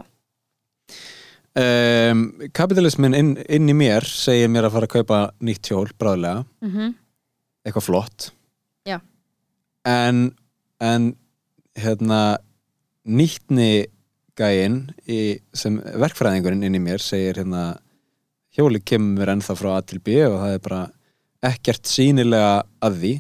um, 1.58 2.24
kapitalismin 2.54 3.16
inn, 3.18 3.32
inn 3.50 3.70
í 3.72 3.76
mér 3.78 4.06
segir 4.08 4.52
mér 4.52 4.68
að 4.70 4.76
fara 4.78 4.90
að 4.90 4.96
kaupa 4.98 5.22
nýtt 5.42 5.72
hjól 5.72 5.88
bráðlega, 5.98 6.46
mhm. 6.66 6.94
Eitthvað 7.62 7.84
flott. 7.86 8.32
Já. 8.90 8.98
en 9.86 10.32
en 10.82 11.12
hérna 11.78 12.38
nýttni 13.08 13.88
gæinn 14.38 14.78
sem 15.54 15.78
verkfræðingurinn 15.82 16.64
inn 16.68 16.78
í 16.78 16.82
mér 16.82 17.02
segir 17.04 17.40
hérna 17.42 17.78
hjóli 18.56 18.82
kemur 18.84 19.30
ennþá 19.32 19.56
frá 19.60 19.72
A 19.78 19.82
til 19.86 20.00
B 20.04 20.18
og 20.28 20.38
það 20.42 20.56
er 20.58 20.62
bara 20.66 20.82
ekkert 21.52 21.88
sínilega 21.90 22.64
að 22.84 22.98
því. 23.02 23.14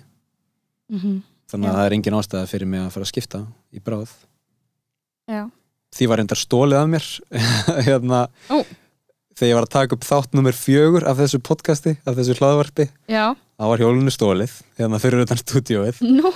Mhm, 0.91 1.15
þannig 1.51 1.67
að 1.69 1.73
Já. 1.73 1.77
það 1.79 1.85
er 1.89 1.95
engin 1.97 2.17
ástæða 2.19 2.49
fyrir 2.51 2.67
mig 2.69 2.81
að 2.83 2.91
fara 2.95 3.07
að 3.07 3.11
skipta 3.13 3.41
í 3.73 3.79
bráð. 3.83 4.11
Já, 5.31 5.41
því 5.95 6.07
var 6.11 6.19
reyndar 6.21 6.39
stólið 6.41 6.79
af 6.81 6.87
mér 6.91 7.09
hérna 7.87 8.21
Ó. 8.51 8.57
þegar 9.35 9.49
ég 9.51 9.57
var 9.59 9.67
að 9.67 9.73
taka 9.77 9.95
upp 9.97 10.07
þátt 10.07 10.35
nummer 10.37 10.55
fjögur 10.57 11.05
af 11.07 11.17
þessu 11.21 11.39
podcasti, 11.43 11.95
af 12.05 12.17
þessu 12.19 12.35
hlaðvarpi. 12.39 12.89
Þá 13.07 13.67
var 13.71 13.83
hjólinu 13.83 14.11
stólið 14.13 14.53
hérna 14.79 14.99
fyrir 15.01 15.23
utan 15.25 15.39
stúdíóið. 15.39 16.01
Nú 16.05 16.31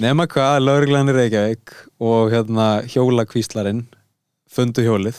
nema 0.00 0.26
hvað, 0.30 0.62
lauruglan 0.64 1.10
í 1.12 1.14
Reykjavík 1.16 1.74
og 2.00 2.32
hérna 2.32 2.68
hjólakvíslarinn 2.88 3.84
fundu 4.50 4.84
hjólið. 4.86 5.18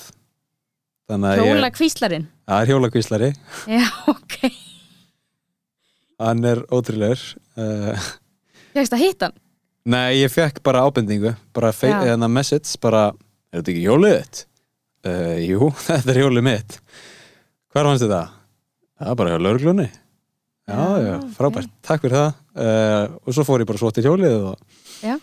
Þannig 1.11 1.29
að 1.31 1.41
hjóla 1.45 1.69
ég, 1.69 1.75
kvíslarinn 1.75 2.27
það 2.51 2.63
er 2.63 2.71
hjólakvíslari. 2.71 3.29
Já, 3.71 3.85
ok, 4.11 4.35
hann 6.21 6.43
er 6.51 6.63
ótrúlegur. 6.71 7.23
Uh, 7.59 8.09
fegst 8.75 8.95
að 8.95 9.05
hitta 9.05 9.29
hann? 9.29 9.39
Nei, 9.91 10.21
ég 10.21 10.29
fekk 10.29 10.61
bara 10.65 10.83
ábendingu 10.85 11.33
bara 11.55 11.71
eðna 11.73 12.29
message, 12.29 12.75
bara 12.81 13.09
er 13.51 13.61
þetta 13.61 13.73
ekki 13.73 13.85
hjólið 13.87 14.17
þitt? 14.17 14.43
Uh, 15.07 15.37
jú, 15.41 15.71
þetta 15.87 16.13
er 16.13 16.21
hjólið 16.23 16.47
mitt. 16.47 16.77
Hvar 17.71 17.89
fannst 17.89 18.05
þetta? 18.05 18.23
Það? 19.01 19.11
Er 19.11 19.17
bara 19.17 19.33
hjá 19.33 19.41
lauruglunni 19.41 19.89
Já, 20.71 20.77
Já, 20.81 21.01
já, 21.05 21.15
frábært, 21.35 21.71
takk 21.85 22.05
fyrir 22.05 22.15
það. 22.17 22.31
Uh, 22.51 23.03
og 23.27 23.35
svo 23.35 23.43
fór 23.47 23.63
ég 23.63 23.67
bara 23.69 23.79
svo 23.81 23.91
til 23.95 24.03
hjólið 24.07 24.33
og 24.51 24.55
Já. 25.03 25.15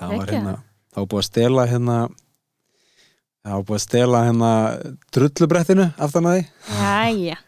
það 0.00 0.14
var 0.18 0.32
hérna 0.32 0.54
þá 0.94 1.00
búið 1.04 1.20
að 1.20 1.26
stela 1.28 1.66
hérna 1.70 1.96
var 3.44 3.64
búið 3.68 3.76
að 3.78 3.84
stela 3.84 4.22
hérna 4.24 4.50
drullubrettinu 5.12 5.86
aftan 6.00 6.28
að 6.30 6.38
því. 6.38 6.44
Jæja. 6.80 7.38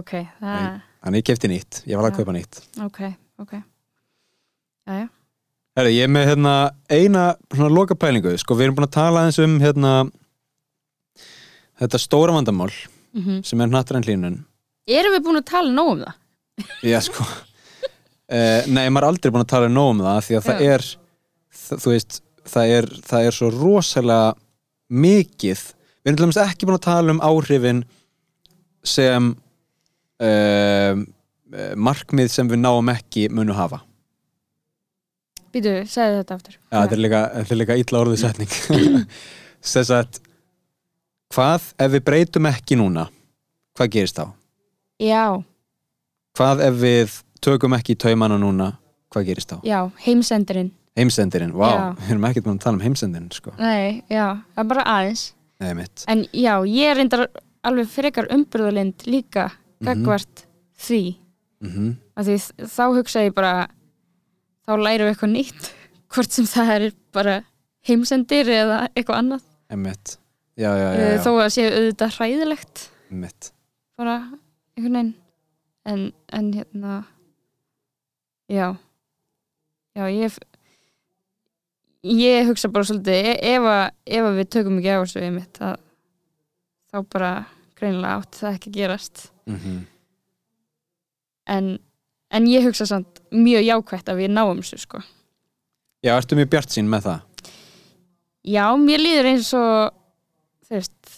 Ok, 0.00 0.12
það 0.40 0.66
þannig 1.00 1.22
ég 1.22 1.28
kefti 1.30 1.50
nýtt, 1.50 1.80
ég 1.90 1.98
var 1.98 2.06
að 2.08 2.12
Já. 2.12 2.16
kaupa 2.20 2.34
nýtt. 2.36 2.60
Ok, 2.86 3.00
ok. 3.42 3.54
Jæja, 4.90 5.08
Herri, 5.78 5.94
ég 5.94 6.06
er 6.08 6.10
með 6.12 6.26
hérna 6.32 6.54
eina 6.90 7.24
svona 7.54 7.70
loka 7.70 7.94
pælingu, 7.98 8.34
sko 8.42 8.56
við 8.58 8.66
erum 8.68 8.78
búin 8.80 8.88
að 8.90 8.96
tala 8.98 9.22
eins 9.28 9.38
um 9.42 9.58
hérna 9.62 9.92
þetta 11.80 12.00
stóra 12.02 12.34
vandamál 12.36 12.72
mm 13.14 13.40
sem 13.46 13.60
er 13.62 13.70
nattræn 13.70 14.04
hlínun 14.06 14.36
Erum 14.88 15.14
við 15.16 15.24
búin 15.26 15.40
að 15.40 15.48
tala 15.50 15.74
nóg 15.74 15.92
um 15.92 16.02
það? 16.04 16.16
Já, 16.86 16.98
sko. 17.04 17.26
Uh, 18.30 18.62
Nei, 18.70 18.86
maður 18.88 19.02
er 19.02 19.08
aldrei 19.10 19.32
búin 19.34 19.44
að 19.44 19.52
tala 19.52 19.70
nóg 19.72 19.92
um 19.94 20.02
það 20.06 20.20
því 20.26 20.38
að 20.38 20.46
það 20.46 20.64
er 20.68 20.86
það, 21.60 21.86
veist, 21.90 22.20
það 22.54 22.74
er, 22.78 22.88
það 23.10 23.28
er 23.28 23.36
svo 23.36 23.50
rosalega 23.54 24.32
mikið. 24.90 25.64
Við 26.00 26.10
erum 26.10 26.18
til 26.18 26.26
dæmis 26.26 26.40
ekki 26.44 26.68
búin 26.68 26.78
að 26.78 26.86
tala 26.88 27.14
um 27.14 27.22
áhrifin 27.26 27.84
sem 28.86 29.30
uh, 30.24 31.04
markmið 31.76 32.32
sem 32.32 32.50
við 32.50 32.62
náum 32.62 32.92
ekki 32.94 33.28
munu 33.34 33.56
hafa. 33.58 33.82
Býtu, 35.50 35.80
segðu 35.90 36.20
þetta 36.20 36.36
aftur. 36.38 36.58
Já, 36.62 36.76
þetta 36.76 36.96
er 36.96 37.02
líka, 37.02 37.22
líka 37.58 37.78
illa 37.82 38.02
orðið 38.04 38.20
setning. 38.22 39.06
Þess 39.72 39.94
að 39.94 40.20
hvað 41.34 41.72
ef 41.82 41.96
við 41.96 42.04
breytum 42.06 42.46
ekki 42.50 42.78
núna 42.78 43.08
hvað 43.76 43.92
gerist 43.94 44.18
þá? 44.18 44.30
Já, 45.00 45.42
Hvað 46.36 46.60
ef 46.68 46.74
við 46.80 47.14
tökum 47.42 47.74
ekki 47.76 47.96
taumana 47.98 48.36
núna 48.38 48.72
hvað 49.10 49.26
gerist 49.30 49.50
þá? 49.50 49.58
já, 49.66 49.80
heimsendirinn 50.04 50.70
Heimsendirinn, 50.98 51.52
vá, 51.56 51.68
Já. 51.70 51.84
við 52.00 52.10
erum 52.12 52.24
ekkert 52.28 52.44
búin 52.46 52.58
að 52.58 52.64
tala 52.64 52.76
um 52.76 52.82
heimsendirinn 52.84 53.30
sko. 53.32 53.52
Nei, 53.58 54.02
já, 54.10 54.26
það 54.54 54.62
er 54.64 54.68
bara 54.74 54.84
aðeins 54.90 55.22
Nei, 55.60 55.72
mitt 55.78 56.04
En 56.08 56.24
já, 56.34 56.54
ég 56.66 56.90
er 56.90 56.96
reyndar 56.98 57.22
alveg 57.64 57.88
frekar 57.92 58.28
umbröðulind 58.34 59.06
líka 59.06 59.50
Mhm. 59.80 59.86
gagvart 59.88 60.44
því 60.78 61.16
mm 61.64 61.96
af 62.16 62.26
því 62.26 62.34
þá 62.68 62.82
hugsa 62.98 63.22
ég 63.24 63.34
bara 63.34 63.68
þá 64.68 64.72
lærum 64.76 65.06
við 65.08 65.14
eitthvað 65.14 65.32
nýtt 65.32 65.70
hvort 66.12 66.30
sem 66.36 66.44
það 66.44 66.70
er 66.76 66.92
bara 67.12 67.38
heimsendir 67.88 68.44
eða 68.46 68.88
eitthvað 68.94 69.18
annað 69.22 69.42
Mitt, 69.76 70.18
já, 70.58 70.68
já, 70.74 70.88
já, 70.92 71.00
Eh, 71.00 71.16
já. 71.16 71.22
þó 71.24 71.30
að 71.40 71.50
sé 71.54 71.64
auðvitað 71.70 72.14
hræðilegt 72.18 72.88
mitt 73.10 73.52
bara 73.96 74.18
einhvern 74.80 74.96
veginn. 74.98 75.12
En, 75.88 76.02
en 76.36 76.50
hérna 76.56 76.96
já. 78.50 78.66
Já 79.96 80.04
ég 80.08 80.40
ég 82.04 82.48
hugsa 82.48 82.68
bara 82.72 82.88
svolítið 82.88 83.30
e- 83.30 83.54
ef, 83.54 83.70
ef 84.08 84.28
við 84.36 84.50
tökum 84.56 84.80
ekki 84.80 84.92
á 84.96 85.00
þessu 85.04 85.22
einmitt 85.24 85.60
að, 85.60 85.80
þá 86.92 86.98
bara 87.12 87.32
greinilega 87.76 88.20
átti 88.20 88.42
það 88.42 88.54
ekki 88.56 88.70
að 88.70 88.78
gerast. 88.80 89.24
Mm 89.50 89.80
en, 91.50 91.78
en 92.30 92.46
ég 92.46 92.62
hugsa 92.62 92.86
samt 92.86 93.20
mjög 93.34 93.64
jákvætt 93.66 94.10
að 94.12 94.22
við 94.22 94.30
náum 94.30 94.60
þessu 94.62 94.78
sko. 94.84 95.00
Já, 96.04 96.14
ertu 96.14 96.38
mjög 96.38 96.52
bjart 96.52 96.74
sín 96.76 96.90
með 96.90 97.08
það? 97.08 97.26
já, 98.46 98.64
mér 98.80 99.02
líður 99.02 99.28
eins 99.34 99.50
og 99.56 99.90
þú 100.64 100.78
veist 100.78 101.16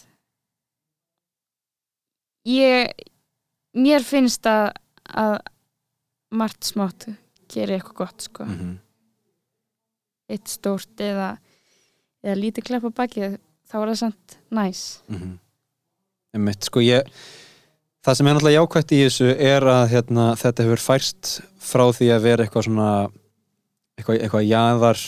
ég 2.49 3.05
mér 3.73 4.05
finnst 4.05 4.47
að, 4.49 4.73
að 5.09 5.37
margt 6.33 6.67
smátt 6.67 7.07
gerir 7.51 7.77
eitthvað 7.77 7.99
gott 8.03 8.27
sko 8.27 8.45
Mm 8.45 8.57
-hmm. 8.59 8.77
eitt 10.29 10.47
stórt 10.47 10.99
eða, 10.99 11.37
eða 12.23 12.35
lítið 12.35 12.63
klepp 12.63 12.83
á 12.89 12.91
baki 12.91 13.21
þá 13.69 13.75
er 13.81 13.87
það 13.87 13.95
samt 13.95 14.37
næs 14.49 15.01
mm 15.07 15.17
-hmm. 15.17 15.39
Mitt, 16.33 16.63
sko 16.63 16.79
ég 16.79 17.03
það 18.03 18.13
sem 18.15 18.27
er 18.27 18.33
náttúrulega 18.33 18.59
jákvætt 18.59 18.91
í 18.91 19.03
þessu 19.05 19.35
er 19.37 19.63
að 19.63 19.89
hérna, 19.89 20.35
þetta 20.35 20.63
hefur 20.63 20.79
færst 20.79 21.41
frá 21.59 21.91
því 21.93 22.07
að 22.13 22.23
vera 22.23 22.43
eitthvað 22.43 22.63
svona 22.63 23.09
eitthvað, 23.97 24.21
eitthvað 24.21 24.49
jaðar 24.49 24.99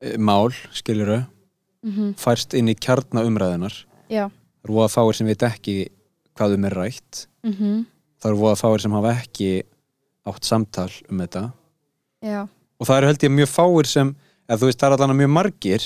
eh, 0.00 0.18
mál, 0.18 0.52
skiluru 0.72 1.24
mm 1.82 1.92
-hmm. 1.92 2.14
færst 2.14 2.54
inn 2.54 2.68
í 2.68 2.74
kjarnaumræðunar 2.74 3.86
já 4.08 4.30
voða 4.66 4.88
fáir 4.88 5.16
sem 5.16 5.26
veit 5.26 5.42
ekki 5.42 5.88
hvað 6.36 6.54
um 6.58 6.64
er 6.70 6.76
rætt. 6.82 7.26
Mm 7.46 7.84
það 8.16 8.30
eru 8.32 8.38
voða 8.40 8.56
fáir 8.56 8.80
sem 8.80 8.94
hafa 8.96 9.10
ekki 9.20 9.48
átt 10.26 10.46
samtal 10.48 10.88
um 11.12 11.18
þetta. 11.20 11.42
Já, 12.24 12.40
og 12.80 12.86
það 12.88 12.96
eru 12.98 13.06
held 13.10 13.24
ég 13.26 13.34
mjög 13.36 13.50
fáir 13.52 13.86
sem 13.90 14.14
eða 14.48 14.58
þú 14.62 14.68
veist 14.70 14.80
það 14.80 14.86
er 14.88 14.94
allan 14.96 15.18
mjög 15.20 15.32
margir 15.34 15.84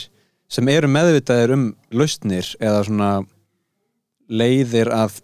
sem 0.51 0.68
eru 0.70 0.89
meðvitaðir 0.89 1.52
um 1.56 1.64
lausnir 1.90 2.47
eða 2.62 2.85
svona 2.86 3.10
leiðir 4.31 4.90
að 4.94 5.18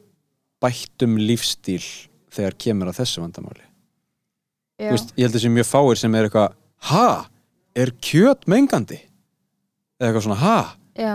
bættum 0.63 1.15
lífstíl 1.21 1.83
þegar 2.35 2.57
kemur 2.61 2.91
að 2.91 2.99
þessu 3.01 3.23
vandamáli. 3.23 3.63
Þú 4.81 4.91
veist, 4.93 5.13
ég 5.17 5.25
held 5.29 5.37
þessi 5.39 5.53
mjög 5.55 5.69
fáir 5.71 6.01
sem 6.01 6.15
er 6.19 6.27
eitthvað 6.29 6.57
ha, 6.91 7.07
er 7.77 7.93
kjöt 8.05 8.45
mengandi? 8.51 8.99
Eða 10.01 10.11
eitthvað 10.11 10.27
svona 10.27 10.41
ha, 10.43 10.57
já, 10.99 11.15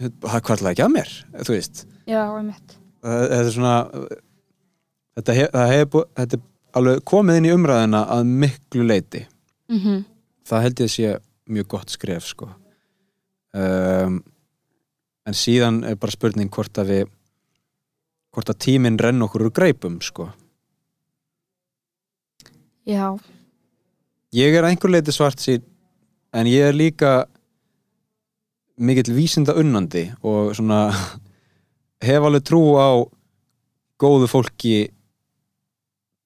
það 0.00 0.44
kvartlaði 0.46 0.72
ekki 0.78 0.86
að 0.86 0.94
mér? 0.94 1.10
Þú 1.42 1.56
veist, 1.58 1.82
já, 2.08 2.22
einmitt. 2.38 2.78
Það- 2.78 2.78
þetta 3.02 3.40
er 3.42 3.50
svona 3.50 3.76
þetta, 5.18 5.36
hef, 5.38 5.60
hef, 5.72 6.00
þetta 6.16 6.38
er 6.38 6.48
alveg 6.78 7.04
komið 7.04 7.40
inn 7.40 7.50
í 7.50 7.54
umræðina 7.56 8.06
að 8.14 8.32
miklu 8.42 8.86
leiti 8.88 9.26
mm 9.68 10.04
það 10.48 10.64
held 10.66 10.80
ég 10.80 10.88
að 10.88 10.94
sé 10.94 11.10
mjög 11.52 11.66
gott 11.74 11.92
skref 11.92 12.26
sko. 12.26 12.48
Um, 13.52 14.22
en 15.28 15.36
síðan 15.36 15.82
er 15.86 15.98
bara 16.00 16.14
spurning 16.14 16.50
hvort 16.52 16.78
að 16.80 16.92
við 16.92 17.10
hvort 18.32 18.48
að 18.48 18.62
tíminn 18.64 18.98
renn 19.00 19.22
okkur 19.22 19.46
úr 19.46 19.54
greipum 19.54 20.00
sko. 20.02 20.30
Já, 22.88 23.12
ég 24.34 24.56
er 24.56 24.66
einhver 24.66 24.90
leiti 24.90 25.14
svart 25.14 25.38
sín 25.42 25.62
en 26.34 26.48
ég 26.50 26.70
er 26.70 26.74
líka 26.74 27.12
mikill 28.82 29.12
vísinda 29.14 29.54
unnandi 29.54 30.08
og 30.24 30.56
svona 30.56 30.88
hef 32.02 32.26
alveg 32.26 32.44
trú 32.46 32.62
á 32.76 32.90
góðu 34.02 34.28
fólki 34.30 34.76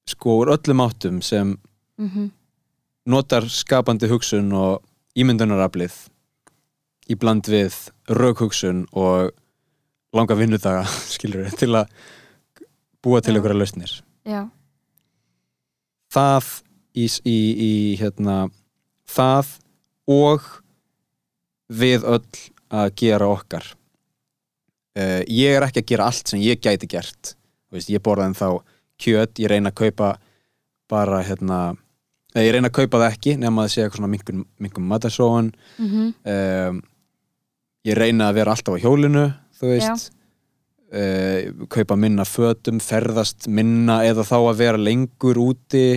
sko 0.09 0.41
úr 0.43 0.55
öllum 0.57 0.83
áttum 0.85 1.23
sem 1.23 1.57
mm 2.01 2.33
notar 3.07 3.47
skapandi 3.51 4.09
hugsun 4.11 4.51
og 4.57 4.83
ímyndunaraflið 5.17 5.95
í 7.07 7.15
bland 7.15 7.47
við 7.47 7.77
raukhugsun 8.11 8.85
og 8.99 9.31
langa 10.17 10.37
vinnudaga 10.39 10.85
skilur 11.15 11.49
til 11.55 11.73
að 11.79 11.93
búa 13.05 13.23
til 13.23 13.37
einhverja 13.37 13.61
lausnir. 13.61 13.93
Já, 14.27 14.49
það 16.11 16.51
í, 16.99 17.07
í, 17.07 17.39
í 17.69 17.73
hérna 18.01 18.49
það 19.07 19.53
og 20.11 20.51
við 21.71 22.07
öll 22.07 22.43
að 22.75 22.91
gera 22.99 23.31
okkar 23.31 23.76
uh, 24.97 25.21
ég 25.29 25.57
er 25.57 25.67
ekki 25.67 25.83
að 25.85 25.91
gera 25.93 26.09
allt 26.11 26.33
sem 26.33 26.43
ég 26.43 26.63
gæti 26.63 26.89
gert. 26.91 27.37
Veist, 27.73 27.91
ég 27.93 28.03
borða 28.05 28.29
en 28.31 28.37
þá 28.39 28.49
kjöt 29.03 29.43
ég 29.43 29.53
reyna 29.53 29.73
að 29.73 29.81
kaupa 29.83 30.15
bara 30.91 31.21
hérna 31.27 31.61
eða 32.35 32.45
ég 32.47 32.55
reyna 32.57 32.71
að 32.71 32.79
kaupa 32.81 33.01
það 33.01 33.15
ekki 33.15 33.37
nema 33.41 33.65
að 33.65 33.73
sé 33.73 33.83
eitthvað 33.83 34.01
svona 34.01 34.13
minkum, 34.13 34.45
minkum 34.63 34.93
matarsóun. 34.93 35.55
Mm 35.81 36.13
um, 36.35 36.85
ég 37.87 37.95
reyna 37.95 38.31
að 38.33 38.41
vera 38.41 38.55
alltaf 38.57 38.75
á 38.75 38.83
hjólinu 38.83 39.29
þú 39.61 39.69
veist. 39.71 40.13
Uh, 40.87 41.67
kaupa 41.71 41.97
minna 41.99 42.25
fötum, 42.27 42.79
ferðast 42.83 43.49
minna 43.51 44.01
eða 44.07 44.25
þá 44.27 44.37
að 44.39 44.59
vera 44.61 44.81
lengur 44.81 45.39
úti 45.43 45.89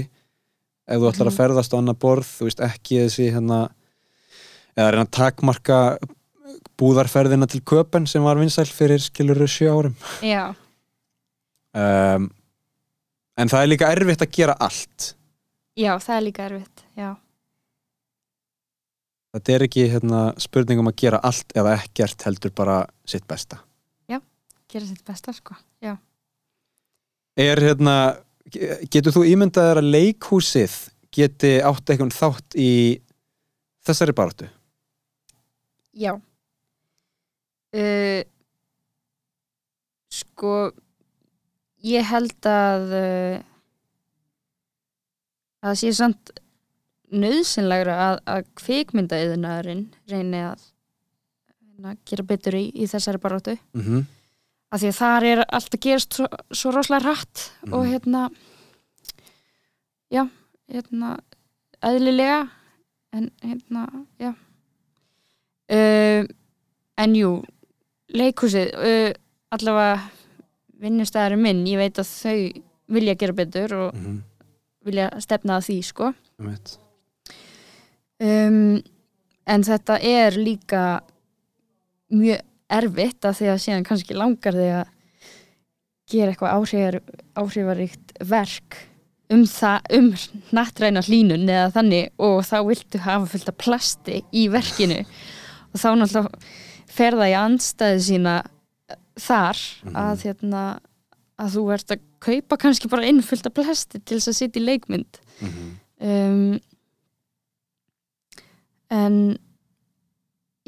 ef 0.89 0.97
þú 0.97 1.09
ætlar 1.11 1.29
að 1.29 1.37
ferðast 1.37 1.73
á 1.73 1.77
annar 1.77 1.97
borð, 2.01 2.25
þú 2.25 2.47
veist 2.47 2.63
ekki 2.65 3.03
þessi 3.03 3.27
hérna 3.35 3.59
eða 4.73 4.89
reyna 4.93 5.05
að 5.05 5.13
takmarka 5.19 5.79
búðarferðina 6.79 7.47
til 7.51 7.61
köpen 7.67 8.07
sem 8.09 8.23
var 8.23 8.39
vinsæl 8.39 8.67
fyrir 8.71 9.01
skiluru 9.03 9.47
sjö 9.49 9.71
árum. 9.75 9.95
Já, 10.25 10.51
um, 11.75 12.29
en 13.39 13.51
það 13.51 13.63
er 13.63 13.71
líka 13.73 13.93
erfitt 13.95 14.25
að 14.25 14.35
gera 14.39 14.57
allt. 14.59 15.13
Já, 15.79 15.93
það 15.99 16.15
er 16.15 16.23
líka 16.25 16.45
erfitt 16.49 16.85
já, 16.99 17.09
þetta 19.35 19.55
er 19.55 19.65
ekki 19.67 19.87
hérna, 19.93 20.21
spurning 20.41 20.81
um 20.81 20.91
að 20.91 21.01
gera 21.03 21.21
allt 21.25 21.53
eða 21.57 21.75
ekkert 21.79 22.25
heldur 22.27 22.53
bara 22.55 22.83
sitt 23.07 23.27
besta. 23.29 23.63
Gera 24.69 24.85
sitt 24.85 25.01
besta 25.01 25.33
sko 25.33 25.55
já, 25.81 25.95
er 27.33 27.61
hérna 27.63 27.93
getur 28.93 29.15
þú 29.15 29.23
ímyndað 29.31 29.71
þér 29.71 29.79
að 29.81 29.91
leikhúsið 29.95 30.75
geti 31.15 31.55
átt 31.65 31.89
eitthvað 31.89 32.13
þátt 32.13 32.57
í 32.61 32.71
þessari 33.87 34.13
baráttu? 34.13 34.49
Já 35.97 36.13
uh, 37.75 38.21
sko 40.09 40.53
ég 41.85 42.03
held 42.09 42.49
að 42.49 42.85
uh, 42.97 43.37
að 45.59 45.69
það 45.73 45.79
sé 45.81 45.91
samt 45.97 46.31
nöðsynlegra 47.09 47.95
að, 48.05 48.19
að 48.29 48.45
kvikmyndaðiðnaðurinn 48.61 49.85
reyni 50.11 50.43
að, 50.45 50.61
að 51.83 51.97
gera 52.09 52.25
betur 52.29 52.57
í, 52.59 52.65
í 52.73 52.85
þessari 52.91 53.21
baráttu 53.21 53.55
mm 53.73 53.81
-hmm. 53.81 54.05
af 54.71 54.81
því 54.83 54.91
að 54.91 54.99
þar 54.99 55.23
er 55.31 55.41
allt 55.47 55.73
að 55.73 55.83
gerast 55.87 56.13
svo, 56.19 56.27
svo 56.53 56.71
rosalega 56.75 57.05
hratt 57.09 57.51
og 57.71 57.83
Mhm. 57.83 57.89
hérna 57.91 58.29
já, 60.11 60.23
hérna 60.69 61.17
eðlilega 61.81 62.49
en 63.13 63.31
hérna, 63.41 63.87
já 64.19 64.33
uh, 65.73 66.25
en 66.97 67.15
jú 67.15 67.43
leikhúsið 68.15 68.71
uh, 68.73 69.11
allavega 69.53 69.99
vinnustæðari 70.79 71.39
minn, 71.39 71.65
ég 71.67 71.81
veit 71.81 71.99
að 71.99 72.11
þau 72.11 72.63
vilja 72.89 73.17
gera 73.19 73.33
betur 73.37 73.73
og 73.75 73.95
Mm 73.95 74.05
-hmm. 74.05 74.21
vilja 74.85 75.09
stefna 75.19 75.57
að 75.57 75.65
því 75.67 75.83
sko. 75.83 76.13
Um, 78.19 78.81
en 79.47 79.63
þetta 79.63 79.99
er 80.01 80.31
líka 80.37 81.01
mjög 82.09 82.41
erfitt 82.69 83.25
að 83.25 83.37
því 83.39 83.47
að 83.49 83.61
síðan 83.63 83.83
kannski 83.87 84.13
langar 84.13 84.53
þig 84.53 84.73
að 84.79 84.87
gera 86.09 86.31
eitthvað 86.31 86.53
áhrifar, 86.53 87.01
áhrifaríkt 87.35 88.13
verk 88.19 88.77
um 89.29 89.45
um 89.93 90.13
nattræna 90.51 91.01
hlínun 91.05 91.49
eða 91.49 91.69
þannig 91.71 92.09
og 92.17 92.41
þá 92.43 92.57
viltu 92.65 92.97
hafa 92.97 93.25
fullt 93.25 93.49
af 93.49 93.57
plasti 93.57 94.23
í 94.33 94.47
verkinu. 94.49 95.05
Og 95.73 95.79
þá 95.79 95.89
náttúrulega 95.95 96.29
fer 96.99 97.15
það 97.15 97.31
í 97.31 97.39
andstæði 97.39 98.05
sína 98.05 98.35
þar 99.19 99.63
að 99.97 100.23
hérna 100.27 100.63
að 101.39 101.55
þú 101.55 101.65
ert 101.75 101.93
að 101.95 102.05
kaupa 102.23 102.57
kannski 102.59 102.89
bara 102.91 103.07
inn 103.07 103.21
fullt 103.23 103.47
af 103.47 103.55
plasti 103.55 104.01
til 104.01 104.17
þess 104.17 104.31
að 104.31 104.39
sitja 104.39 104.59
í 104.59 104.65
leikmynd. 104.65 105.19
Um, 105.99 106.59
en 108.91 109.17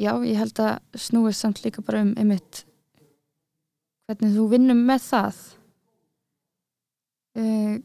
já, 0.00 0.12
ég 0.24 0.38
held 0.40 0.60
að 0.64 1.00
snúið 1.06 1.36
samt 1.36 1.62
líka 1.64 1.84
bara 1.84 2.04
um 2.06 2.14
einmitt 2.20 2.64
hvernig 4.08 4.36
þú 4.36 4.46
vinnum 4.52 4.80
með 4.88 5.04
það. 5.08 5.42
Uh, 7.32 7.76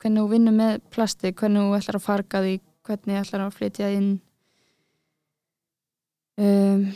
hvernig 0.00 0.22
þú 0.22 0.30
vinnum 0.32 0.58
með 0.60 0.80
plasti, 0.92 1.32
hvernig 1.32 1.64
þú 1.64 1.76
ætlar 1.78 2.00
að 2.00 2.06
farga 2.06 2.42
því 2.44 2.56
hvernig 2.86 3.16
þú 3.16 3.22
ætlar 3.22 3.44
að 3.46 3.56
flytja 3.56 3.92
inn. 3.96 4.10
Um, 6.36 6.90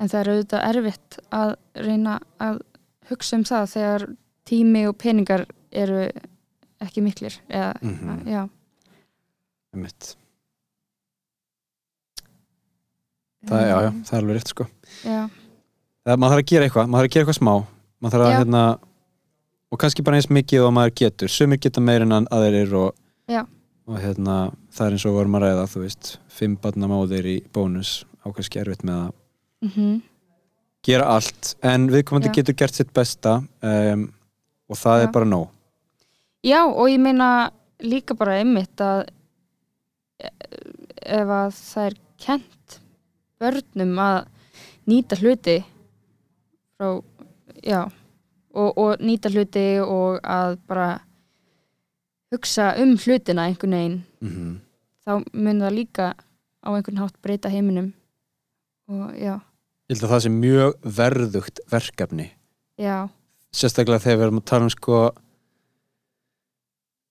en 0.00 0.08
það 0.08 0.20
er 0.22 0.30
auðvitað 0.32 0.66
erfitt 0.70 1.18
að 1.36 1.54
reyna 1.86 2.18
að 2.40 2.60
hugsa 3.10 3.36
um 3.36 3.44
það 3.44 3.66
þegar 3.74 4.06
tími 4.50 4.86
og 4.88 4.96
peningar 4.98 5.46
eru 5.70 6.06
ekki 6.80 7.02
miklir 7.04 7.36
eða, 7.50 7.74
Mhm. 7.82 8.24
já. 8.26 8.48
Um 9.72 9.84
það, 13.48 13.62
já, 13.64 13.76
já, 13.84 13.90
það 14.04 14.12
er 14.16 14.22
alveg 14.22 14.36
rétt 14.38 14.50
sko. 14.52 14.66
Já, 15.04 15.20
það, 16.04 16.16
maður 16.20 16.32
þarf 16.34 16.42
að 16.42 16.50
gera 16.50 16.66
eitthvað, 16.68 16.88
maður 16.90 17.00
þarf 17.00 17.08
að 17.10 17.14
gera 17.14 17.24
eitthvað 17.24 17.38
smá. 17.40 17.54
Maður 18.00 18.14
þarf 18.16 18.26
að 18.26 18.32
Já. 18.32 18.38
hérna 18.40 18.62
og 19.70 19.78
kannski 19.78 20.04
bara 20.04 20.16
eins 20.18 20.30
mikið 20.32 20.66
og 20.66 20.72
maður 20.76 20.94
getur. 21.00 21.28
Sumir 21.30 21.60
geta 21.62 21.80
meir 21.84 22.02
en 22.02 22.26
aðeirir 22.26 22.72
og, 22.74 22.94
Já. 23.30 23.42
og 23.86 23.98
hérna, 24.02 24.36
það 24.72 24.86
er 24.86 24.96
eins 24.96 25.06
og 25.06 25.14
vorum 25.18 25.36
að 25.38 25.44
ræða 25.46 25.66
þú 25.72 25.84
veist, 25.84 26.12
fimm 26.28 26.56
barna 26.60 26.88
móðir 26.90 27.24
í 27.30 27.36
bónus 27.54 28.04
á 28.24 28.28
kannski 28.32 28.60
erfitt 28.60 28.82
með 28.84 29.06
að 29.06 29.12
mm 29.62 30.00
gera 30.80 31.04
allt 31.12 31.56
en 31.60 31.90
viðkomandi 31.92 32.30
Já. 32.30 32.34
getur 32.38 32.56
gert 32.56 32.74
sitt 32.74 32.92
besta 32.96 33.42
um, 33.60 34.06
og 34.70 34.78
það 34.80 35.00
Já. 35.00 35.02
er 35.04 35.10
bara 35.12 35.28
nóg 35.28 35.48
já 36.40 36.60
og 36.64 36.88
ég 36.88 37.00
meina 37.00 37.50
líka 37.84 38.16
bara 38.16 38.38
einmitt 38.40 38.80
að 38.80 39.02
e- 40.20 40.32
ef 41.04 41.28
að 41.28 41.52
það 41.58 41.84
er 41.90 41.98
kent 42.24 42.80
börnum 43.40 44.00
að 44.00 44.18
nýta 44.88 45.18
hluti 45.20 45.58
frá, 46.76 47.02
já 47.60 47.82
og, 47.84 48.70
og 48.78 49.04
nýta 49.04 49.30
hluti 49.32 49.66
og 49.84 50.20
að 50.24 50.58
bara 50.68 50.88
hugsa 52.32 52.74
um 52.80 52.96
hlutina 52.96 53.46
einhvern 53.48 53.76
veginn 53.76 54.02
mm 54.20 54.28
-hmm. 54.28 54.58
þá 55.04 55.12
mun 55.32 55.60
það 55.60 55.76
líka 55.76 56.14
á 56.64 56.68
einhvern 56.72 56.98
hátt 56.98 57.22
breyta 57.22 57.48
heiminum 57.48 57.92
og 58.88 59.14
já, 59.14 59.40
ég 59.90 59.96
held 59.96 60.06
að 60.06 60.12
það 60.12 60.20
sé 60.22 60.30
mjög 60.30 60.90
verðugt 61.00 61.60
verkefni. 61.72 62.28
Já, 62.78 63.10
sérstaklega 63.50 64.04
þegar 64.04 64.20
við 64.20 64.26
erum 64.28 64.38
að 64.38 64.46
tala 64.46 64.66
um 64.68 64.70
sko 64.70 64.98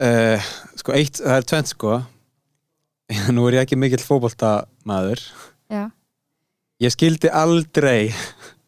uh, 0.07 0.47
sko 0.79 0.95
eitt, 0.95 1.19
það 1.19 1.35
er 1.35 1.47
tvent 1.51 1.71
sko. 1.73 1.97
Nú 3.35 3.47
er 3.49 3.57
ég 3.57 3.65
ekki 3.67 3.79
mikill 3.79 3.99
fótboltamaður. 4.05 5.25
Já, 5.67 5.83
ég 6.79 6.95
skildi 6.95 7.33
aldrei 7.35 8.15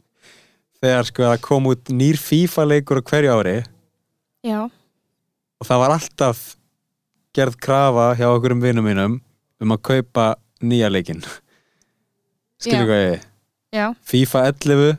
þegar 0.84 1.08
sko 1.08 1.30
það 1.30 1.44
kom 1.48 1.72
út 1.72 1.96
nýr 1.96 2.20
FIFA 2.20 2.68
leikur 2.68 3.00
á 3.00 3.08
hverju 3.08 3.32
ári. 3.40 3.58
Já, 4.44 4.60
og 4.68 5.72
það 5.72 5.84
var 5.86 5.96
alltaf 5.96 6.46
gerð 7.32 7.56
krafa 7.64 8.12
hjá 8.20 8.28
okkur 8.28 8.58
um 8.58 8.64
vinum 8.68 8.92
mínum 8.92 9.20
um 9.64 9.76
að 9.78 9.84
kaupa 9.88 10.34
nýja 10.60 10.92
leikinn. 10.92 11.24
Skilur 12.60 12.84
Já. 12.84 12.90
hvað 12.92 13.06
ég 13.08 13.31
já. 13.74 13.92
FIFA 14.04 14.46
11 14.52 14.98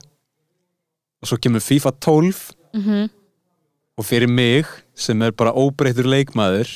og 1.23 1.29
svo 1.31 1.39
kemur 1.39 1.63
FIFA 1.63 1.93
12 2.03 2.55
mhm, 2.75 3.11
og 3.99 4.07
fyrir 4.09 4.31
mig 4.31 4.67
sem 4.95 5.23
er 5.23 5.35
bara 5.37 5.55
óbreyttur 5.55 6.09
leikmaður 6.09 6.71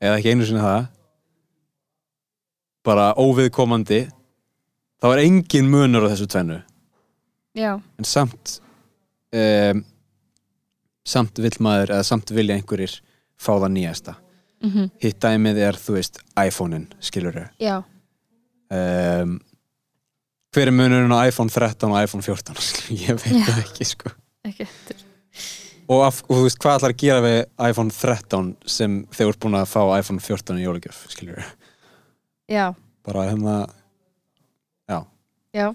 eða 0.00 0.18
ekki 0.18 0.32
einu 0.32 0.46
sinni 0.46 0.62
það 0.62 0.86
bara 2.86 3.10
óviðkomandi 3.18 4.04
þá 5.02 5.08
er 5.10 5.24
engin 5.24 5.68
munur 5.70 6.06
á 6.06 6.10
þessu 6.12 6.28
tvennu. 6.30 6.60
Já, 7.56 7.72
en 7.98 8.06
samt 8.06 8.58
um, 9.34 9.82
samt 11.06 11.40
vill 11.40 11.56
maður 11.64 11.96
eða 11.96 12.06
samt 12.06 12.32
vilja 12.36 12.56
einhverjir 12.58 12.98
fá 13.40 13.54
það 13.56 13.72
nýjasta. 13.74 14.16
Mhm, 14.64 14.88
hitt 15.02 15.18
dæmið 15.20 15.60
er 15.66 15.78
þú 15.80 15.98
veist 15.98 16.22
iPhone-in 16.40 16.86
skilur 17.04 17.42
já. 17.60 17.82
Um, 18.72 19.38
hver 20.56 20.70
er 20.70 20.72
munurinn 20.72 21.12
á 21.12 21.28
iPhone 21.28 21.52
13 21.52 21.90
og 21.92 21.98
iPhone 22.00 22.24
14 22.24 22.56
ég 23.04 23.18
veit 23.20 23.42
það 23.44 23.58
ekki 23.60 23.86
sko. 23.90 24.12
Ekki, 24.46 24.66
og, 25.90 26.02
af, 26.06 26.22
og 26.26 26.38
þú 26.38 26.44
veist 26.46 26.60
hvað 26.62 26.78
ætlar 26.78 26.94
að 26.94 27.02
gera 27.02 27.24
við 27.24 27.38
iPhone 27.68 27.92
13 27.92 28.52
sem 28.76 29.00
þeir 29.12 29.26
eru 29.28 29.40
búin 29.44 29.58
að 29.58 29.68
fá 29.74 29.80
iPhone 29.98 30.22
14 30.22 30.60
í 30.60 30.64
jólagjöf 30.64 31.02
skilur 31.12 31.42
já, 32.48 32.70
bara 33.06 33.26
hérna 33.28 33.56
já. 34.88 34.98
Já. 35.52 35.68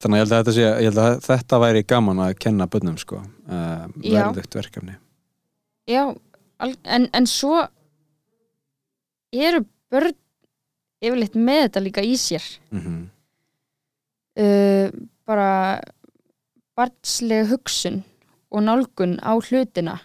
Þannig 0.00 0.16
að 0.16 0.20
ég 0.20 0.24
held 0.24 0.32
að 0.32 0.38
þetta, 0.40 0.56
sé, 0.56 0.62
ég 0.64 0.88
held 0.88 1.02
að 1.02 1.18
þetta 1.26 1.60
væri 1.64 1.84
gaman 1.92 2.24
að 2.24 2.38
kenna 2.40 2.70
bönnum 2.70 2.96
sko 3.00 3.18
uh, 3.20 3.84
verðugt 4.00 4.56
verkefni. 4.56 4.96
Já, 5.90 6.04
en, 6.62 7.10
en 7.10 7.26
svo 7.28 7.58
eru 9.34 9.66
börn 9.90 10.14
yfirleitt 11.00 11.34
með 11.34 11.62
þetta 11.66 11.86
líka 11.86 12.04
í 12.04 12.14
sér 12.20 12.44
mm 12.70 13.08
uh, 14.40 14.90
bara 15.26 15.80
barnslega 16.78 17.48
hugsun 17.52 18.00
og 18.50 18.64
nálgun 18.66 19.18
á 19.22 19.38
hlutina 19.38 19.98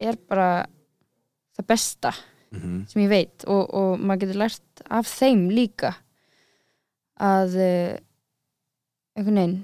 er 0.00 0.16
bara 0.28 0.66
það 1.56 1.66
besta 1.66 2.12
-hmm. 2.50 2.86
sem 2.88 3.02
ég 3.02 3.08
veit 3.08 3.44
og, 3.46 3.74
og 3.74 3.98
maður 3.98 4.26
getur 4.26 4.40
lært 4.42 4.84
af 4.88 5.06
þeim 5.06 5.48
líka 5.50 5.94
að 7.20 7.56
uh, 7.56 7.96
einhvern 9.16 9.40
veginn 9.40 9.58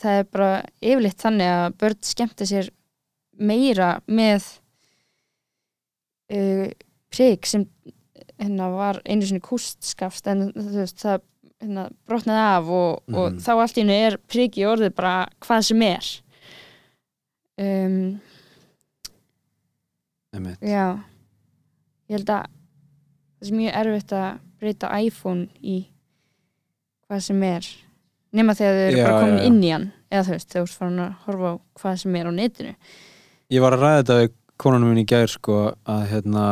það 0.00 0.18
er 0.18 0.28
bara 0.32 0.52
yfirleitt 0.80 1.20
þannig 1.20 1.54
að 1.54 1.74
börn 1.82 2.02
skemmta 2.02 2.46
sér 2.48 2.70
meira 3.36 3.90
með 4.06 4.46
uh, 6.32 6.68
prik 7.10 7.46
sem 7.46 7.66
hérna 8.40 8.70
var 8.72 9.00
einu 9.04 9.26
sinni 9.26 9.42
kústskafst 9.44 10.26
en 10.30 10.46
veist 10.54 11.02
það 11.02 11.20
hérna, 11.60 11.88
brotnaði 12.08 12.44
af 12.56 12.68
og, 12.72 13.02
og 13.12 13.26
Mhm. 13.32 13.38
þá 13.44 13.50
allt 13.60 13.76
í 13.76 13.82
hennu 13.84 13.96
er 14.06 14.16
priki 14.30 14.64
orðið 14.64 14.94
bara 14.96 15.14
hvað 15.44 15.62
sem 15.68 15.82
er 15.82 16.10
um, 17.60 18.20
já 20.62 20.86
ég 22.10 22.16
held 22.16 22.30
að 22.32 22.46
það 23.40 23.50
er 23.50 23.56
mjög 23.58 23.76
erfitt 23.82 24.12
að 24.16 24.40
breyta 24.60 24.90
iPhone 25.04 25.46
í 25.62 25.76
hvað 27.08 27.22
sem 27.26 27.42
er 27.46 27.68
nema 28.36 28.54
þegar 28.54 28.76
þau 28.78 28.88
eru 28.90 29.04
bara 29.04 29.20
komin 29.20 29.36
já, 29.36 29.40
já. 29.42 29.46
inn 29.50 29.62
í 29.64 29.70
hann 29.74 29.86
eða 30.10 30.24
þú 30.26 30.34
veist, 30.36 30.50
þú 30.54 30.60
ert 30.64 30.76
farin 30.78 31.00
að 31.04 31.14
horfa 31.26 31.50
á 31.50 31.54
hvað 31.80 31.96
sem 32.04 32.16
er 32.20 32.26
á 32.30 32.32
netinu 32.34 32.74
Ég 33.50 33.60
var 33.64 33.74
að 33.74 33.82
ræða 33.82 34.00
þetta 34.02 34.18
við 34.20 34.32
konunum 34.60 34.92
minn 34.92 35.02
í 35.02 35.08
gær 35.10 35.26
sko 35.32 35.56
að 35.90 36.02
hérna 36.12 36.44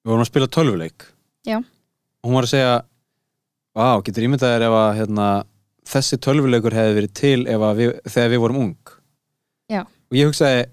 við 0.00 0.12
vorum 0.12 0.24
að 0.24 0.30
spila 0.30 0.50
tölvuleik 0.56 1.06
Já. 1.46 1.58
og 1.60 2.28
hún 2.28 2.38
var 2.38 2.48
að 2.48 2.54
segja 2.54 2.78
Vá, 3.70 4.02
getur 4.02 4.24
ímyndað 4.26 4.50
þér 4.50 4.64
ef 4.66 4.74
að 4.74 4.88
hérna, 4.98 5.26
þessi 5.86 6.16
tölvuleikur 6.26 6.74
hefði 6.74 6.94
verið 6.96 7.12
til 7.20 7.36
við, 7.46 7.92
þegar 8.10 8.32
við 8.32 8.42
vorum 8.42 8.62
ung 8.64 8.94
Já. 9.70 9.84
og 9.86 10.18
ég 10.18 10.30
hugsaði 10.30 10.64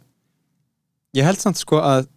ég 1.20 1.28
held 1.28 1.42
samt 1.42 1.62
sko 1.62 1.82
að 1.84 2.08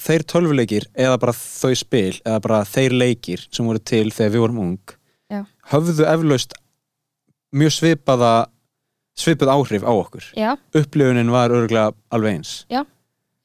þeir 0.00 0.24
tölvuleikir 0.26 0.88
eða 0.98 1.20
bara 1.22 1.36
þau 1.36 1.74
spil 1.78 2.16
eða 2.24 2.40
bara 2.42 2.64
þeir 2.66 2.96
leikir 2.98 3.46
sem 3.54 3.66
voru 3.66 3.78
til 3.78 4.08
þegar 4.10 4.34
við 4.34 4.44
vorum 4.44 4.60
ung 4.64 4.96
Já. 5.30 5.44
höfðu 5.70 6.08
eflaust 6.10 6.58
mjög 7.54 7.76
svipaða 7.78 8.34
svipuð 9.14 9.52
áhrif 9.54 9.86
á 9.86 9.92
okkur 9.94 10.26
upplifunin 10.74 11.30
var 11.30 11.54
örgulega 11.54 11.94
alveg 12.10 12.40
eins 12.40 12.54
Já, 12.66 12.82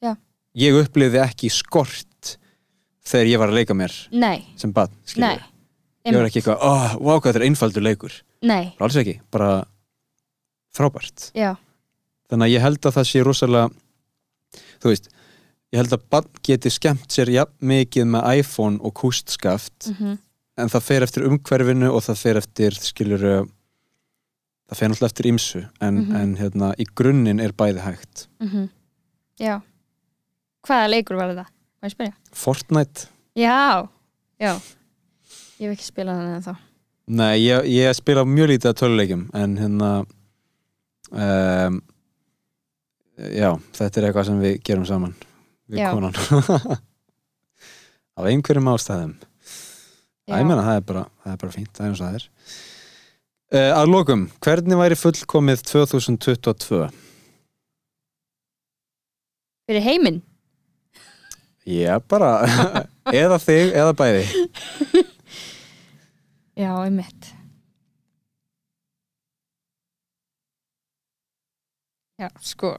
já. 0.02 0.16
ég 0.58 0.80
upplifði 0.82 1.22
ekki 1.22 1.52
skort 1.54 2.09
þegar 3.10 3.30
ég 3.32 3.42
var 3.42 3.52
að 3.52 3.58
leika 3.60 3.76
mér 3.76 3.94
nei, 4.12 4.44
sem 4.60 4.72
bad 4.74 4.94
nei. 5.16 5.36
Ég 6.06 6.16
var 6.16 6.30
ekki 6.30 6.40
eitthvað, 6.40 6.62
oh, 6.64 6.94
wow, 6.96 7.18
hvað 7.20 7.34
þetta 7.34 7.40
er 7.42 7.44
einfaldur 7.44 7.84
leikur. 7.84 8.14
Nei, 8.48 8.70
alls 8.80 8.96
ekki, 8.96 9.18
bara 9.30 9.50
frábært. 10.72 11.26
Já, 11.36 11.50
þannig 12.30 12.46
að 12.46 12.54
ég 12.54 12.64
held 12.64 12.86
að 12.88 12.96
það 12.96 13.08
sé 13.10 13.24
rosalega 13.26 13.68
þú 14.80 14.92
veist 14.94 15.10
ég 15.70 15.78
held 15.82 15.94
að 15.94 16.08
bad 16.10 16.28
geti 16.46 16.72
skemmt 16.72 17.12
sér 17.12 17.30
jafn 17.34 17.70
mikið 17.72 18.08
með 18.14 18.40
iPhone 18.40 18.80
og 18.82 18.94
kústskaft 18.98 19.90
mhm. 19.92 20.18
en 20.60 20.72
það 20.72 20.86
fer 20.88 21.06
eftir 21.06 21.26
umhverfinu 21.28 21.90
og 21.92 22.04
það 22.08 22.22
fer 22.24 22.40
eftir 22.40 22.78
skilur 22.80 23.26
það 24.70 24.78
fer 24.78 24.92
náttúrulega 24.92 25.10
eftir 25.10 25.28
ýmsu 25.30 25.62
en, 25.80 25.94
Mhm. 26.04 26.16
en 26.16 26.36
hérna, 26.38 26.74
í 26.78 26.86
grunninn 26.94 27.40
er 27.42 27.52
bæði 27.52 27.82
hægt. 27.82 28.28
Mhm. 28.40 28.68
Já. 29.40 29.60
Hvaða 30.62 30.90
leikur 30.90 31.16
var 31.16 31.34
þetta? 31.34 31.46
Má 31.80 31.88
ég 31.88 31.94
spyrja? 31.94 32.12
Fortnite 32.36 33.08
Já, 33.38 33.88
já 34.40 34.52
Ég 35.60 35.68
hef 35.68 35.76
ekki 35.76 35.86
spilað 35.86 36.20
hann 36.20 36.34
en 36.34 36.44
þá 36.44 36.52
Nei, 37.10 37.40
ég, 37.42 37.66
ég 37.72 37.96
spila 37.96 38.22
mjög 38.28 38.52
lítið 38.52 38.70
að 38.70 38.76
töluleikjum 38.82 39.22
en 39.34 39.56
hérna 39.58 39.88
um, 41.10 41.80
já, 43.16 43.48
þetta 43.74 43.98
er 43.98 44.06
eitthvað 44.06 44.28
sem 44.28 44.38
við 44.44 44.60
gerum 44.68 44.86
saman 44.86 45.16
við 45.70 45.80
Já. 45.82 45.88
konan 45.90 46.14
af 48.20 48.28
einhverjum 48.30 48.70
ástæðum 48.74 49.16
Já. 49.16 50.36
Æ, 50.36 50.38
ég 50.38 50.46
meina, 50.46 50.62
það 50.62 50.78
er 50.78 50.86
bara, 50.92 51.04
það 51.24 51.32
er 51.34 51.42
bara 51.42 51.56
fínt, 51.56 51.72
það 51.74 51.82
er 51.82 51.90
eins 51.90 52.00
og 52.00 52.06
það 52.06 52.18
er 52.20 52.26
uh, 53.58 53.70
Að 53.80 53.90
lokum, 53.96 54.26
hvernig 54.44 54.80
væri 54.84 55.00
fullkomið 55.00 55.64
2022? 55.72 56.82
Fyrir 59.70 59.86
heiminn 59.88 60.22
Já, 61.68 61.98
bara 62.08 62.30
eða 63.22 63.36
þig, 63.42 63.74
eða 63.76 63.92
bæði. 63.98 64.22
Já, 66.60 66.70
einmitt. 66.84 67.32
Já, 72.20 72.28
sko. 72.44 72.74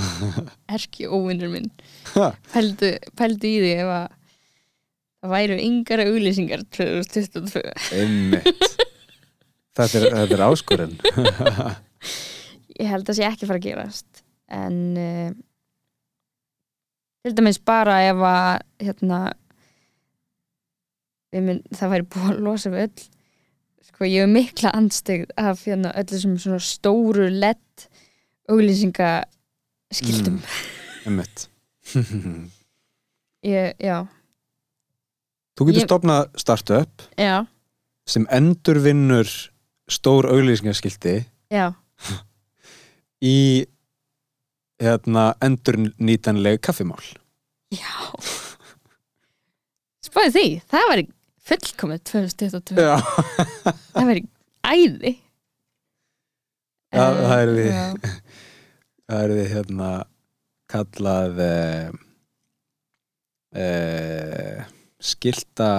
Erki 0.74 1.08
óvinnur 1.08 1.52
minn. 1.52 1.68
Pældu, 2.52 2.94
pældu 3.18 3.48
í 3.48 3.60
því 3.62 3.70
ef 3.82 3.92
að 3.94 4.08
það 5.20 5.32
væru 5.34 5.56
yngar 5.60 6.02
auglýsingar 6.06 6.62
2022 6.72 7.62
Einmitt. 7.96 8.76
Þetta 9.76 9.98
er, 10.00 10.06
þetta 10.16 10.36
er 10.36 10.44
áskorinn 10.46 10.94
Ég 12.80 12.88
held 12.88 13.10
að 13.12 13.18
sé 13.18 13.26
ekki 13.28 13.48
fara 13.48 13.60
að 13.60 13.66
gerast 13.68 14.22
en 14.50 14.78
uh, 14.98 15.28
til 17.24 17.34
dæmis 17.36 17.58
bara 17.60 17.98
ef 18.08 18.20
að 18.24 18.60
hérna 18.86 19.18
mynd, 21.36 21.64
það 21.76 21.92
væri 21.94 22.06
búið 22.12 22.30
að 22.32 22.40
losa 22.46 22.72
við 22.72 22.84
öll 22.86 23.04
sko 23.90 24.08
ég 24.08 24.24
hef 24.24 24.30
mikla 24.32 24.72
andstegð 24.76 25.34
af 25.40 25.64
hérna 25.66 25.92
öllu 26.00 26.20
sem 26.22 26.36
svona 26.40 26.60
stóru 26.64 27.26
lett 27.32 27.88
auglýsingaskildum. 28.50 30.40
Einmitt. 31.06 31.46
Ég, 33.46 33.72
já, 33.80 34.02
Þú 35.56 35.66
getur 35.70 35.80
Ég- 35.80 35.86
stopnað 35.88 36.26
startup 36.40 37.02
já, 37.16 37.46
sem 38.08 38.26
endurvinnur 38.36 39.28
stór 39.90 40.28
auglýsingaskilti 40.28 41.14
já. 41.52 41.70
í 43.32 43.64
hérna, 44.80 45.30
endurnýtanleg 45.44 46.60
kaffimál. 46.64 47.02
Já. 47.70 47.94
Spáði 50.04 50.30
því, 50.34 50.44
það 50.72 50.86
væri 50.90 51.06
fullkomið 51.50 52.00
2022 52.10 52.84
Já, 52.84 52.94
það 53.94 54.08
væri 54.10 54.22
æði. 54.66 55.12
Já, 56.90 57.04
það 57.14 57.36
er 57.40 57.52
við. 57.54 57.68
Já. 57.70 58.14
það 59.10 59.24
er 59.24 59.34
við 59.36 59.50
hérna 59.54 59.90
kallað 60.70 61.42
eh, 61.44 61.92
eh, 63.58 64.64
skilta 65.00 65.70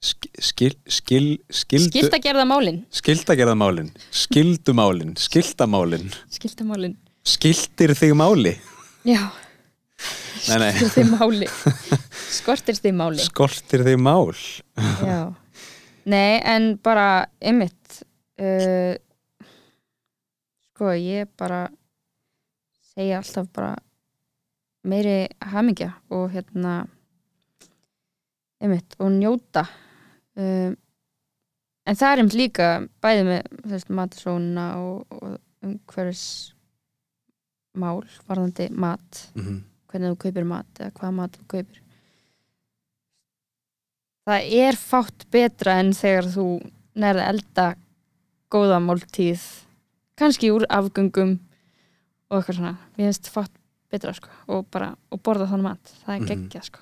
skil, 0.00 0.32
skil, 0.40 0.72
skil, 0.88 1.28
skildu, 1.52 1.90
Skilt 1.90 2.16
að 2.16 2.24
gerða 2.24 2.48
málin. 2.48 2.82
Skildagerðamálin 3.02 3.92
skildumálin, 4.08 5.14
skiltamálin 5.20 6.08
Skiltamálin 6.32 6.96
skiltir 7.26 7.94
þig 7.98 8.14
máli? 8.18 8.54
Já. 9.08 9.28
Nei, 10.48 10.58
nei. 10.62 10.72
Skortir 10.72 10.94
þig 10.94 11.10
máli. 11.10 11.50
Skortir 12.38 12.80
þig 12.80 12.96
máli. 12.96 13.22
Skortir 13.24 13.84
þig 13.86 14.00
mál. 14.00 14.32
Já. 15.04 15.20
Nei, 16.10 16.40
en 16.48 16.72
bara 16.80 17.06
einmitt 17.44 18.00
uh, 18.40 18.96
Sko, 20.80 20.94
ég 20.96 21.28
bara 21.36 21.66
segja 22.94 23.18
alltaf 23.20 23.50
bara 23.52 23.74
meiri 24.88 25.26
hamingja 25.52 25.90
og 26.08 26.30
hérna 26.32 26.86
einmitt, 28.64 28.96
og 28.96 29.12
njóta. 29.12 29.66
Um, 30.40 30.72
en 31.84 31.98
það 32.00 32.14
er 32.14 32.22
einmitt 32.22 32.38
líka 32.38 32.70
bæði 33.04 33.26
með 33.28 33.84
matasóna 33.92 34.66
og, 34.80 35.04
og 35.12 35.36
umhverfis 35.66 36.24
mál 37.74 38.02
varðandi 38.28 38.70
mat. 38.70 39.30
Mm 39.34 39.42
-hmm. 39.44 39.60
hvernig 39.90 40.10
þú 40.12 40.16
kaupir 40.22 40.44
mat 40.44 40.66
eða 40.78 40.90
hvað 40.92 41.12
mat 41.14 41.36
þú 41.36 41.46
kaupir. 41.48 41.80
Það 44.28 44.52
er 44.62 44.76
fátt 44.78 45.24
betra 45.32 45.78
en 45.80 45.92
þegar 45.96 46.24
þú 46.34 46.44
nærði 47.00 47.24
elda 47.28 47.64
góða 48.52 48.78
máltíð 48.82 49.40
kannski 50.20 50.50
úr 50.52 50.66
afgöngum 50.68 51.38
og 52.30 52.38
eitthvað 52.38 52.56
svona. 52.56 52.76
Mér 52.98 53.08
finnst 53.10 53.30
fátt 53.32 53.50
betra 53.90 54.12
sko 54.14 54.28
og 54.48 54.66
bara, 54.70 54.92
og 55.10 55.22
borða 55.22 55.48
þann 55.50 55.62
mat. 55.62 55.80
Það 56.06 56.14
er 56.14 56.20
Mhm. 56.20 56.26
geggja 56.28 56.62
sko. 56.62 56.78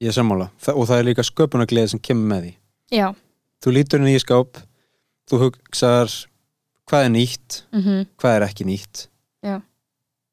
Ég 0.00 0.08
er 0.08 0.12
sammála. 0.12 0.50
Þa, 0.60 0.76
og 0.76 0.86
það 0.88 0.98
er 0.98 1.04
líka 1.04 1.22
sköpunargleði 1.22 1.88
sem 1.88 2.00
kemur 2.00 2.28
með 2.36 2.42
því. 2.44 2.54
Já, 2.92 3.14
Þú 3.62 3.72
lítur 3.72 4.00
inn 4.00 4.06
í 4.16 4.18
skáp 4.18 4.56
þú 5.28 5.38
hugsar 5.38 6.06
hvað 6.88 7.04
er 7.04 7.10
nýtt? 7.10 7.62
Mhm, 7.72 8.06
hvað 8.16 8.36
er 8.36 8.42
ekki 8.48 8.64
nýtt 8.64 9.08
Já. 9.44 9.60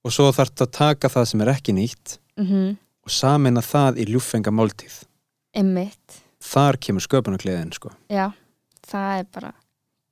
og 0.03 0.11
svo 0.13 0.29
þarf 0.35 0.63
að 0.65 0.73
taka 0.75 1.11
það 1.11 1.29
sem 1.31 1.43
er 1.43 1.53
ekki 1.53 1.75
nýtt 1.77 2.17
mhm. 2.39 2.77
og 3.07 3.13
samina 3.13 3.63
það 3.63 4.01
í 4.03 4.07
ljúffenga 4.11 4.51
máltíð. 4.51 5.03
Einmitt, 5.57 6.21
þar 6.43 6.77
kemur 6.77 7.05
sköpunargleðin 7.05 7.71
sko. 7.75 7.93
já 8.11 8.31
það 8.87 9.19
er 9.19 9.29
bara 9.33 9.53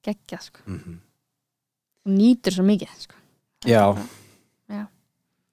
geggja 0.05 0.39
sko. 0.41 0.63
Mm 0.67 1.01
og 2.05 2.13
nýtur 2.13 2.53
svo 2.53 2.63
mikið 2.65 2.91
sko. 3.01 3.15
Já. 3.65 3.95
bara- 4.69 4.87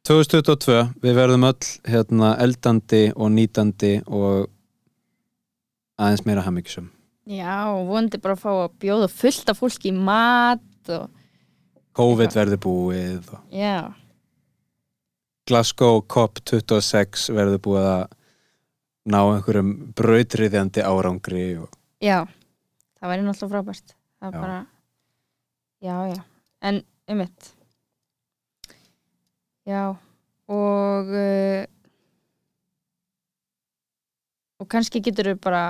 2022, 0.02 0.90
við 0.98 1.14
verðum 1.14 1.44
öll 1.46 1.68
hérna, 1.86 2.36
eldandi 2.42 3.12
og 3.14 3.30
nýtandi 3.30 4.02
og 4.06 4.50
aðeins 5.96 6.24
meira 6.26 6.42
hamingjusum 6.42 6.90
Já, 7.30 7.70
og 7.70 7.86
vonandi 7.86 8.18
bara 8.18 8.34
að 8.34 8.42
fá 8.42 8.50
að 8.50 8.72
bjóða 8.82 9.08
fullt 9.08 9.48
af 9.48 9.60
fólki 9.60 9.92
í 9.92 9.94
mat 9.94 10.90
og 10.90 11.08
COVID 11.98 12.34
verður 12.36 12.60
búið 12.64 13.32
og 13.36 13.54
já, 13.54 13.92
Glasgow 15.48 16.00
COP26 16.08 17.26
verður 17.34 17.58
búið 17.64 17.88
að 17.90 18.04
ná 19.12 19.18
einhverjum 19.24 19.72
brautriðjandi 19.98 20.84
árangri 20.86 21.46
og 21.58 21.72
já. 22.02 22.22
Það 23.02 23.10
væri 23.10 23.24
náttúrulega 23.26 23.50
frábært. 23.56 23.94
Það 24.22 24.34
Já. 24.36 24.40
bara 24.40 24.58
já, 25.82 25.96
já, 26.14 26.20
en 26.62 26.76
um 27.10 27.18
mitt 27.18 27.48
já. 29.66 29.82
Og 30.52 31.10
uh, 31.10 31.64
og 34.62 34.68
kannski 34.70 35.02
getur 35.02 35.32
við 35.32 35.42
bara 35.42 35.64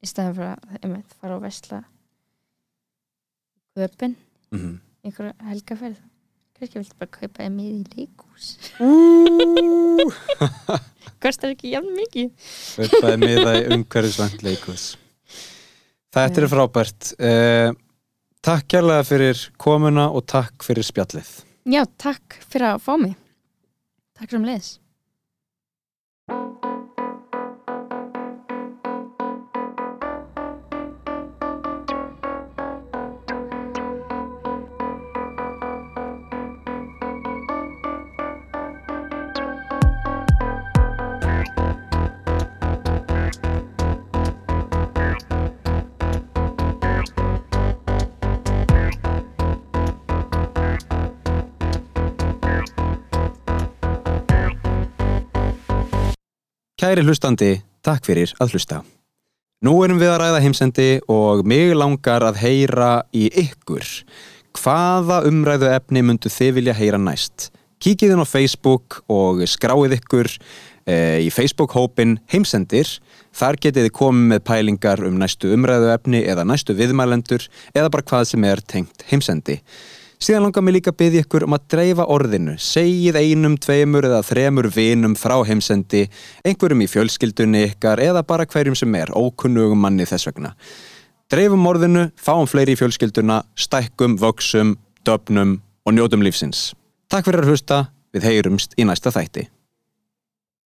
í 0.00 0.08
staðan 0.08 0.36
fyrir 0.38 0.54
að 0.54 0.88
um 0.88 0.96
mitt 0.96 1.16
fara 1.20 1.36
á 1.36 1.44
vesla 1.44 1.82
köpinn 3.76 4.16
mm 4.54 4.87
einhverja 5.06 5.34
helgaferð. 5.50 5.98
Kannski 6.58 6.76
viltu 6.80 6.94
bara 6.98 7.14
kaupa 7.14 7.38
þér 7.44 7.52
mið 7.54 7.70
í 7.70 7.72
leikús 7.94 8.46
kostar 11.22 11.50
ekki 11.54 11.72
jafn 11.74 11.92
mikið. 11.94 12.28
Kaupaði 12.78 13.18
miða 13.22 13.52
í 13.60 13.62
umhverfisvænt 13.76 14.40
leikus 14.46 14.84
Þetta 16.14 16.36
er 16.42 16.50
frábært. 16.50 17.00
Uh, 17.20 17.70
Takk 18.44 18.68
kærlega 18.70 19.02
fyrir 19.02 19.40
komuna 19.58 20.04
og 20.14 20.22
takk 20.30 20.62
fyrir 20.66 20.86
spjallið. 20.86 21.30
Já, 21.68 21.82
takk 21.98 22.38
fyrir 22.46 22.70
að 22.70 22.84
fá 22.86 22.94
mig. 23.00 23.16
Takk 24.18 24.34
sem 24.34 24.46
leðis 24.46 24.76
Kæri 56.88 57.02
hlustandi, 57.04 57.58
takk 57.84 58.06
fyrir 58.08 58.30
að 58.40 58.54
hlusta 58.54 58.78
Nú 59.66 59.74
erum 59.84 59.98
við 60.00 60.08
að 60.08 60.22
ræða 60.22 60.38
heimsendi 60.40 60.86
og 61.12 61.42
mig 61.44 61.74
langar 61.76 62.24
að 62.24 62.38
heyra 62.40 63.02
í 63.12 63.26
ykkur 63.42 63.84
Hvaða 64.56 65.18
umræðu 65.28 65.68
efni 65.68 66.00
myndu 66.00 66.32
þið 66.32 66.54
vilja 66.56 66.76
heyra 66.78 67.00
næst? 67.02 67.50
Kíkið 67.84 68.14
inn 68.14 68.24
á 68.24 68.28
Facebook 68.30 69.02
og 69.12 69.44
skráið 69.44 69.98
ykkur 69.98 70.30
e, 70.88 70.96
í 71.26 71.28
Facebook-hópin 71.28 72.16
Heimsendir. 72.32 72.88
Þar 73.36 73.60
getið 73.66 73.90
þið 73.90 73.94
komið 74.00 74.32
með 74.32 74.42
pælingar 74.48 75.04
um 75.10 75.20
næstu 75.20 75.52
umræðu 75.58 75.92
efni 75.92 76.24
eða 76.24 76.48
næstu 76.48 76.78
viðmælendur 76.78 77.50
eða 77.74 77.92
bara 77.92 78.08
hvað 78.08 78.30
sem 78.32 78.48
er 78.48 78.64
tengt 78.64 79.04
heimsendi. 79.12 79.60
Síðan 80.18 80.48
langar 80.48 80.64
mig 80.66 80.74
líka 80.74 80.90
að 80.90 80.98
byggja 80.98 81.22
ykkur 81.22 81.44
um 81.46 81.54
að 81.54 81.66
dreifa 81.70 82.04
orðinu. 82.10 82.56
Segið 82.58 83.18
einum, 83.20 83.54
tveimur 83.54 84.08
eða 84.08 84.24
þremur 84.26 84.66
vinum 84.74 85.14
frá 85.14 85.36
heimsendi, 85.46 86.08
einhverjum 86.42 86.82
í 86.82 86.88
fjölskyldunni 86.90 87.60
ykkar 87.68 88.02
eða 88.02 88.24
bara 88.26 88.46
hverjum 88.50 88.74
sem 88.78 88.96
er, 88.98 89.12
ókunnugum 89.14 89.78
manni 89.78 90.08
þess 90.10 90.26
vegna. 90.26 90.56
Dreifum 91.30 91.68
orðinu, 91.70 92.08
fáum 92.18 92.50
fleiri 92.50 92.74
í 92.74 92.80
fjölskylduna, 92.80 93.44
stækkum, 93.54 94.16
vöksum, 94.18 94.74
döfnum 95.06 95.60
og 95.86 95.94
njótum 95.94 96.26
lífsins. 96.26 96.72
Takk 97.12 97.28
fyrir 97.28 97.46
að 97.46 97.52
hlusta, 97.52 97.84
við 98.10 98.26
heyrumst 98.32 98.74
í 98.74 98.88
næsta 98.88 99.14
þætti. 99.14 99.46